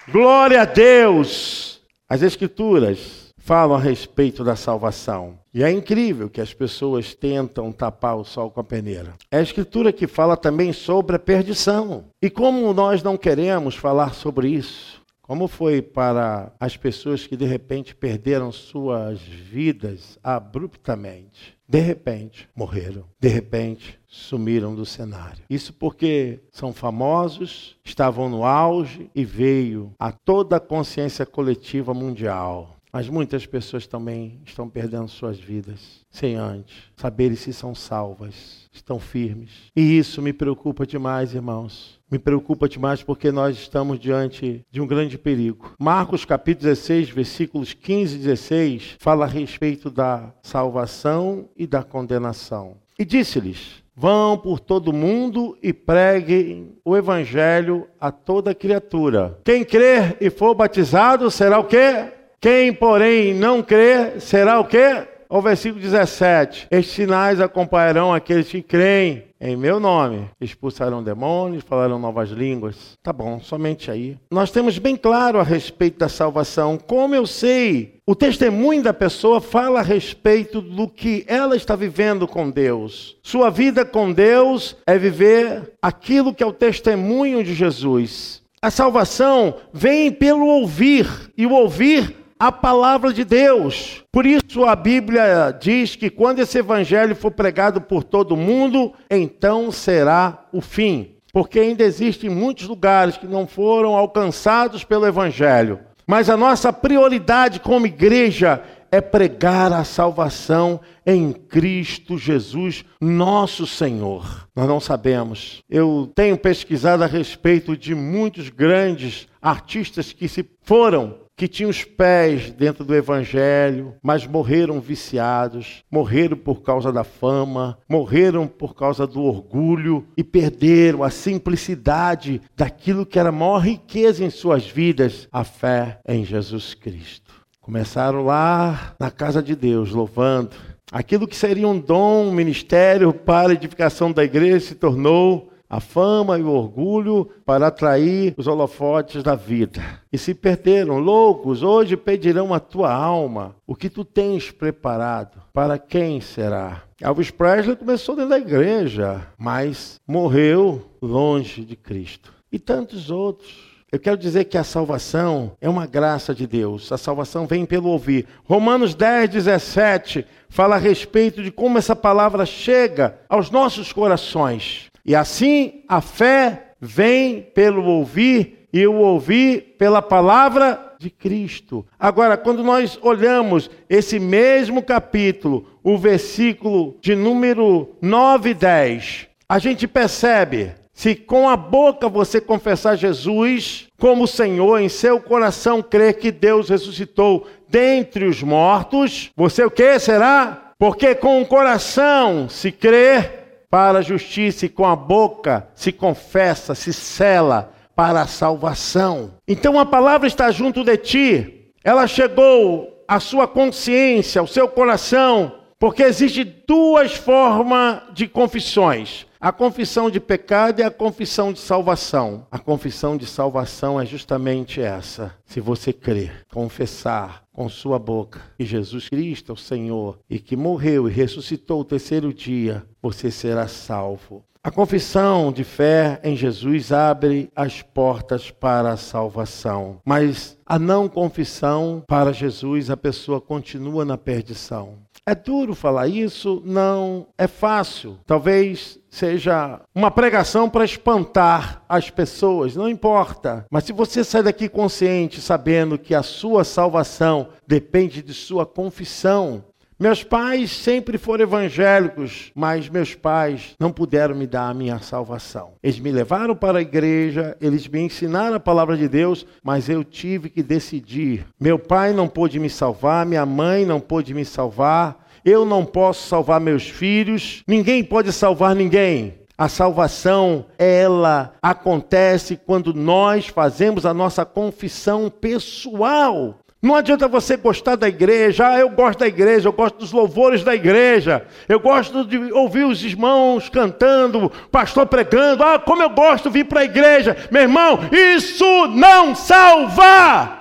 Glória 0.08 0.64
a 0.64 0.66
Deus. 0.66 1.80
As 2.10 2.24
Escrituras 2.24 3.25
falam 3.46 3.78
a 3.78 3.80
respeito 3.80 4.44
da 4.44 4.56
salvação. 4.56 5.38
E 5.54 5.64
é 5.64 5.70
incrível 5.70 6.28
que 6.28 6.42
as 6.42 6.52
pessoas 6.52 7.14
tentam 7.14 7.72
tapar 7.72 8.18
o 8.18 8.26
sol 8.26 8.50
com 8.50 8.60
a 8.60 8.64
peneira. 8.64 9.14
É 9.30 9.38
a 9.38 9.44
escritura 9.44 9.94
que 9.94 10.08
fala 10.08 10.36
também 10.36 10.74
sobre 10.74 11.16
a 11.16 11.20
perdição. 11.20 12.06
E 12.20 12.28
como 12.28 12.74
nós 12.74 13.04
não 13.04 13.16
queremos 13.16 13.76
falar 13.76 14.16
sobre 14.16 14.50
isso, 14.50 15.00
como 15.22 15.48
foi 15.48 15.80
para 15.80 16.52
as 16.60 16.76
pessoas 16.76 17.28
que 17.28 17.38
de 17.38 17.46
repente 17.46 17.96
perderam 17.96 18.52
suas 18.52 19.20
vidas 19.22 20.18
abruptamente? 20.24 21.56
De 21.68 21.80
repente 21.80 22.50
morreram, 22.56 23.06
de 23.20 23.28
repente 23.28 24.00
sumiram 24.08 24.74
do 24.74 24.86
cenário. 24.86 25.44
Isso 25.50 25.72
porque 25.74 26.40
são 26.52 26.74
famosos, 26.74 27.76
estavam 27.84 28.28
no 28.28 28.44
auge 28.44 29.10
e 29.16 29.24
veio 29.24 29.94
a 30.00 30.12
toda 30.12 30.58
a 30.58 30.60
consciência 30.60 31.26
coletiva 31.26 31.94
mundial 31.94 32.75
mas 32.96 33.10
muitas 33.10 33.46
pessoas 33.46 33.86
também 33.86 34.40
estão 34.46 34.70
perdendo 34.70 35.10
suas 35.10 35.38
vidas 35.38 36.00
sem 36.10 36.36
antes 36.36 36.74
saberem 36.96 37.36
se 37.36 37.52
são 37.52 37.76
salvas, 37.76 38.70
estão 38.72 39.02
firmes. 39.02 39.50
E 39.76 39.98
isso 39.98 40.22
me 40.22 40.32
preocupa 40.32 40.88
demais, 40.88 41.34
irmãos. 41.34 42.00
Me 42.10 42.18
preocupa 42.18 42.70
demais 42.70 43.04
porque 43.04 43.34
nós 43.34 43.58
estamos 43.58 44.00
diante 44.00 44.66
de 44.72 44.80
um 44.80 44.88
grande 44.88 45.18
perigo. 45.18 45.74
Marcos 45.78 46.24
capítulo 46.24 46.70
16, 46.70 47.10
versículos 47.10 47.74
15 47.74 48.16
e 48.16 48.20
16, 48.20 48.96
fala 48.98 49.26
a 49.26 49.28
respeito 49.28 49.90
da 49.90 50.32
salvação 50.42 51.50
e 51.58 51.68
da 51.68 51.84
condenação. 51.84 52.78
E 52.98 53.04
disse-lhes: 53.04 53.84
Vão 53.94 54.38
por 54.38 54.58
todo 54.58 54.94
mundo 54.94 55.58
e 55.62 55.74
preguem 55.74 56.78
o 56.86 56.96
evangelho 56.96 57.90
a 58.00 58.10
toda 58.10 58.56
criatura. 58.56 59.38
Quem 59.44 59.66
crer 59.66 60.16
e 60.22 60.30
for 60.30 60.56
batizado 60.56 61.30
será 61.30 61.60
o 61.60 61.66
quê? 61.66 62.14
Quem, 62.40 62.74
porém, 62.74 63.34
não 63.34 63.62
crer, 63.62 64.22
será 64.22 64.60
o 64.60 64.66
quê? 64.66 65.08
O 65.30 65.42
versículo 65.42 65.82
17: 65.82 66.68
Estes 66.70 66.96
sinais 66.96 67.42
acompanharão 67.42 68.14
aqueles 68.14 68.48
que 68.48 68.62
creem 68.62 69.24
em 69.42 69.56
meu 69.56 69.80
nome. 69.80 70.30
Expulsarão 70.40 71.04
demônios, 71.04 71.64
falarão 71.64 72.00
novas 72.00 72.30
línguas. 72.30 72.98
Tá 73.02 73.12
bom, 73.12 73.40
somente 73.40 73.90
aí. 73.90 74.18
Nós 74.32 74.52
temos 74.52 74.78
bem 74.78 74.96
claro 74.96 75.40
a 75.40 75.44
respeito 75.44 76.00
da 76.00 76.10
salvação. 76.10 76.78
Como 76.78 77.16
eu 77.16 77.26
sei, 77.28 78.00
o 78.06 78.16
testemunho 78.16 78.84
da 78.84 78.94
pessoa 78.94 79.42
fala 79.42 79.80
a 79.80 79.84
respeito 79.84 80.62
do 80.62 80.88
que 80.88 81.26
ela 81.28 81.56
está 81.56 81.76
vivendo 81.76 82.28
com 82.28 82.50
Deus. 82.50 83.18
Sua 83.24 83.50
vida 83.50 83.84
com 83.84 84.12
Deus 84.12 84.78
é 84.86 84.98
viver 84.98 85.74
aquilo 85.82 86.34
que 86.34 86.44
é 86.44 86.46
o 86.46 86.54
testemunho 86.54 87.44
de 87.44 87.54
Jesus. 87.54 88.44
A 88.62 88.72
salvação 88.72 89.56
vem 89.72 90.12
pelo 90.12 90.46
ouvir, 90.46 91.08
e 91.38 91.46
o 91.46 91.54
ouvir 91.54 92.25
a 92.40 92.52
palavra 92.52 93.14
de 93.14 93.24
Deus. 93.24 94.04
Por 94.12 94.26
isso 94.26 94.66
a 94.66 94.76
Bíblia 94.76 95.56
diz 95.60 95.96
que 95.96 96.10
quando 96.10 96.40
esse 96.40 96.58
evangelho 96.58 97.16
for 97.16 97.32
pregado 97.32 97.82
por 97.82 98.04
todo 98.04 98.36
mundo, 98.36 98.94
então 99.10 99.72
será 99.72 100.46
o 100.52 100.62
fim. 100.62 101.16
Porque 101.32 101.60
ainda 101.60 101.84
existem 101.84 102.30
muitos 102.30 102.68
lugares 102.68 103.18
que 103.18 103.28
não 103.28 103.46
foram 103.48 103.96
alcançados 103.96 104.84
pelo 104.84 105.06
evangelho. 105.06 105.80
Mas 106.08 106.30
a 106.30 106.38
nossa 106.38 106.72
prioridade 106.72 107.60
como 107.60 107.88
igreja 107.88 108.64
é 108.92 109.02
pregar 109.02 109.74
a 109.74 109.84
salvação 109.84 110.80
em 111.06 111.34
Cristo 111.34 112.18
Jesus, 112.18 112.86
nosso 113.02 113.68
Senhor. 113.68 114.48
Nós 114.56 114.68
não 114.68 114.80
sabemos. 114.80 115.62
Eu 115.70 116.10
tenho 116.16 116.38
pesquisado 116.38 117.04
a 117.04 117.08
respeito 117.08 117.76
de 117.76 117.94
muitos 117.94 118.50
grandes 118.50 119.28
artistas 119.42 120.14
que 120.14 120.30
se 120.30 120.48
foram 120.64 121.25
que 121.36 121.48
tinham 121.48 121.70
os 121.70 121.84
pés 121.84 122.52
dentro 122.52 122.86
do 122.86 122.96
Evangelho, 122.96 123.96
mas 124.02 124.26
morreram 124.26 124.80
viciados, 124.80 125.84
morreram 125.92 126.38
por 126.38 126.62
causa 126.62 126.92
da 126.94 127.04
fama, 127.04 127.78
morreram 127.90 128.48
por 128.48 128.74
causa 128.74 129.06
do 129.06 129.22
orgulho 129.22 130.08
e 130.16 130.24
perderam 130.24 131.04
a 131.04 131.10
simplicidade 131.10 132.42
daquilo 132.56 133.06
que 133.06 133.20
era 133.20 133.30
a 133.30 133.34
maior 133.34 133.60
riqueza 133.60 134.24
em 134.24 134.30
suas 134.30 134.66
vidas, 134.66 135.28
a 135.32 135.44
fé 135.44 136.00
em 136.08 136.24
Jesus 136.24 136.74
Cristo. 136.74 137.34
Começaram 137.60 138.24
lá 138.24 138.96
na 139.00 139.12
casa 139.12 139.42
de 139.42 139.56
Deus, 139.56 139.92
louvando. 139.92 140.56
Aquilo 140.92 141.28
que 141.28 141.36
seria 141.36 141.68
um 141.68 141.80
dom, 141.80 142.28
um 142.28 142.32
ministério 142.32 143.12
para 143.12 143.50
a 143.50 143.56
edificação 143.56 144.12
da 144.12 144.24
igreja 144.24 144.68
se 144.68 144.76
tornou 144.76 145.50
a 145.70 145.80
fama 145.80 146.38
e 146.38 146.44
o 146.44 146.50
orgulho 146.50 147.30
para 147.46 147.68
atrair 147.68 148.34
os 148.38 148.48
holofotes 148.48 149.24
da 149.24 149.36
vida. 149.36 149.82
E 150.12 150.18
se 150.18 150.34
perderam, 150.34 151.00
loucos, 151.00 151.64
hoje 151.64 151.98
pedirão 151.98 152.54
a 152.54 152.60
tua 152.60 152.94
alma. 152.94 153.56
O 153.66 153.76
que 153.76 153.90
tu 153.90 154.06
tens 154.06 154.52
preparado? 154.52 155.42
Para 155.52 155.78
quem 155.78 156.22
será? 156.22 156.84
Elvis 157.02 157.32
Presley 157.32 157.76
começou 157.76 158.16
dentro 158.16 158.30
da 158.30 158.40
igreja, 158.40 159.28
mas 159.38 160.00
morreu 160.08 160.82
longe 161.02 161.66
de 161.66 161.76
Cristo. 161.76 162.34
E 162.52 162.58
tantos 162.58 163.10
outros. 163.12 163.76
Eu 163.92 164.00
quero 164.00 164.18
dizer 164.18 164.46
que 164.46 164.58
a 164.58 164.64
salvação 164.64 165.54
é 165.62 165.70
uma 165.70 165.86
graça 165.86 166.34
de 166.34 166.46
Deus. 166.46 166.92
A 166.92 166.98
salvação 166.98 167.46
vem 167.46 167.66
pelo 167.66 167.90
ouvir. 167.90 168.28
Romanos 168.44 168.94
10, 168.94 169.30
17 169.30 170.26
fala 170.50 170.76
a 170.76 170.80
respeito 170.80 171.42
de 171.44 171.52
como 171.52 171.78
essa 171.78 171.96
palavra 171.96 172.46
chega 172.46 173.18
aos 173.30 173.50
nossos 173.50 173.94
corações. 173.94 174.90
E 175.06 175.16
assim 175.16 175.84
a 175.88 176.02
fé 176.02 176.72
vem 176.82 177.42
pelo 177.42 177.84
ouvir 177.84 178.68
e 178.74 178.86
o 178.86 178.96
ouvir 178.96 179.76
pela 179.78 180.02
palavra 180.02 180.96
de 181.00 181.10
Cristo. 181.10 181.86
Agora, 182.00 182.36
quando 182.36 182.64
nós 182.64 182.98
olhamos 183.02 183.70
esse 183.90 184.20
mesmo 184.20 184.82
capítulo, 184.82 185.68
o 185.84 185.98
versículo 185.98 186.98
de 187.00 187.16
número 187.16 187.96
9 188.02 188.50
e 188.50 188.54
10, 188.54 189.28
a 189.48 189.60
gente 189.60 189.88
percebe 189.88 190.74
se 190.92 191.14
com 191.14 191.48
a 191.48 191.58
boca 191.58 192.10
você 192.10 192.42
confessar 192.42 192.96
Jesus 192.96 193.88
como 194.00 194.28
Senhor, 194.28 194.80
em 194.80 194.90
seu 194.90 195.20
coração 195.20 195.82
crer 195.82 196.18
que 196.18 196.32
Deus 196.32 196.70
ressuscitou 196.70 197.46
dentre 197.70 198.26
os 198.26 198.42
mortos, 198.42 199.30
você 199.36 199.64
o 199.64 199.72
que 199.72 200.00
será? 200.00 200.74
Porque 200.80 201.14
com 201.14 201.42
o 201.42 201.46
coração 201.46 202.50
se 202.50 202.72
crer 202.72 203.45
para 203.76 204.00
a 204.00 204.02
justiça 204.02 204.66
e 204.66 204.70
com 204.70 204.86
a 204.86 204.96
boca 204.96 205.68
se 205.76 205.92
confessa, 205.92 206.74
se 206.74 206.94
cela 206.94 207.74
para 207.94 208.22
a 208.22 208.26
salvação. 208.26 209.34
Então 209.46 209.78
a 209.78 209.86
palavra 209.86 210.30
está 210.30 210.50
junto 210.50 210.82
de 210.82 210.96
ti, 210.96 211.74
ela 211.84 212.08
chegou 212.08 213.04
à 213.06 213.20
sua 213.20 213.50
consciência, 213.50 214.40
ao 214.40 214.48
seu 214.48 214.70
coração, 214.70 215.52
porque 215.86 216.02
existe 216.02 216.44
duas 216.44 217.14
formas 217.14 218.02
de 218.12 218.28
confissões. 218.28 219.28
A 219.40 219.52
confissão 219.52 220.10
de 220.10 220.20
pecado 220.20 220.80
e 220.80 220.84
a 220.84 220.90
confissão 220.90 221.54
de 221.54 221.60
salvação. 221.60 222.48
A 222.50 222.58
confissão 222.58 223.16
de 223.16 223.28
salvação 223.28 224.02
é 224.02 224.04
justamente 224.04 224.82
essa. 224.82 225.36
Se 225.46 225.60
você 225.60 225.94
crer, 225.94 226.44
confessar 226.52 227.44
com 227.54 227.70
sua 227.70 228.00
boca 228.00 228.42
que 228.58 228.66
Jesus 228.66 229.10
Cristo 229.10 229.52
é 229.52 229.54
o 229.54 229.56
Senhor 229.56 230.18
e 230.28 230.40
que 230.40 230.56
morreu 230.56 231.08
e 231.08 231.12
ressuscitou 231.12 231.82
o 231.82 231.86
terceiro 231.86 232.34
dia, 232.34 232.84
você 233.00 233.30
será 233.30 233.68
salvo. 233.68 234.44
A 234.64 234.72
confissão 234.72 235.52
de 235.52 235.64
fé 235.64 236.20
em 236.24 236.36
Jesus 236.36 236.92
abre 236.92 237.52
as 237.56 237.84
portas 237.84 238.50
para 238.50 238.94
a 238.94 238.98
salvação, 238.98 240.00
mas 240.04 240.58
a 240.66 240.80
não 240.80 241.08
confissão 241.08 242.04
para 242.08 242.34
Jesus, 242.34 242.90
a 242.90 242.98
pessoa 242.98 243.40
continua 243.40 244.04
na 244.04 244.18
perdição. 244.18 245.05
É 245.28 245.34
duro 245.34 245.74
falar 245.74 246.08
isso? 246.08 246.62
Não. 246.64 247.26
É 247.36 247.48
fácil. 247.48 248.20
Talvez 248.28 249.00
seja 249.10 249.82
uma 249.96 250.12
pregação 250.12 250.70
para 250.70 250.86
espantar 250.86 251.82
as 251.90 252.12
pessoas, 252.12 252.76
não 252.76 252.88
importa. 252.88 253.66
Mas 253.72 253.86
se 253.86 253.94
você 253.94 254.24
sai 254.24 254.44
daqui 254.44 254.70
consciente, 254.70 255.42
sabendo 255.42 255.98
que 255.98 256.14
a 256.14 256.22
sua 256.22 256.64
salvação 256.64 257.50
depende 257.66 258.22
de 258.22 258.34
sua 258.36 258.68
confissão, 258.68 259.64
meus 259.98 260.24
pais 260.24 260.72
sempre 260.72 261.18
foram 261.18 261.44
evangélicos, 261.44 262.52
mas 262.54 262.90
meus 262.90 263.16
pais 263.16 263.76
não 263.80 263.92
puderam 263.92 264.36
me 264.36 264.46
dar 264.46 264.70
a 264.70 264.74
minha 264.74 265.00
salvação. 265.00 265.74
Eles 265.82 266.00
me 266.00 266.12
levaram 266.12 266.56
para 266.56 266.80
a 266.80 266.82
igreja, 266.82 267.56
eles 267.62 267.88
me 267.88 268.02
ensinaram 268.02 268.56
a 268.56 268.60
palavra 268.60 268.98
de 268.98 269.08
Deus, 269.08 269.46
mas 269.64 269.88
eu 269.88 270.04
tive 270.04 270.50
que 270.50 270.62
decidir. 270.62 271.46
Meu 271.58 271.80
pai 271.80 272.12
não 272.12 272.28
pôde 272.28 272.60
me 272.60 272.70
salvar, 272.70 273.26
minha 273.26 273.46
mãe 273.46 273.86
não 273.86 274.02
pôde 274.02 274.34
me 274.34 274.44
salvar, 274.44 275.26
eu 275.46 275.64
não 275.64 275.86
posso 275.86 276.28
salvar 276.28 276.60
meus 276.60 276.90
filhos, 276.90 277.64
ninguém 277.66 278.04
pode 278.04 278.34
salvar 278.34 278.76
ninguém. 278.76 279.46
A 279.58 279.70
salvação, 279.70 280.66
ela 280.78 281.54
acontece 281.62 282.58
quando 282.58 282.94
nós 282.94 283.48
fazemos 283.48 284.06
a 284.06 284.14
nossa 284.14 284.44
confissão 284.44 285.30
pessoal. 285.30 286.60
Não 286.86 286.94
adianta 286.94 287.28
você 287.28 287.58
gostar 287.58 287.96
da 287.96 288.08
igreja, 288.08 288.68
ah, 288.68 288.80
eu 288.80 288.92
gosto 288.92 289.22
da 289.22 289.28
igreja, 289.28 289.68
eu 289.68 289.74
gosto 289.74 289.98
dos 289.98 290.12
louvores 290.12 290.64
da 290.64 290.76
igreja, 290.76 291.48
eu 291.68 291.80
gosto 291.80 292.24
de 292.24 292.38
ouvir 292.54 292.86
os 292.86 293.04
irmãos 293.04 293.68
cantando, 293.70 294.52
pastor 294.72 295.08
pregando, 295.08 295.64
ah, 295.64 295.80
como 295.80 296.04
eu 296.04 296.12
gosto 296.12 296.44
de 296.48 296.54
vir 296.54 296.66
para 296.66 296.82
a 296.82 296.86
igreja. 296.86 297.36
Meu 297.50 297.64
irmão, 297.64 297.98
isso 298.12 298.86
não 298.90 299.34
salva! 299.34 300.60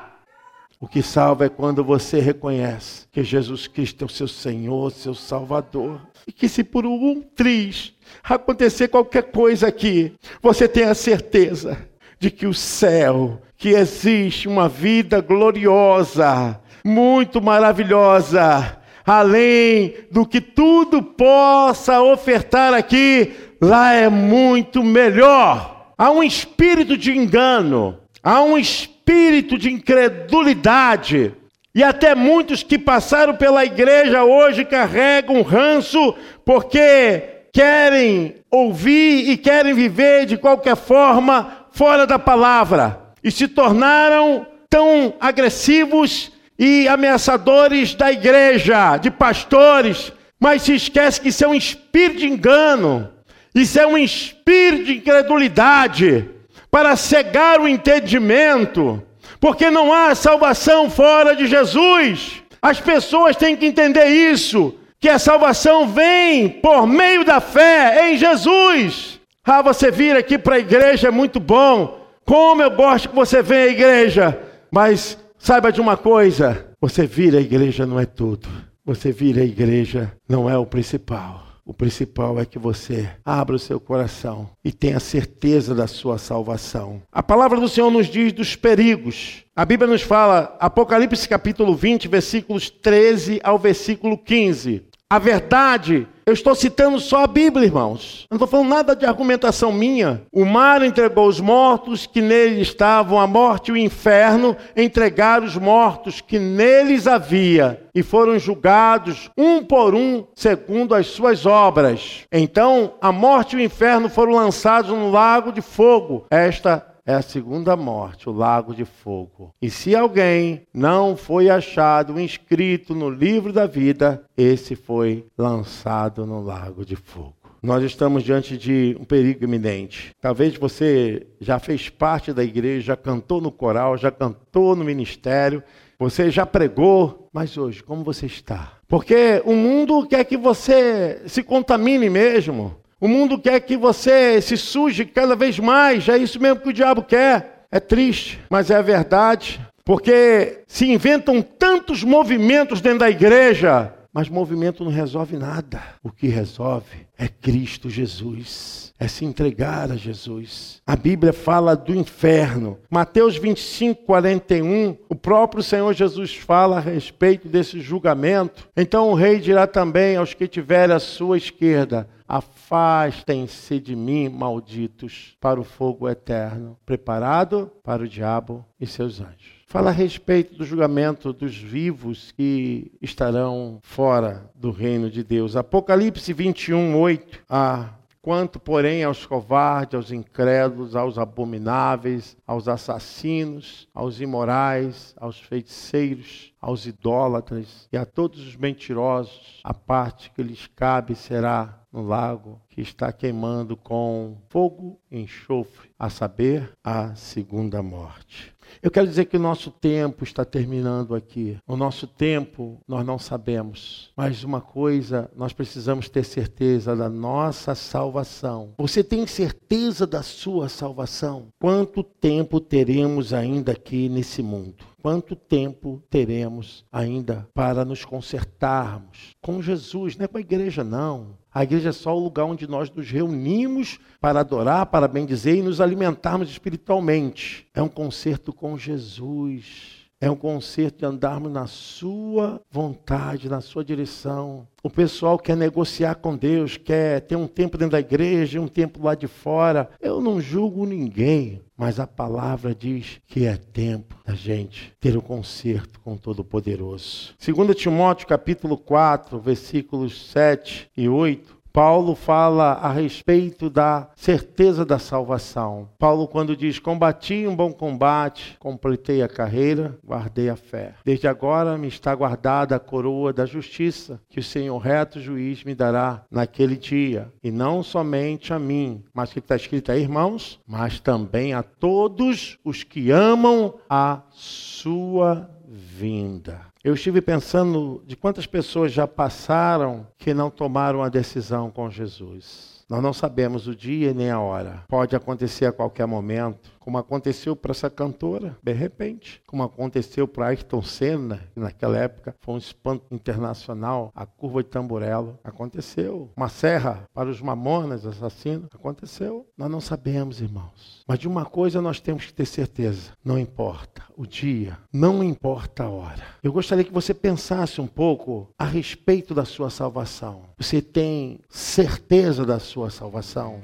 O 0.81 0.89
que 0.89 1.03
salva 1.03 1.45
é 1.45 1.51
quando 1.51 1.85
você 1.85 2.21
reconhece 2.21 3.07
que 3.13 3.23
Jesus 3.23 3.67
Cristo 3.67 4.05
é 4.05 4.07
o 4.07 4.11
seu 4.11 4.27
Senhor, 4.27 4.93
seu 4.93 5.15
Salvador. 5.15 6.01
E 6.27 6.33
que 6.33 6.49
se 6.49 6.65
por 6.65 6.87
um 6.87 7.21
triz 7.21 7.93
acontecer 8.23 8.89
qualquer 8.89 9.25
coisa 9.25 9.69
aqui, 9.69 10.15
você 10.41 10.67
tenha 10.67 10.95
certeza 10.95 11.77
de 12.19 12.31
que 12.31 12.47
o 12.47 12.55
céu, 12.55 13.43
que 13.65 13.71
existe 13.71 14.47
uma 14.47 14.69
vida 14.69 15.23
gloriosa, 15.23 16.61
muito 16.85 17.41
maravilhosa, 17.41 18.77
além 19.07 19.95
do 20.11 20.27
que 20.27 20.39
tudo 20.39 21.03
possa 21.03 22.03
ofertar 22.03 22.75
aqui, 22.75 23.33
lá 23.59 23.95
é 23.95 24.11
muito 24.11 24.85
melhor. 24.85 25.95
Há 25.97 26.11
um 26.11 26.23
espírito 26.23 26.95
de 26.95 27.17
engano, 27.17 27.97
há 28.23 28.43
um 28.43 28.59
espírito 28.59 29.57
de 29.57 29.73
incredulidade. 29.73 31.33
E 31.75 31.83
até 31.83 32.15
muitos 32.15 32.63
que 32.63 32.79
passaram 32.79 33.35
pela 33.35 33.65
igreja 33.65 34.25
hoje 34.25 34.67
carregam 34.67 35.41
ranço 35.41 36.15
porque 36.45 37.47
querem 37.51 38.35
ouvir 38.51 39.31
e 39.31 39.39
querem 39.39 39.73
viver 39.73 40.27
de 40.27 40.37
qualquer 40.37 40.77
forma 40.77 41.65
fora 41.71 42.07
da 42.07 42.19
palavra 42.19 43.04
e 43.25 43.31
se 43.31 43.49
tornaram 43.49 44.47
tão 44.69 45.15
agressivos 45.19 46.31
e 46.59 46.87
ameaçadores 46.87 47.95
da 47.95 48.13
igreja, 48.13 48.99
de 48.99 49.11
pastores, 49.11 50.13
mas 50.39 50.63
se 50.63 50.75
esquece 50.75 51.21
que 51.21 51.31
isso 51.31 51.43
é 51.45 51.49
um 51.49 51.55
espírito 51.55 52.21
de 52.21 52.27
engano, 52.27 53.11
isso 53.55 53.81
é 53.81 53.87
um 53.87 53.97
espírito 53.97 54.85
de 54.85 54.97
incredulidade 54.99 56.29
para 56.71 56.97
cegar 56.97 57.61
o 57.61 57.69
entendimento, 57.69 59.03
porque 59.41 59.71
não 59.71 59.93
há 59.93 60.15
salvação 60.15 60.91
fora 60.91 61.35
de 61.35 61.47
Jesus. 61.47 62.43
As 62.61 62.81
pessoas 62.81 63.37
têm 63.37 63.57
que 63.57 63.67
entender 63.67 64.07
isso, 64.07 64.75
que 65.01 65.09
a 65.09 65.19
salvação 65.19 65.87
vem 65.87 66.49
por 66.49 66.87
meio 66.87 67.25
da 67.25 67.41
fé 67.41 68.11
em 68.11 68.17
Jesus. 68.17 69.21
Ah, 69.45 69.63
você 69.63 69.91
vir 69.91 70.17
aqui 70.17 70.37
para 70.37 70.57
a 70.57 70.59
igreja 70.59 71.09
é 71.09 71.11
muito 71.11 71.39
bom. 71.39 72.04
Como 72.25 72.63
eu 72.63 72.71
gosto 72.71 73.09
que 73.11 73.15
você 73.15 73.43
venha 73.43 73.65
à 73.65 73.69
igreja. 73.69 74.41
Mas 74.71 75.19
saiba 75.39 75.71
de 75.71 75.81
uma 75.81 75.97
coisa: 75.97 76.67
você 76.81 77.07
vir 77.07 77.37
à 77.37 77.41
igreja 77.41 77.87
não 77.87 78.01
é 78.01 78.07
tudo. 78.07 78.49
Você 78.85 79.13
vir 79.13 79.39
à 79.39 79.45
igreja 79.45 80.13
não 80.29 80.49
é 80.49 80.59
o 80.59 80.67
principal. 80.67 81.45
O 81.67 81.73
principal 81.73 82.39
é 82.39 82.45
que 82.45 82.59
você 82.59 83.09
abra 83.25 83.57
o 83.57 83.59
seu 83.59 83.81
coração 83.81 84.51
e 84.63 84.71
tenha 84.71 85.01
certeza 85.01 85.75
da 85.75 85.87
sua 85.87 86.19
salvação. 86.19 87.01
A 87.11 87.23
palavra 87.23 87.59
do 87.59 87.71
Senhor 87.71 87.91
nos 87.91 88.07
diz 88.07 88.35
dos 88.35 88.55
perigos. 88.55 89.45
A 89.57 89.65
Bíblia 89.65 89.91
nos 89.91 90.03
fala, 90.03 90.55
Apocalipse 90.61 91.27
capítulo 91.27 91.75
20, 91.75 92.07
versículos 92.07 92.69
13 92.69 93.41
ao 93.43 93.59
versículo 93.59 94.19
15. 94.19 94.83
A 95.15 95.19
verdade 95.21 96.09
eu 96.27 96.33
estou 96.33 96.57
citando 96.57 96.99
só 96.99 97.23
a 97.23 97.27
Bíblia, 97.29 97.67
irmãos. 97.67 98.27
Não 98.29 98.35
estou 98.35 98.49
falando 98.49 98.71
nada 98.71 98.97
de 98.97 99.07
argumentação 99.07 99.71
minha. 99.71 100.23
O 100.33 100.45
mar 100.45 100.83
entregou 100.83 101.29
os 101.29 101.39
mortos 101.39 102.05
que 102.05 102.21
nele 102.21 102.61
estavam, 102.61 103.21
a 103.21 103.27
morte 103.27 103.69
e 103.69 103.73
o 103.73 103.77
inferno 103.77 104.57
entregaram 104.77 105.47
os 105.47 105.57
mortos 105.57 106.21
que 106.21 106.37
neles 106.41 107.07
havia 107.07 107.81
e 107.95 108.03
foram 108.03 108.37
julgados 108.41 109.31
um 109.39 109.63
por 109.63 109.95
um 109.95 110.25
segundo 110.35 110.97
as 110.97 111.07
suas 111.07 111.47
obras. 111.47 112.23
Então 112.33 112.95
a 113.01 113.13
morte 113.13 113.55
e 113.55 113.61
o 113.61 113.63
inferno 113.63 114.09
foram 114.09 114.33
lançados 114.33 114.91
no 114.91 115.13
lago 115.13 115.53
de 115.53 115.63
fogo. 115.63 116.27
Esta 116.29 116.94
é 117.07 117.15
a 117.15 117.23
segunda 117.23 117.77
morte, 117.77 118.29
o 118.29 118.33
lago 118.33 118.75
de 118.75 118.85
fogo. 118.85 119.55
E 119.61 119.69
se 119.69 119.95
alguém 119.95 120.67
não 120.73 121.17
foi 121.17 121.51
achado 121.51 122.19
inscrito 122.19 122.95
no 122.95 123.11
livro 123.11 123.53
da 123.53 123.67
vida, 123.67 124.25
esse 124.37 124.75
foi 124.75 125.27
lançado 125.37 126.27
no 126.27 126.43
lago 126.43 126.85
de 126.85 126.97
fogo. 126.97 127.35
Nós 127.63 127.83
estamos 127.83 128.23
diante 128.23 128.59
de 128.59 128.95
um 129.01 129.05
perigo 129.05 129.45
iminente. 129.45 130.13
Talvez 130.21 130.55
você 130.55 131.27
já 131.41 131.59
fez 131.59 131.89
parte 131.89 132.31
da 132.31 132.45
igreja, 132.45 132.89
já 132.89 132.97
cantou 132.97 133.41
no 133.41 133.51
coral, 133.51 133.97
já 133.97 134.11
cantou 134.11 134.77
no 134.77 134.85
ministério, 134.85 135.63
você 135.99 136.31
já 136.31 136.45
pregou, 136.45 137.31
mas 137.33 137.57
hoje, 137.57 137.83
como 137.83 138.05
você 138.05 138.27
está? 138.27 138.73
Porque 138.87 139.43
o 139.47 139.55
mundo 139.55 140.07
quer 140.07 140.25
que 140.25 140.37
você 140.37 141.23
se 141.27 141.43
contamine 141.43 142.11
mesmo. 142.11 142.77
O 143.05 143.09
mundo 143.09 143.39
quer 143.39 143.61
que 143.61 143.77
você 143.77 144.41
se 144.41 144.57
suje 144.57 145.05
cada 145.05 145.37
vez 145.37 145.59
mais. 145.59 146.09
É 146.09 146.17
isso 146.17 146.41
mesmo 146.41 146.61
que 146.61 146.71
o 146.71 146.73
diabo 146.73 147.03
quer. 147.03 147.67
É 147.71 147.79
triste, 147.79 148.41
mas 148.49 148.71
é 148.71 148.77
a 148.77 148.81
verdade. 148.81 149.61
Porque 149.85 150.63
se 150.67 150.91
inventam 150.91 151.43
tantos 151.43 152.03
movimentos 152.03 152.81
dentro 152.81 153.01
da 153.01 153.11
igreja, 153.11 153.93
mas 154.11 154.31
movimento 154.31 154.83
não 154.83 154.91
resolve 154.91 155.37
nada. 155.37 155.83
O 156.03 156.11
que 156.11 156.29
resolve 156.29 157.07
é 157.19 157.29
Cristo 157.29 157.91
Jesus. 157.91 158.95
É 158.99 159.07
se 159.07 159.27
entregar 159.27 159.91
a 159.91 159.97
Jesus. 159.97 160.81
A 160.87 160.97
Bíblia 160.97 161.35
fala 161.35 161.77
do 161.77 161.95
inferno. 161.95 162.79
Mateus 162.89 163.37
25, 163.37 164.03
41, 164.05 164.97
o 165.11 165.15
próprio 165.15 165.63
Senhor 165.63 165.93
Jesus 165.93 166.35
fala 166.35 166.79
a 166.79 166.81
respeito 166.81 167.49
desse 167.49 167.81
julgamento. 167.81 168.67
Então 168.75 169.11
o 169.11 169.15
rei 169.15 169.41
dirá 169.41 169.67
também 169.67 170.17
aos 170.17 170.33
que 170.33 170.49
tiverem 170.49 170.97
à 170.97 170.99
sua 170.99 171.37
esquerda: 171.37 172.09
Afastem-se 172.27 173.79
de 173.79 173.95
mim, 173.95 174.29
malditos, 174.29 175.37
para 175.41 175.61
o 175.61 175.65
fogo 175.65 176.09
eterno, 176.09 176.79
preparado 176.85 177.71
para 177.83 178.03
o 178.03 178.09
diabo 178.09 178.65
e 178.81 178.87
seus 178.87 179.21
anjos. 179.21 179.65
Fala 179.67 179.91
a 179.91 179.93
respeito 179.93 180.55
do 180.55 180.65
julgamento 180.65 181.33
dos 181.33 181.57
vivos 181.57 182.33
que 182.33 182.93
estarão 183.03 183.81
fora 183.83 184.51
do 184.55 184.71
reino 184.71 185.11
de 185.11 185.23
Deus. 185.23 185.57
Apocalipse 185.57 186.33
21, 186.33 186.97
8. 186.97 187.41
Ah, 187.49 187.95
Quanto, 188.25 188.59
porém, 188.59 189.05
aos 189.05 189.27
covardes, 189.27 189.95
aos 189.95 190.11
incrédulos, 190.11 190.97
aos 190.97 191.19
abomináveis, 191.19 192.39
aos 192.47 192.69
assassinos, 192.69 193.87
aos 193.93 194.19
imorais, 194.19 195.15
aos 195.19 195.39
feiticeiros, 195.39 196.51
aos 196.59 196.87
idólatras 196.87 197.87
e 197.93 197.99
a 197.99 198.07
todos 198.07 198.41
os 198.41 198.57
mentirosos, 198.57 199.61
a 199.63 199.75
parte 199.75 200.31
que 200.31 200.43
lhes 200.43 200.67
cabe 200.67 201.15
será 201.15 201.84
no 201.95 202.05
lago 202.05 202.61
que 202.69 202.81
está 202.81 203.13
queimando 203.13 203.77
com 203.77 204.37
fogo 204.49 204.99
e 205.09 205.21
enxofre, 205.21 205.91
a 205.97 206.11
saber, 206.11 206.73
a 206.83 207.15
segunda 207.15 207.81
morte. 207.81 208.53
Eu 208.83 208.91
quero 208.91 209.07
dizer 209.07 209.27
que 209.27 209.37
o 209.37 209.41
nosso 209.41 209.71
tempo 209.71 210.25
está 210.25 210.45
terminando 210.45 211.15
aqui. 211.15 211.57
O 211.69 211.77
nosso 211.77 212.09
tempo 212.09 212.81
nós 212.89 213.07
não 213.07 213.17
sabemos. 213.17 214.11
Mas 214.17 214.43
uma 214.43 214.61
coisa, 214.61 215.31
nós 215.37 215.53
precisamos 215.53 216.09
ter 216.09 216.25
certeza 216.25 216.97
da 216.97 217.09
nossa 217.09 217.77
salvação. 217.77 218.75
Você 218.77 219.05
tem 219.05 219.25
certeza 219.27 220.05
da 220.05 220.23
sua 220.23 220.69
salvação? 220.69 221.49
Quanto 221.61 222.03
tempo 222.03 222.59
teremos 222.59 223.33
ainda 223.33 223.71
aqui 223.71 224.09
nesse 224.09 224.43
mundo? 224.43 224.94
Quanto 225.05 225.37
tempo 225.37 226.03
teremos 226.09 226.83
ainda 226.91 227.47
para 227.53 227.85
nos 227.85 228.07
consertarmos 228.07 229.37
com 229.43 229.61
Jesus? 229.61 230.17
Não 230.17 230.25
é 230.25 230.27
com 230.27 230.39
a 230.39 230.41
igreja, 230.41 230.83
não. 230.83 231.37
A 231.53 231.63
igreja 231.63 231.91
é 231.91 231.93
só 231.93 232.17
o 232.17 232.25
lugar 232.25 232.47
onde 232.47 232.67
nós 232.67 232.91
nos 232.91 233.11
reunimos 233.11 233.99
para 234.19 234.41
adorar, 234.41 234.87
para 234.87 235.07
bendizer 235.07 235.57
e 235.57 235.63
nos 235.63 235.79
alimentarmos 235.79 236.49
espiritualmente. 236.49 237.67
É 237.75 237.83
um 237.83 237.89
concerto 237.89 238.51
com 238.51 238.79
Jesus. 238.79 240.04
É 240.21 240.31
um 240.31 240.37
concerto 240.37 240.99
de 240.99 241.07
andarmos 241.07 241.53
na 241.53 241.67
sua 241.67 242.61
vontade, 242.71 243.49
na 243.49 243.61
sua 243.61 243.85
direção. 243.85 244.67
O 244.83 244.91
pessoal 244.91 245.39
quer 245.39 245.57
negociar 245.57 246.15
com 246.17 246.37
Deus, 246.37 246.77
quer 246.77 247.21
ter 247.23 247.37
um 247.37 247.47
tempo 247.47 247.77
dentro 247.77 247.93
da 247.93 248.01
igreja, 248.01 248.61
um 248.61 248.69
tempo 248.69 249.03
lá 249.03 249.15
de 249.15 249.27
fora. 249.27 249.89
Eu 250.01 250.21
não 250.21 250.41
julgo 250.41 250.87
ninguém, 250.87 251.63
mas 251.77 251.99
a 251.99 252.07
palavra 252.07 252.75
diz 252.75 253.21
que 253.27 253.47
é 253.47 253.57
tempo 253.57 254.17
da 254.25 254.35
gente 254.35 254.93
ter 255.01 255.17
o 255.17 255.19
um 255.19 255.23
concerto 255.23 255.99
com 256.01 256.13
o 256.13 256.19
Todo-Poderoso. 256.19 257.35
2 257.45 257.77
Timóteo 257.77 258.27
capítulo 258.27 258.77
4, 258.77 259.39
versículos 259.41 260.31
7 260.31 260.91
e 260.97 261.09
8, 261.09 261.54
Paulo 261.75 262.15
fala 262.15 262.75
a 262.75 262.93
respeito 262.93 263.69
da 263.69 264.09
certeza 264.15 264.85
da 264.85 264.97
salvação. 264.97 265.89
Paulo, 265.99 266.29
quando 266.29 266.57
diz: 266.57 266.79
Combati 266.79 267.49
um 267.49 267.57
bom 267.57 267.73
combate, 267.73 268.57
completei 268.61 269.23
a 269.23 269.29
carreira, 269.29 269.99
guardei 270.07 270.49
a 270.49 270.55
fé. 270.55 270.95
Desde 271.05 271.27
agora 271.27 271.77
me 271.77 271.89
está 271.89 272.15
guardada 272.15 272.77
a 272.77 272.79
coroa 272.79 273.33
da 273.33 273.45
justiça, 273.45 274.21
que 274.29 274.39
o 274.39 274.43
Senhor 274.43 274.79
reto 274.79 275.21
juiz 275.21 275.65
me 275.65 275.75
dará 275.75 276.25
naquele 276.31 276.77
dia. 276.77 277.29
E 277.43 277.51
não 277.51 277.83
somente 277.83 278.53
a 278.53 278.59
mim, 278.61 279.03
mas 279.13 279.33
que 279.33 279.41
está 279.41 279.57
escrito 279.57 279.91
aí, 279.91 280.03
irmãos, 280.03 280.61
mas 280.65 281.01
também 281.01 281.55
a 281.55 281.65
todos 281.65 282.57
os 282.65 282.85
que 282.85 283.11
amam 283.11 283.75
a 283.91 284.23
sua 284.31 285.51
vinda. 285.67 286.73
Eu 286.85 286.93
estive 286.93 287.23
pensando 287.23 288.03
de 288.07 288.15
quantas 288.15 288.47
pessoas 288.47 288.93
já 288.93 289.07
passaram 289.07 290.07
que 290.19 290.35
não 290.35 290.51
tomaram 290.51 291.03
a 291.03 291.09
decisão 291.09 291.71
com 291.71 291.89
Jesus. 291.89 292.85
Nós 292.91 293.03
não 293.03 293.15
sabemos 293.15 293.67
o 293.67 293.75
dia 293.75 294.13
nem 294.13 294.31
a 294.31 294.39
hora. 294.39 294.85
Pode 294.87 295.17
acontecer 295.17 295.65
a 295.65 295.73
qualquer 295.73 296.07
momento 296.07 296.71
como 296.85 296.99
aconteceu 296.99 297.57
para 297.57 297.71
essa 297.71 297.89
cantora, 297.89 298.59
de 298.63 298.73
repente, 298.75 299.41
como 299.47 299.63
aconteceu 299.63 300.29
para 300.29 300.49
Ayrton 300.49 300.83
Senna, 300.83 301.41
que 301.55 301.59
naquela 301.59 301.97
época 301.97 302.37
foi 302.43 302.57
um 302.57 302.59
espanto 302.59 303.07
internacional, 303.11 304.13
a 304.15 304.27
curva 304.27 304.63
de 304.63 304.69
tamborelo, 304.69 305.39
aconteceu. 305.43 306.31
Uma 306.37 306.51
serra 306.51 307.09
para 307.15 307.31
os 307.31 307.41
mamonas, 307.41 308.05
assassinos, 308.05 308.69
aconteceu. 308.75 309.47
Nós 309.57 309.71
não 309.71 309.81
sabemos, 309.81 310.43
irmãos. 310.43 311.03
Mas 311.09 311.19
de 311.19 311.27
uma 311.27 311.47
coisa 311.47 311.81
nós 311.81 312.01
temos 312.01 312.27
que 312.27 312.35
ter 312.35 312.45
certeza: 312.45 313.13
não 313.25 313.39
importa 313.39 314.03
o 314.15 314.27
dia, 314.27 314.77
não 314.93 315.25
importa 315.25 315.85
a 315.85 315.89
hora. 315.89 316.23
Eu 316.43 316.53
gostaria 316.53 316.85
que 316.85 316.93
você 316.93 317.15
pensasse 317.15 317.81
um 317.81 317.87
pouco 317.87 318.51
a 318.59 318.65
respeito 318.67 319.35
da 319.35 319.47
sua 319.47 319.71
salvação. 319.71 320.43
Você 320.59 320.83
tem 320.83 321.41
certeza 321.49 322.45
da 322.45 322.59
sua 322.59 322.91
salvação? 322.91 323.63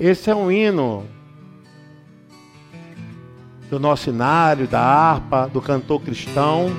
Esse 0.00 0.30
é 0.30 0.34
um 0.34 0.50
hino 0.50 1.06
do 3.68 3.78
nosso 3.78 4.08
inário, 4.08 4.66
da 4.66 4.80
harpa, 4.80 5.46
do 5.46 5.60
cantor 5.60 6.00
cristão. 6.00 6.74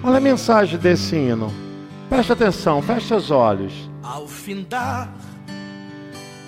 Olha 0.00 0.18
a 0.18 0.20
mensagem 0.20 0.78
desse 0.78 1.16
hino. 1.16 1.52
Preste 2.08 2.32
atenção, 2.32 2.80
feche 2.80 3.12
os 3.12 3.32
olhos. 3.32 3.90
Ao 4.04 4.28
findar 4.28 5.12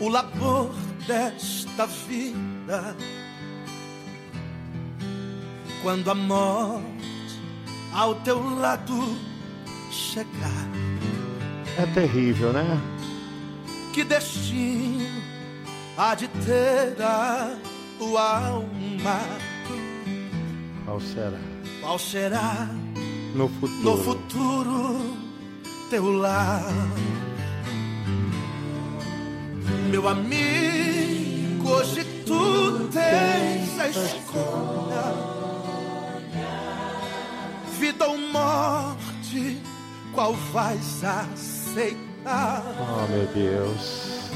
o 0.01 0.09
labor 0.09 0.70
desta 1.09 1.86
vida, 1.86 2.97
quando 5.82 6.09
a 6.09 6.14
morte 6.14 7.40
ao 7.93 8.14
teu 8.14 8.38
lado 8.61 9.16
chegar. 9.90 10.68
É 11.76 11.86
terrível, 11.86 12.53
né? 12.53 12.80
Que 13.93 14.05
destino 14.05 15.32
há 15.97 16.14
de 16.14 16.28
ter 16.28 17.03
a 17.03 17.57
tua 17.99 18.38
alma. 18.38 19.20
Qual 20.84 21.01
será? 21.01 21.38
Qual 21.80 21.99
será 21.99 22.68
no 23.34 23.49
futuro, 23.49 23.82
no 23.82 23.97
futuro 23.99 25.16
teu 25.90 26.12
lar? 26.12 26.64
Meu 29.90 30.09
amigo, 30.09 31.68
hoje 31.68 32.05
tu 32.24 32.88
tens 32.88 33.78
a 33.78 33.88
escolha. 33.88 35.32
Vida 37.78 38.07
ou 38.07 38.16
morte, 38.16 39.61
qual 40.14 40.34
vais 40.53 41.05
aceitar? 41.05 42.62
Oh, 42.78 43.07
meu 43.11 43.26
Deus. 43.26 44.30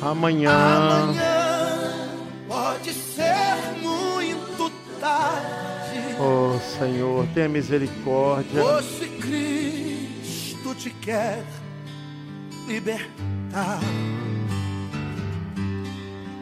Amanhã. 0.00 0.50
Amanhã 0.50 2.08
pode 2.46 2.92
ser 2.92 3.56
muito 3.82 4.70
tarde. 5.00 6.16
Oh, 6.20 6.58
Senhor, 6.78 7.26
tenha 7.34 7.48
misericórdia. 7.48 8.62
Hoje 8.62 9.08
Cristo 9.20 10.74
te 10.76 10.90
quer 10.90 11.44
libertar. 12.68 13.80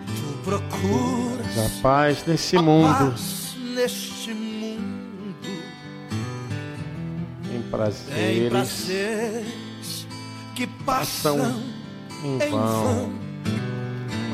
Tu 0.07 0.39
procuras 0.45 1.59
A 1.59 1.83
paz 1.83 2.25
nesse 2.27 2.57
a 2.57 2.63
mundo, 2.63 3.11
paz 3.11 3.57
neste 3.75 4.35
mundo. 4.35 5.49
em 7.45 7.51
Tem 7.51 7.63
prazeres 7.71 8.51
prazeres 8.51 10.07
que 10.55 10.67
passam 10.67 11.63
em 12.25 12.43
em 12.43 12.51
vão. 12.51 13.26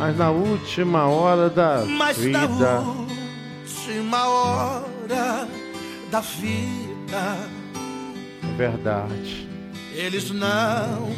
Mas 0.02 0.18
na 0.18 0.32
última 0.32 1.06
hora 1.06 1.48
da 1.48 1.84
Mas 1.86 2.16
vida, 2.16 2.40
na 2.40 2.80
última 2.80 4.26
hora 4.26 5.46
da 6.10 6.18
vida, 6.18 7.38
é 8.42 8.56
verdade. 8.56 9.48
eles 9.94 10.28
não 10.32 11.08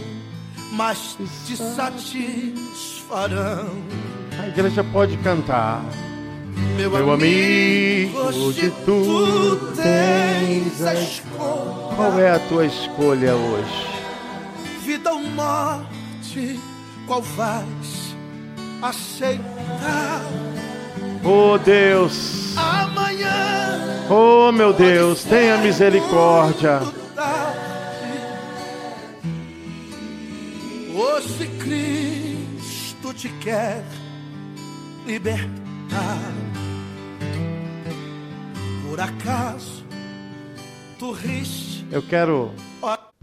mais 0.73 1.17
te 1.47 1.57
satisfarão. 1.57 2.63
A 4.39 4.49
igreja 4.49 4.85
pode 4.85 5.17
cantar. 5.17 5.83
Meu, 6.77 6.91
Meu 6.91 7.11
amigo, 7.11 8.19
hoje 8.19 8.71
tu 8.85 9.73
tens 9.77 10.83
a 10.83 10.93
escolha. 10.93 11.97
Qual 11.97 12.21
é 12.21 12.33
a 12.33 12.39
tua 12.39 12.67
escolha 12.67 13.35
hoje? 13.35 13.87
Vida 14.85 15.11
ou 15.11 15.23
morte, 15.23 16.61
qual 17.07 17.23
vais 17.23 18.04
aceitar? 18.89 20.21
Oh 21.25 21.57
Deus, 21.59 22.55
Amanhã. 22.57 24.07
oh 24.11 24.53
meu 24.53 24.73
Deus, 24.73 25.25
tenha 25.25 25.57
misericórdia. 25.59 26.81
Hoje 30.95 31.47
Cristo 31.59 33.13
te 33.15 33.29
quer 33.41 33.83
libertar. 35.07 36.33
Por 38.89 39.01
acaso 39.01 39.85
tu 40.99 41.11
riste, 41.13 41.85
Eu 41.91 42.03
quero 42.03 42.53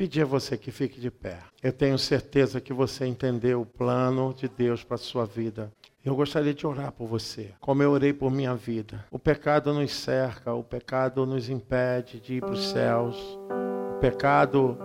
pedir 0.02 0.24
a 0.24 0.26
você 0.26 0.58
que 0.58 0.72
fique 0.72 1.00
de 1.00 1.12
pé. 1.12 1.38
Eu 1.62 1.72
tenho 1.72 1.96
certeza 1.96 2.60
que 2.60 2.74
você 2.74 3.06
entendeu 3.06 3.62
o 3.62 3.66
plano 3.68 4.34
de 4.34 4.48
Deus 4.50 4.84
para 4.84 4.96
a 4.96 4.98
sua 4.98 5.28
vida. 5.28 5.72
Eu 6.04 6.16
gostaria 6.16 6.56
de 6.56 6.66
orar 6.66 6.92
por 6.92 7.06
você, 7.06 7.52
como 7.60 7.84
eu 7.84 7.92
orei 7.92 8.12
por 8.12 8.32
minha 8.32 8.56
vida. 8.56 9.06
O 9.12 9.20
pecado 9.20 9.72
nos 9.72 9.94
cerca, 9.94 10.56
o 10.56 10.64
pecado 10.64 11.24
nos 11.24 11.52
impede 11.52 12.20
de 12.20 12.38
ir 12.38 12.42
para 12.42 12.50
os 12.50 12.72
céus. 12.72 13.16
O 13.96 14.00
pecado 14.00 14.76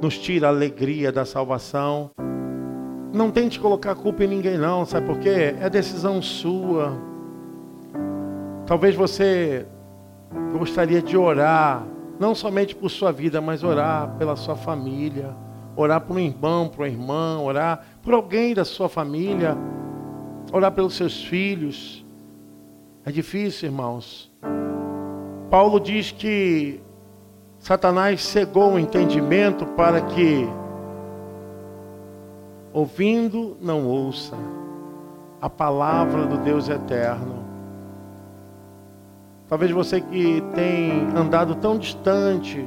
nos 0.00 0.18
tira 0.18 0.46
a 0.46 0.50
alegria 0.50 1.12
da 1.12 1.26
salvação. 1.26 2.10
Não 3.12 3.30
tente 3.30 3.60
colocar 3.60 3.94
culpa 3.94 4.24
em 4.24 4.28
ninguém, 4.28 4.56
não, 4.56 4.86
sabe 4.86 5.06
por 5.06 5.18
quê? 5.18 5.54
É 5.60 5.68
decisão 5.68 6.22
sua. 6.22 6.96
Talvez 8.66 8.94
você 8.94 9.66
gostaria 10.58 11.02
de 11.02 11.14
orar, 11.14 11.86
não 12.22 12.36
somente 12.36 12.72
por 12.72 12.88
sua 12.88 13.10
vida, 13.10 13.40
mas 13.40 13.64
orar 13.64 14.14
pela 14.16 14.36
sua 14.36 14.54
família, 14.54 15.34
orar 15.74 16.00
por 16.00 16.14
um 16.14 16.20
irmão, 16.20 16.68
por 16.68 16.82
uma 16.82 16.88
irmã, 16.88 17.40
orar 17.40 17.84
por 18.00 18.14
alguém 18.14 18.54
da 18.54 18.64
sua 18.64 18.88
família, 18.88 19.58
orar 20.52 20.70
pelos 20.70 20.94
seus 20.94 21.24
filhos. 21.24 22.06
É 23.04 23.10
difícil, 23.10 23.68
irmãos. 23.68 24.30
Paulo 25.50 25.80
diz 25.80 26.12
que 26.12 26.80
Satanás 27.58 28.22
cegou 28.22 28.74
o 28.74 28.78
entendimento 28.78 29.66
para 29.66 30.00
que, 30.02 30.48
ouvindo, 32.72 33.56
não 33.60 33.84
ouça 33.84 34.36
a 35.40 35.50
palavra 35.50 36.24
do 36.24 36.36
Deus 36.36 36.68
eterno. 36.68 37.41
Talvez 39.52 39.70
você 39.70 40.00
que 40.00 40.42
tem 40.54 41.08
andado 41.14 41.54
tão 41.56 41.76
distante 41.76 42.66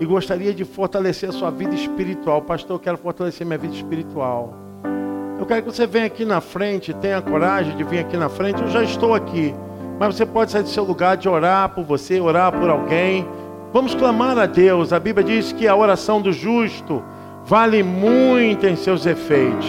e 0.00 0.06
gostaria 0.06 0.54
de 0.54 0.64
fortalecer 0.64 1.28
a 1.28 1.32
sua 1.32 1.50
vida 1.50 1.74
espiritual. 1.74 2.40
Pastor, 2.40 2.76
eu 2.76 2.80
quero 2.80 2.96
fortalecer 2.96 3.46
minha 3.46 3.58
vida 3.58 3.74
espiritual. 3.74 4.54
Eu 5.38 5.44
quero 5.44 5.64
que 5.64 5.70
você 5.70 5.86
venha 5.86 6.06
aqui 6.06 6.24
na 6.24 6.40
frente, 6.40 6.94
tenha 6.94 7.20
coragem 7.20 7.76
de 7.76 7.84
vir 7.84 7.98
aqui 7.98 8.16
na 8.16 8.30
frente. 8.30 8.62
Eu 8.62 8.68
já 8.68 8.82
estou 8.82 9.12
aqui, 9.12 9.54
mas 10.00 10.16
você 10.16 10.24
pode 10.24 10.50
sair 10.50 10.62
do 10.62 10.70
seu 10.70 10.82
lugar 10.82 11.14
de 11.18 11.28
orar 11.28 11.68
por 11.74 11.84
você, 11.84 12.18
orar 12.18 12.58
por 12.58 12.70
alguém. 12.70 13.28
Vamos 13.70 13.94
clamar 13.94 14.38
a 14.38 14.46
Deus. 14.46 14.94
A 14.94 14.98
Bíblia 14.98 15.22
diz 15.22 15.52
que 15.52 15.68
a 15.68 15.76
oração 15.76 16.22
do 16.22 16.32
justo 16.32 17.04
vale 17.44 17.82
muito 17.82 18.66
em 18.66 18.76
seus 18.76 19.04
efeitos. 19.04 19.68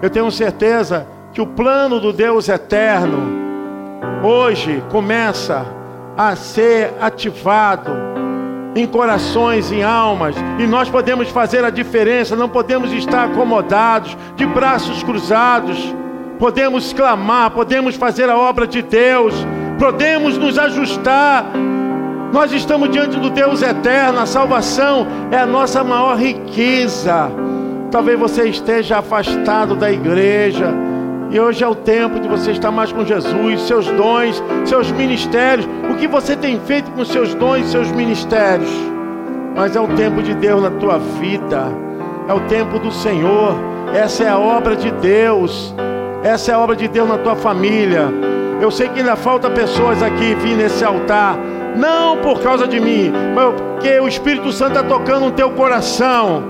Eu 0.00 0.08
tenho 0.08 0.30
certeza 0.30 1.06
que 1.34 1.42
o 1.42 1.46
plano 1.46 2.00
do 2.00 2.14
Deus 2.14 2.48
eterno 2.48 3.49
hoje 4.22 4.82
começa 4.90 5.66
a 6.16 6.36
ser 6.36 6.92
ativado 7.00 7.90
em 8.74 8.86
corações, 8.86 9.72
em 9.72 9.82
almas, 9.82 10.36
e 10.58 10.66
nós 10.66 10.88
podemos 10.88 11.28
fazer 11.28 11.64
a 11.64 11.70
diferença, 11.70 12.36
não 12.36 12.48
podemos 12.48 12.92
estar 12.92 13.24
acomodados, 13.24 14.16
de 14.36 14.46
braços 14.46 15.02
cruzados, 15.02 15.94
podemos 16.38 16.92
clamar, 16.92 17.50
podemos 17.50 17.96
fazer 17.96 18.28
a 18.30 18.38
obra 18.38 18.66
de 18.66 18.80
Deus, 18.82 19.34
podemos 19.78 20.38
nos 20.38 20.58
ajustar. 20.58 21.46
Nós 22.32 22.52
estamos 22.52 22.90
diante 22.90 23.18
do 23.18 23.28
Deus 23.28 23.60
eterno, 23.60 24.20
a 24.20 24.26
salvação 24.26 25.06
é 25.32 25.38
a 25.38 25.46
nossa 25.46 25.82
maior 25.82 26.16
riqueza. 26.16 27.30
Talvez 27.90 28.16
você 28.16 28.48
esteja 28.48 28.98
afastado 28.98 29.74
da 29.74 29.90
igreja, 29.90 30.72
e 31.30 31.38
hoje 31.38 31.62
é 31.62 31.68
o 31.68 31.76
tempo 31.76 32.18
de 32.18 32.28
você 32.28 32.50
estar 32.50 32.72
mais 32.72 32.92
com 32.92 33.04
Jesus, 33.04 33.62
seus 33.62 33.86
dons, 33.86 34.42
seus 34.64 34.90
ministérios. 34.90 35.68
O 35.88 35.94
que 35.94 36.08
você 36.08 36.34
tem 36.34 36.58
feito 36.60 36.90
com 36.90 37.04
seus 37.04 37.34
dons, 37.34 37.70
seus 37.70 37.92
ministérios? 37.92 38.68
Mas 39.54 39.76
é 39.76 39.80
o 39.80 39.86
tempo 39.88 40.22
de 40.22 40.34
Deus 40.34 40.60
na 40.60 40.70
tua 40.70 40.98
vida. 40.98 41.68
É 42.28 42.34
o 42.34 42.40
tempo 42.40 42.80
do 42.80 42.90
Senhor. 42.90 43.54
Essa 43.94 44.24
é 44.24 44.28
a 44.28 44.38
obra 44.38 44.74
de 44.74 44.90
Deus. 44.90 45.72
Essa 46.24 46.50
é 46.50 46.54
a 46.54 46.58
obra 46.58 46.74
de 46.74 46.88
Deus 46.88 47.08
na 47.08 47.18
tua 47.18 47.36
família. 47.36 48.08
Eu 48.60 48.70
sei 48.72 48.88
que 48.88 48.98
ainda 48.98 49.14
falta 49.14 49.48
pessoas 49.48 50.02
aqui 50.02 50.34
vir 50.34 50.56
nesse 50.56 50.84
altar, 50.84 51.38
não 51.76 52.18
por 52.18 52.42
causa 52.42 52.66
de 52.66 52.78
mim, 52.78 53.10
mas 53.34 53.54
porque 53.54 53.98
o 54.00 54.06
Espírito 54.06 54.52
Santo 54.52 54.76
está 54.76 54.82
tocando 54.82 55.26
no 55.26 55.30
teu 55.30 55.50
coração. 55.50 56.42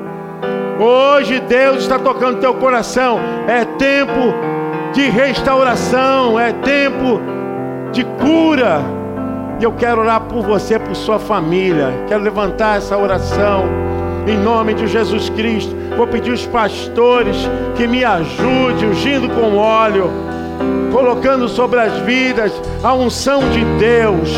Hoje 0.79 1.39
Deus 1.41 1.83
está 1.83 1.99
tocando 1.99 2.37
no 2.37 2.41
teu 2.41 2.55
coração. 2.55 3.21
É 3.47 3.65
tempo 3.65 4.35
de 4.93 5.09
restauração, 5.09 6.39
é 6.39 6.53
tempo 6.53 7.21
de 7.93 8.05
cura. 8.05 8.83
E 9.61 9.65
eu 9.65 9.73
quero 9.73 10.01
orar 10.01 10.23
por 10.23 10.43
você, 10.43 10.79
por 10.79 10.97
sua 10.97 11.19
família. 11.19 11.93
Quero 12.09 12.23
levantar 12.23 12.79
essa 12.79 12.97
oração 12.97 13.65
em 14.27 14.37
nome 14.37 14.75
de 14.75 14.87
Jesus 14.87 15.29
Cristo. 15.31 15.75
Vou 15.97 16.07
pedir 16.07 16.33
os 16.33 16.47
pastores 16.47 17.37
que 17.77 17.87
me 17.87 18.05
ajudem, 18.05 18.89
ungindo 18.89 19.29
com 19.29 19.57
óleo, 19.57 20.11
colocando 20.93 21.49
sobre 21.49 21.81
as 21.81 21.99
vidas 22.01 22.53
a 22.83 22.95
unção 22.95 23.41
de 23.51 23.65
Deus, 23.79 24.31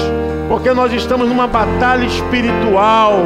porque 0.49 0.73
nós 0.73 0.93
estamos 0.93 1.29
numa 1.29 1.47
batalha 1.47 2.05
espiritual. 2.05 3.21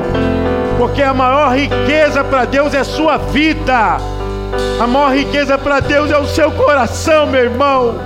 Porque 0.78 1.02
a 1.02 1.14
maior 1.14 1.56
riqueza 1.56 2.22
para 2.22 2.44
Deus 2.44 2.74
é 2.74 2.84
sua 2.84 3.16
vida. 3.16 3.96
A 4.80 4.86
maior 4.86 5.14
riqueza 5.14 5.56
para 5.56 5.80
Deus 5.80 6.10
é 6.10 6.18
o 6.18 6.26
seu 6.26 6.50
coração, 6.52 7.26
meu 7.26 7.40
irmão. 7.42 7.96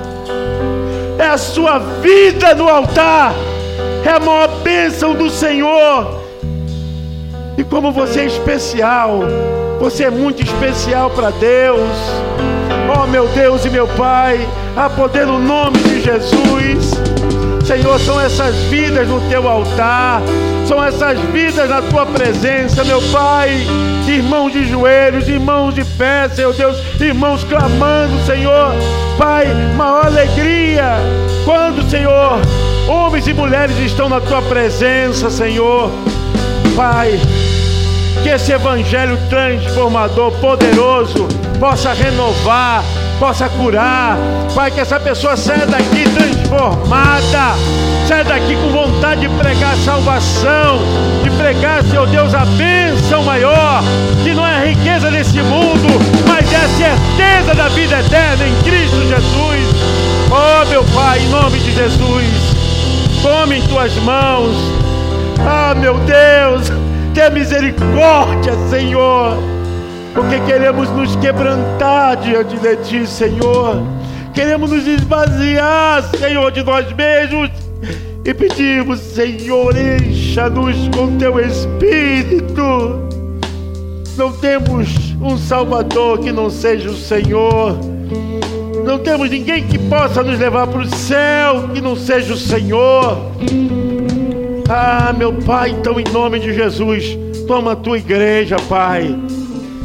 É 1.18 1.26
a 1.26 1.36
sua 1.36 1.78
vida 1.78 2.54
no 2.54 2.68
altar. 2.68 3.34
É 4.04 4.10
a 4.10 4.20
maior 4.20 4.48
bênção 4.62 5.14
do 5.14 5.28
Senhor. 5.28 6.20
E 7.58 7.64
como 7.64 7.92
você 7.92 8.20
é 8.20 8.26
especial, 8.26 9.20
você 9.78 10.04
é 10.04 10.10
muito 10.10 10.42
especial 10.42 11.10
para 11.10 11.30
Deus. 11.30 11.90
Oh, 12.96 13.06
meu 13.06 13.28
Deus 13.28 13.64
e 13.64 13.70
meu 13.70 13.86
Pai, 13.88 14.40
a 14.76 14.88
poder 14.88 15.26
no 15.26 15.38
nome 15.38 15.78
de 15.78 16.00
Jesus. 16.00 17.29
Senhor, 17.70 18.00
são 18.00 18.20
essas 18.20 18.52
vidas 18.64 19.06
no 19.06 19.20
teu 19.28 19.48
altar, 19.48 20.20
são 20.66 20.82
essas 20.82 21.16
vidas 21.32 21.70
na 21.70 21.80
tua 21.80 22.04
presença, 22.04 22.82
meu 22.82 23.00
Pai. 23.12 23.64
Irmãos 24.08 24.52
de 24.52 24.68
joelhos, 24.68 25.28
irmãos 25.28 25.72
de 25.72 25.84
pé, 25.84 26.28
Senhor 26.30 26.52
Deus, 26.52 26.76
irmãos 27.00 27.44
clamando, 27.44 28.26
Senhor. 28.26 28.72
Pai, 29.16 29.46
maior 29.76 30.06
alegria 30.06 30.96
quando, 31.44 31.88
Senhor, 31.88 32.40
homens 32.88 33.28
e 33.28 33.32
mulheres 33.32 33.78
estão 33.78 34.08
na 34.08 34.20
tua 34.20 34.42
presença, 34.42 35.30
Senhor. 35.30 35.92
Pai, 36.74 37.20
que 38.24 38.30
esse 38.30 38.50
evangelho 38.50 39.16
transformador, 39.28 40.32
poderoso, 40.40 41.28
possa 41.60 41.92
renovar, 41.92 42.82
possa 43.20 43.50
curar. 43.50 44.16
Pai, 44.54 44.70
que 44.70 44.80
essa 44.80 44.98
pessoa 44.98 45.36
saia 45.36 45.66
daqui 45.66 46.04
transformada, 46.14 47.54
saia 48.08 48.24
daqui 48.24 48.56
com 48.56 48.70
vontade 48.70 49.20
de 49.20 49.28
pregar 49.28 49.76
salvação, 49.76 50.80
de 51.22 51.30
pregar, 51.32 51.84
Senhor 51.84 52.08
Deus, 52.08 52.34
a 52.34 52.46
bênção 52.46 53.22
maior, 53.22 53.82
que 54.24 54.32
não 54.32 54.44
é 54.44 54.56
a 54.56 54.64
riqueza 54.64 55.10
desse 55.10 55.40
mundo, 55.42 55.86
mas 56.26 56.50
é 56.50 56.56
a 56.56 56.68
certeza 56.68 57.54
da 57.54 57.68
vida 57.68 58.00
eterna 58.00 58.48
em 58.48 58.62
Cristo 58.62 58.96
Jesus. 59.06 59.68
Oh, 60.32 60.66
meu 60.68 60.82
Pai, 60.94 61.20
em 61.20 61.28
nome 61.28 61.58
de 61.58 61.72
Jesus, 61.72 62.26
tome 63.22 63.58
em 63.58 63.62
tuas 63.68 63.94
mãos. 63.96 64.56
Ah, 65.46 65.74
meu 65.74 65.94
Deus, 65.98 66.72
tenha 67.14 67.30
misericórdia, 67.30 68.54
Senhor, 68.70 69.36
porque 70.14 70.40
queremos 70.40 70.88
nos 70.90 71.16
quebrantar 71.16 72.16
diante 72.16 72.56
de 72.56 72.76
Ti, 72.76 73.06
Senhor. 73.06 73.82
Queremos 74.34 74.70
nos 74.70 74.86
esvaziar, 74.86 76.02
Senhor, 76.16 76.50
de 76.50 76.62
nós 76.62 76.92
mesmos 76.92 77.50
e 78.24 78.34
pedimos, 78.34 79.00
Senhor, 79.00 79.74
encha-nos 79.76 80.76
com 80.94 81.16
teu 81.16 81.40
Espírito. 81.40 83.08
Não 84.16 84.32
temos 84.32 84.88
um 85.20 85.38
Salvador 85.38 86.18
que 86.18 86.30
não 86.30 86.50
seja 86.50 86.90
o 86.90 86.96
Senhor. 86.96 87.78
Não 88.84 88.98
temos 88.98 89.30
ninguém 89.30 89.66
que 89.66 89.78
possa 89.78 90.22
nos 90.22 90.38
levar 90.38 90.66
para 90.66 90.80
o 90.80 90.86
céu 90.86 91.68
que 91.72 91.80
não 91.80 91.96
seja 91.96 92.34
o 92.34 92.36
Senhor. 92.36 93.18
Ah, 94.68 95.12
meu 95.16 95.32
Pai, 95.32 95.70
então 95.70 95.98
em 95.98 96.04
nome 96.12 96.38
de 96.38 96.52
Jesus, 96.52 97.18
toma 97.46 97.72
a 97.72 97.76
tua 97.76 97.98
igreja, 97.98 98.56
Pai. 98.68 99.16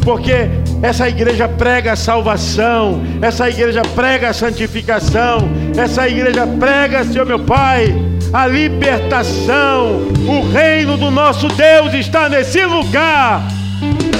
Porque 0.05 0.47
essa 0.83 1.09
igreja 1.09 1.49
prega 1.49 1.93
a 1.93 1.95
salvação, 1.95 3.01
essa 3.23 3.49
igreja 3.49 3.81
prega 3.95 4.29
a 4.29 4.33
santificação, 4.33 5.39
essa 5.75 6.07
igreja 6.07 6.45
prega, 6.45 7.03
Senhor 7.03 7.25
meu 7.25 7.39
Pai, 7.39 7.87
a 8.31 8.45
libertação. 8.45 10.03
O 10.27 10.47
reino 10.51 10.95
do 10.95 11.09
nosso 11.09 11.47
Deus 11.47 11.91
está 11.95 12.29
nesse 12.29 12.63
lugar. 12.63 13.41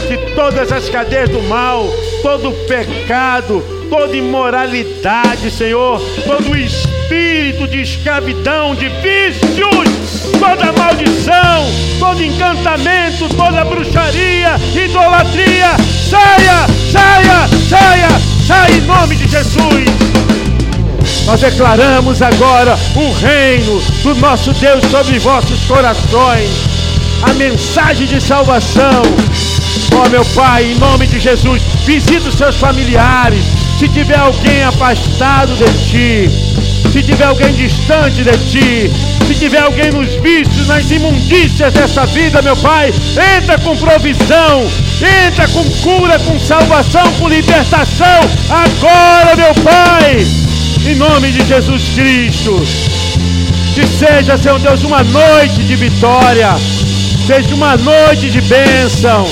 Que 0.08 0.18
todas 0.36 0.72
as 0.72 0.90
cadeias 0.90 1.30
do 1.30 1.42
mal, 1.44 1.86
todo 2.24 2.52
pecado, 2.68 3.64
toda 3.88 4.16
imoralidade, 4.16 5.52
Senhor, 5.52 6.02
todo 6.26 6.58
espírito 7.06 7.68
de 7.68 7.82
escravidão, 7.82 8.74
de 8.76 8.90
vícios, 8.90 10.40
toda 10.40 10.72
maldição, 10.72 11.66
todo 12.00 12.24
encantamento, 12.24 13.30
toda 13.36 13.64
bruxaria, 13.64 14.56
idolatria, 14.74 15.76
saia, 16.10 16.66
saia, 16.92 17.48
saia, 17.70 18.08
saia 18.48 18.76
em 18.76 18.82
nome 18.82 19.16
de 19.16 19.28
Jesus. 19.28 19.86
Nós 21.26 21.42
declaramos 21.42 22.22
agora 22.22 22.78
o 22.96 23.12
reino 23.14 23.82
do 24.02 24.16
nosso 24.16 24.52
Deus 24.54 24.84
sobre 24.86 25.20
vossos 25.20 25.60
corações, 25.66 26.50
a 27.22 27.34
mensagem 27.34 28.08
de 28.08 28.20
salvação. 28.20 29.04
Ó 29.94 30.04
oh, 30.06 30.10
meu 30.10 30.26
Pai, 30.26 30.72
em 30.72 30.76
nome 30.76 31.06
de 31.08 31.20
Jesus, 31.20 31.62
visita 31.86 32.30
os 32.30 32.36
seus 32.36 32.56
familiares. 32.56 33.55
Se 33.78 33.88
tiver 33.90 34.18
alguém 34.18 34.64
afastado 34.64 35.54
de 35.56 35.66
ti, 35.88 36.30
se 36.92 37.04
tiver 37.04 37.26
alguém 37.26 37.54
distante 37.54 38.24
de 38.24 38.38
ti, 38.50 38.92
se 39.28 39.36
tiver 39.36 39.60
alguém 39.60 39.92
nos 39.92 40.16
vícios, 40.16 40.68
nas 40.68 40.90
imundícias 40.90 41.74
dessa 41.74 42.06
vida, 42.06 42.42
meu 42.42 42.56
Pai, 42.56 42.94
entra 43.38 43.58
com 43.60 43.76
provisão, 43.76 44.66
entra 45.28 45.48
com 45.50 45.64
cura, 45.82 46.18
com 46.20 46.40
salvação, 46.40 47.12
com 47.20 47.28
libertação, 47.28 48.20
agora, 48.50 49.36
meu 49.36 49.54
Pai 49.56 50.26
em 50.88 50.96
nome 50.96 51.32
de 51.32 51.44
Jesus 51.46 51.84
Cristo. 51.96 52.56
Que 53.74 53.88
seja, 53.88 54.38
Senhor 54.38 54.60
Deus, 54.60 54.84
uma 54.84 55.04
noite 55.04 55.64
de 55.64 55.76
vitória, 55.76 56.56
seja 57.26 57.54
uma 57.56 57.76
noite 57.76 58.30
de 58.30 58.42
bênção. 58.42 59.28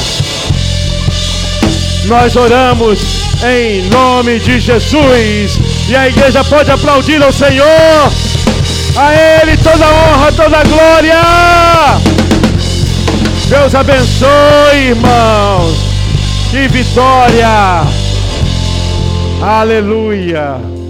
Nós 2.05 2.35
oramos 2.35 3.22
em 3.45 3.89
nome 3.89 4.39
de 4.39 4.59
Jesus. 4.59 5.59
E 5.89 5.95
a 5.95 6.07
igreja 6.07 6.43
pode 6.43 6.71
aplaudir 6.71 7.21
ao 7.21 7.31
Senhor. 7.31 8.11
A 8.95 9.13
Ele 9.41 9.57
toda 9.57 9.85
honra, 9.85 10.31
toda 10.31 10.63
glória. 10.63 11.21
Deus 13.49 13.75
abençoe, 13.75 14.89
irmãos. 14.89 15.77
Que 16.49 16.67
vitória. 16.67 17.83
Aleluia. 19.41 20.82